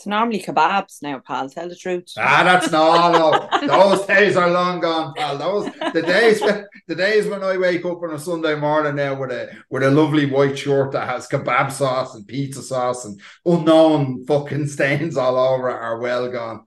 It's 0.05 0.11
normally 0.11 0.43
kebabs 0.43 1.01
now, 1.01 1.19
pal. 1.27 1.49
Tell 1.49 1.67
the 1.67 1.75
truth. 1.75 2.13
Ah, 2.19 2.43
that's 2.45 2.71
no, 2.71 3.11
no. 3.11 3.67
Those 3.67 4.05
days 4.05 4.37
are 4.37 4.51
long 4.51 4.81
gone, 4.81 5.15
pal. 5.17 5.39
Those 5.39 5.65
the 5.95 6.03
days, 6.03 6.41
the 6.87 6.95
days 6.95 7.27
when 7.27 7.43
I 7.43 7.57
wake 7.57 7.87
up 7.87 8.03
on 8.03 8.13
a 8.13 8.19
Sunday 8.19 8.55
morning 8.55 8.97
now 8.97 9.19
with 9.19 9.31
a 9.31 9.49
with 9.71 9.83
a 9.83 9.91
lovely 9.91 10.27
white 10.31 10.59
shirt 10.59 10.93
that 10.93 11.09
has 11.09 11.27
kebab 11.27 11.73
sauce 11.73 12.15
and 12.15 12.27
pizza 12.29 12.61
sauce 12.63 13.07
and 13.07 13.19
unknown 13.47 14.27
fucking 14.27 14.67
stains 14.67 15.17
all 15.17 15.39
over 15.39 15.71
it 15.71 15.81
are 15.81 15.99
well 15.99 16.31
gone. 16.31 16.67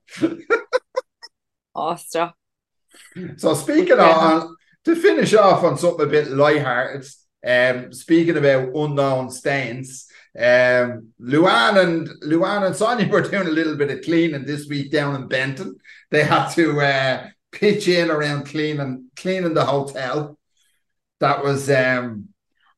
Oh, 1.76 1.96
stop. 1.96 2.36
So 3.36 3.54
speaking 3.54 3.98
Yeah. 3.98 4.16
on 4.18 4.56
to 4.86 4.96
finish 4.96 5.36
off 5.36 5.64
on 5.64 5.78
something 5.78 6.08
a 6.08 6.10
bit 6.10 6.32
lighthearted, 6.32 7.06
um, 7.46 7.94
speaking 7.94 8.36
about 8.38 8.76
unknown 8.76 9.30
stains, 9.30 10.07
um, 10.38 11.10
Luann 11.22 11.78
and 11.84 12.08
Luann 12.24 12.66
and 12.66 12.76
Sonja 12.76 13.10
were 13.12 13.22
doing 13.22 13.48
a 13.48 13.52
little 13.52 13.76
bit 13.76 13.92
of 13.92 14.04
cleaning 14.04 14.46
this 14.46 14.68
week 14.68 14.92
down 14.92 15.16
in 15.16 15.28
Benton. 15.28 15.76
They 16.12 16.24
had 16.24 16.50
to 16.50 16.80
uh, 16.82 17.28
pitch 17.52 17.88
in 17.88 18.12
around 18.12 18.46
cleaning 18.46 19.10
cleaning 19.16 19.54
the 19.54 19.66
hotel. 19.66 20.38
That 21.20 21.44
was 21.44 21.70
um, 21.70 22.30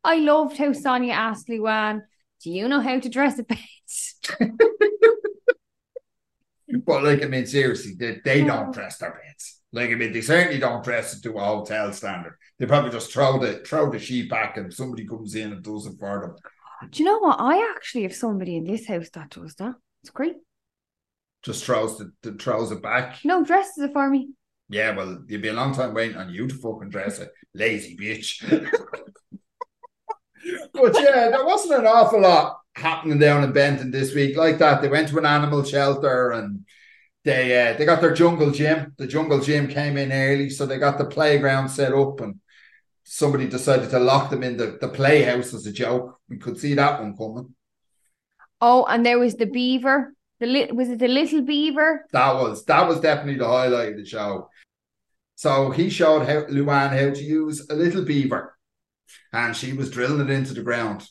I 0.04 0.16
loved 0.18 0.58
how 0.58 0.70
Sonja 0.72 1.12
asked 1.12 1.50
Luann, 1.50 2.04
"Do 2.44 2.52
you 2.52 2.68
know 2.70 2.80
how 2.80 3.00
to 3.00 3.10
dress 3.10 3.40
a 3.40 3.44
bed?" 3.44 3.58
but 6.86 7.04
like 7.04 7.24
I 7.24 7.28
mean, 7.28 7.46
seriously, 7.46 7.94
they, 7.98 8.20
they 8.24 8.44
Oh. 8.44 8.48
don't 8.48 8.74
dress 8.74 8.98
their 8.98 9.12
beds. 9.12 9.62
Like 9.72 9.90
I 9.92 9.96
mean, 9.96 10.14
they 10.14 10.22
certainly 10.22 10.60
don't 10.60 10.84
dress 10.84 11.16
it 11.16 11.24
to 11.24 11.38
a 11.38 11.44
hotel 11.44 11.92
standard. 11.94 12.38
They 12.58 12.66
probably 12.66 12.92
just 12.92 13.12
throw 13.12 13.40
the 13.40 13.60
throw 13.66 13.92
the 13.92 14.00
sheet 14.00 14.30
back 14.30 14.58
and 14.58 14.74
somebody 14.74 15.06
comes 15.06 15.36
in 15.36 15.52
and 15.52 15.64
does 15.64 15.86
it 15.86 16.00
for 16.00 16.22
them. 16.22 16.36
Do 16.90 17.04
you 17.04 17.06
know 17.06 17.20
what? 17.20 17.40
I 17.40 17.72
actually 17.76 18.04
have 18.04 18.16
somebody 18.16 18.56
in 18.56 18.64
this 18.64 18.88
house 18.88 19.10
that 19.14 19.32
does 19.32 19.56
that. 19.56 19.76
It's 20.02 20.12
great. 20.12 20.36
Just 21.44 21.66
throws 21.66 21.98
the, 21.98 22.12
the 22.22 22.34
throws 22.34 22.72
it 22.72 22.82
back. 22.82 23.20
No, 23.24 23.44
dresses 23.44 23.84
it 23.84 23.94
for 23.94 24.10
me. 24.10 24.30
Yeah, 24.70 24.96
well, 24.96 25.24
you'd 25.28 25.42
be 25.42 25.48
a 25.48 25.54
long 25.54 25.74
time 25.74 25.94
waiting 25.94 26.18
on 26.18 26.30
you 26.30 26.48
to 26.48 26.56
fucking 26.56 26.90
dress 26.90 27.20
it. 27.20 27.32
Lazy 27.54 27.98
bitch. 27.98 28.42
but 30.74 30.96
yeah, 31.02 31.30
there 31.30 31.46
wasn't 31.46 31.80
an 31.80 31.88
awful 31.88 32.22
lot 32.22 32.58
happening 32.76 33.20
down 33.20 33.44
in 33.44 33.52
Benton 33.52 33.92
this 33.92 34.14
week 34.14 34.38
like 34.38 34.60
that. 34.60 34.82
They 34.82 34.90
went 34.90 35.10
to 35.10 35.18
an 35.18 35.26
animal 35.26 35.64
shelter 35.64 36.32
and 36.32 36.66
they 37.26 37.72
uh, 37.72 37.78
they 37.78 37.86
got 37.86 38.02
their 38.02 38.14
jungle 38.14 38.52
gym. 38.52 38.94
The 38.98 39.08
jungle 39.08 39.40
gym 39.40 39.68
came 39.68 39.98
in 39.98 40.12
early, 40.12 40.50
so 40.50 40.66
they 40.66 40.78
got 40.78 40.98
the 40.98 41.06
playground 41.06 41.70
set 41.70 41.94
up 41.94 42.22
and 42.22 42.40
somebody 43.12 43.48
decided 43.48 43.90
to 43.90 44.00
lock 44.00 44.30
them 44.30 44.44
in 44.44 44.56
the, 44.58 44.78
the 44.80 44.88
playhouse 44.88 45.54
as 45.54 45.66
a 45.66 45.72
joke. 45.72 46.20
We 46.30 46.38
could 46.38 46.58
see 46.60 46.76
that 46.76 47.02
one 47.02 47.18
coming. 47.18 47.56
Oh, 48.62 48.86
and 48.86 49.06
there 49.06 49.20
was 49.20 49.36
the 49.36 49.46
beaver. 49.46 50.14
The 50.40 50.46
li- 50.46 50.72
was 50.72 50.90
it 50.90 51.00
the 51.00 51.08
little 51.08 51.42
beaver? 51.42 52.06
That 52.14 52.34
was 52.36 52.66
that 52.66 52.88
was 52.88 53.00
definitely 53.02 53.40
the 53.40 53.48
highlight 53.48 53.94
of 53.94 53.98
the 53.98 54.06
show. 54.06 54.50
So 55.36 55.72
he 55.72 55.90
showed 55.90 56.26
how 56.28 56.42
Luann 56.44 56.90
how 56.92 57.14
to 57.14 57.24
use 57.24 57.68
a 57.70 57.76
little 57.76 58.06
beaver, 58.06 58.58
and 59.34 59.56
she 59.56 59.74
was 59.74 59.90
drilling 59.92 60.22
it 60.22 60.30
into 60.30 60.54
the 60.54 60.62
ground. 60.62 61.08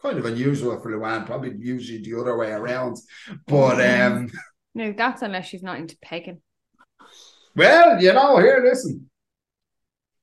Kind 0.00 0.18
of 0.18 0.26
unusual 0.26 0.78
for 0.80 0.90
Luann, 0.92 1.26
probably 1.26 1.54
usually 1.58 2.00
the 2.02 2.18
other 2.20 2.36
way 2.36 2.52
around. 2.52 2.96
But 3.46 3.80
um 3.80 4.30
No, 4.74 4.92
that's 4.92 5.22
unless 5.22 5.46
she's 5.46 5.62
not 5.62 5.78
into 5.78 5.96
pegging. 6.00 6.40
well, 7.56 8.00
you 8.00 8.12
know, 8.12 8.38
here, 8.38 8.62
listen. 8.64 9.10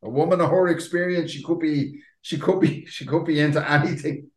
A 0.05 0.09
woman 0.09 0.39
of 0.39 0.51
her 0.51 0.67
experience, 0.67 1.31
she 1.31 1.43
could 1.43 1.59
be, 1.59 1.99
she 2.21 2.37
could 2.37 2.59
be, 2.59 2.85
she 2.87 3.05
could 3.05 3.25
be 3.25 3.39
into 3.39 3.69
anything. 3.69 4.29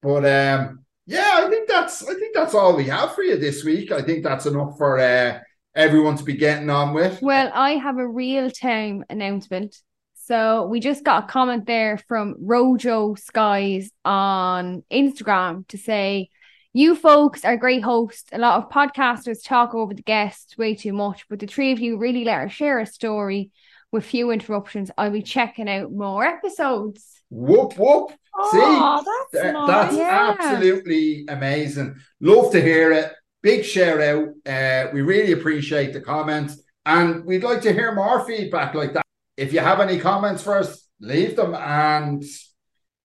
But 0.00 0.24
um, 0.24 0.84
yeah, 1.06 1.42
I 1.44 1.48
think 1.50 1.68
that's, 1.68 2.02
I 2.08 2.14
think 2.14 2.34
that's 2.34 2.54
all 2.54 2.76
we 2.76 2.84
have 2.84 3.14
for 3.14 3.22
you 3.22 3.36
this 3.36 3.64
week. 3.64 3.90
I 3.90 4.02
think 4.02 4.22
that's 4.22 4.46
enough 4.46 4.78
for 4.78 4.98
uh, 4.98 5.40
everyone 5.74 6.16
to 6.16 6.24
be 6.24 6.34
getting 6.34 6.70
on 6.70 6.94
with. 6.94 7.20
Well, 7.20 7.50
I 7.52 7.72
have 7.72 7.98
a 7.98 8.06
real 8.06 8.50
time 8.50 9.04
announcement. 9.10 9.76
So 10.14 10.66
we 10.66 10.80
just 10.80 11.04
got 11.04 11.24
a 11.24 11.26
comment 11.26 11.66
there 11.66 11.98
from 11.98 12.36
Rojo 12.38 13.14
Skies 13.14 13.90
on 14.06 14.82
Instagram 14.90 15.68
to 15.68 15.76
say, 15.76 16.30
You 16.72 16.94
folks 16.94 17.44
are 17.44 17.58
great 17.58 17.82
hosts. 17.82 18.30
A 18.32 18.38
lot 18.38 18.62
of 18.62 18.70
podcasters 18.70 19.44
talk 19.44 19.74
over 19.74 19.92
the 19.92 20.02
guests 20.02 20.56
way 20.56 20.76
too 20.76 20.94
much, 20.94 21.28
but 21.28 21.40
the 21.40 21.46
three 21.46 21.72
of 21.72 21.80
you 21.80 21.98
really 21.98 22.24
let 22.24 22.40
her 22.40 22.48
share 22.48 22.78
a 22.78 22.86
story 22.86 23.50
with 23.94 24.04
few 24.04 24.30
interruptions. 24.30 24.90
I'll 24.98 25.10
be 25.10 25.22
checking 25.22 25.68
out 25.70 25.90
more 25.92 26.24
episodes. 26.24 27.22
Whoop 27.30 27.78
whoop. 27.78 28.10
Oh, 28.36 28.50
See, 28.52 29.38
that's 29.38 29.44
Th- 29.44 29.52
nice. 29.54 29.66
that's 29.68 29.96
Yeah. 29.96 30.36
absolutely 30.38 31.24
amazing. 31.28 31.94
Love 32.20 32.50
to 32.52 32.60
hear 32.60 32.92
it. 32.92 33.12
Big 33.42 33.64
shout 33.64 34.00
out. 34.00 34.28
Uh, 34.44 34.90
we 34.92 35.02
really 35.02 35.32
appreciate 35.32 35.92
the 35.92 36.00
comments, 36.00 36.60
and 36.84 37.24
we'd 37.24 37.44
like 37.44 37.60
to 37.62 37.72
hear 37.72 37.94
more 37.94 38.24
feedback 38.26 38.74
like 38.74 38.92
that. 38.94 39.04
If 39.36 39.52
you 39.52 39.60
have 39.60 39.80
any 39.80 39.98
comments 39.98 40.42
for 40.42 40.58
us, 40.58 40.88
leave 41.00 41.36
them. 41.36 41.54
And 41.54 42.22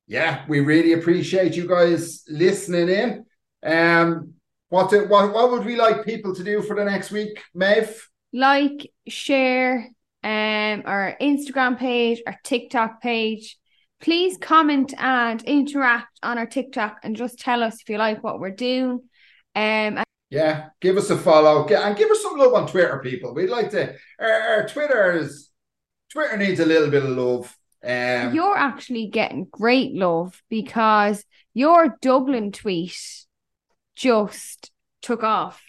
yeah, 0.08 0.44
we 0.48 0.60
really 0.62 0.94
appreciate 0.94 1.56
you 1.56 1.68
guys 1.68 2.24
listening 2.28 2.90
in. 2.90 3.26
Um, 3.64 4.34
what 4.70 4.90
do, 4.90 5.08
what 5.08 5.34
what 5.34 5.52
would 5.52 5.66
we 5.66 5.76
like 5.76 6.06
people 6.06 6.34
to 6.36 6.44
do 6.44 6.62
for 6.62 6.76
the 6.76 6.86
next 6.86 7.12
week, 7.12 7.42
Maeve? 7.54 8.08
Like, 8.34 8.92
share 9.08 9.90
um 10.24 10.84
our 10.86 11.16
Instagram 11.22 11.78
page, 11.78 12.22
our 12.28 12.38
TikTok 12.44 13.02
page. 13.02 13.58
Please 14.02 14.38
comment 14.38 14.94
and 14.98 15.42
interact 15.44 16.20
on 16.24 16.38
our 16.38 16.46
TikTok 16.46 17.00
and 17.04 17.16
just 17.16 17.40
tell 17.40 17.64
us 17.64 17.82
if 17.82 17.90
you 17.90 17.98
like 17.98 18.24
what 18.24 18.40
we're 18.40 18.52
doing. 18.52 19.02
Um 19.56 20.04
Yeah, 20.30 20.70
give 20.82 20.98
us 20.98 21.10
a 21.10 21.18
follow 21.18 21.68
and 21.68 21.98
give 21.98 22.12
us 22.12 22.22
some 22.22 22.38
love 22.38 22.54
on 22.54 22.68
Twitter, 22.68 23.00
people. 23.00 23.34
We'd 23.34 23.50
like 23.50 23.72
to. 23.72 23.96
Our, 24.20 24.32
our 24.32 24.68
Twitter 24.68 25.14
is 25.14 25.50
Twitter 26.12 26.38
needs 26.38 26.60
a 26.60 26.66
little 26.66 26.90
bit 26.90 27.04
of 27.04 27.10
love. 27.10 27.56
Um, 27.84 28.34
You're 28.36 28.58
actually 28.58 29.08
getting 29.08 29.48
great 29.50 29.94
love 29.94 30.42
because 30.50 31.24
your 31.54 31.98
Dublin 32.02 32.52
tweet 32.52 32.98
just 33.96 34.72
took 35.02 35.24
off. 35.24 35.62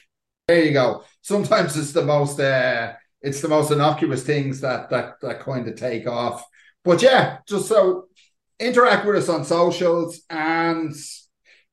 there 0.48 0.64
you 0.64 0.72
go. 0.72 1.05
Sometimes 1.22 1.76
it's 1.76 1.92
the 1.92 2.05
most. 2.05 2.40
Uh, 2.40 2.94
it's 3.22 3.40
the 3.40 3.48
most 3.48 3.70
innocuous 3.70 4.22
things 4.22 4.60
that 4.60 4.90
that 4.90 5.14
that 5.22 5.40
kind 5.40 5.68
of 5.68 5.76
take 5.76 6.06
off. 6.06 6.44
But 6.84 7.02
yeah, 7.02 7.38
just 7.46 7.68
so 7.68 8.08
interact 8.58 9.06
with 9.06 9.16
us 9.16 9.28
on 9.28 9.44
socials 9.44 10.20
and 10.30 10.94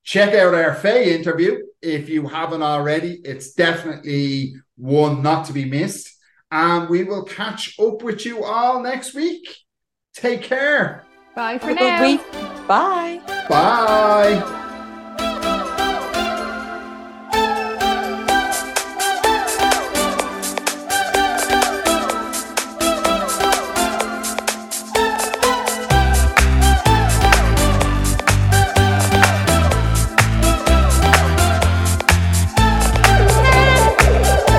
check 0.03 0.33
out 0.33 0.53
our 0.53 0.73
Faye 0.73 1.15
interview 1.15 1.57
if 1.81 2.09
you 2.09 2.27
haven't 2.27 2.63
already. 2.63 3.19
It's 3.23 3.53
definitely 3.53 4.55
one 4.77 5.21
not 5.21 5.45
to 5.47 5.53
be 5.53 5.65
missed. 5.65 6.13
And 6.49 6.89
we 6.89 7.03
will 7.03 7.23
catch 7.23 7.77
up 7.79 8.03
with 8.03 8.25
you 8.25 8.43
all 8.43 8.81
next 8.81 9.13
week. 9.13 9.45
Take 10.15 10.43
care. 10.43 11.03
Bye 11.35 11.57
for 11.59 11.67
Have 11.67 11.77
a 11.77 11.79
now. 11.79 11.99
good 11.99 12.19
week. 12.19 12.67
Bye. 12.67 13.21
Bye. 13.49 14.63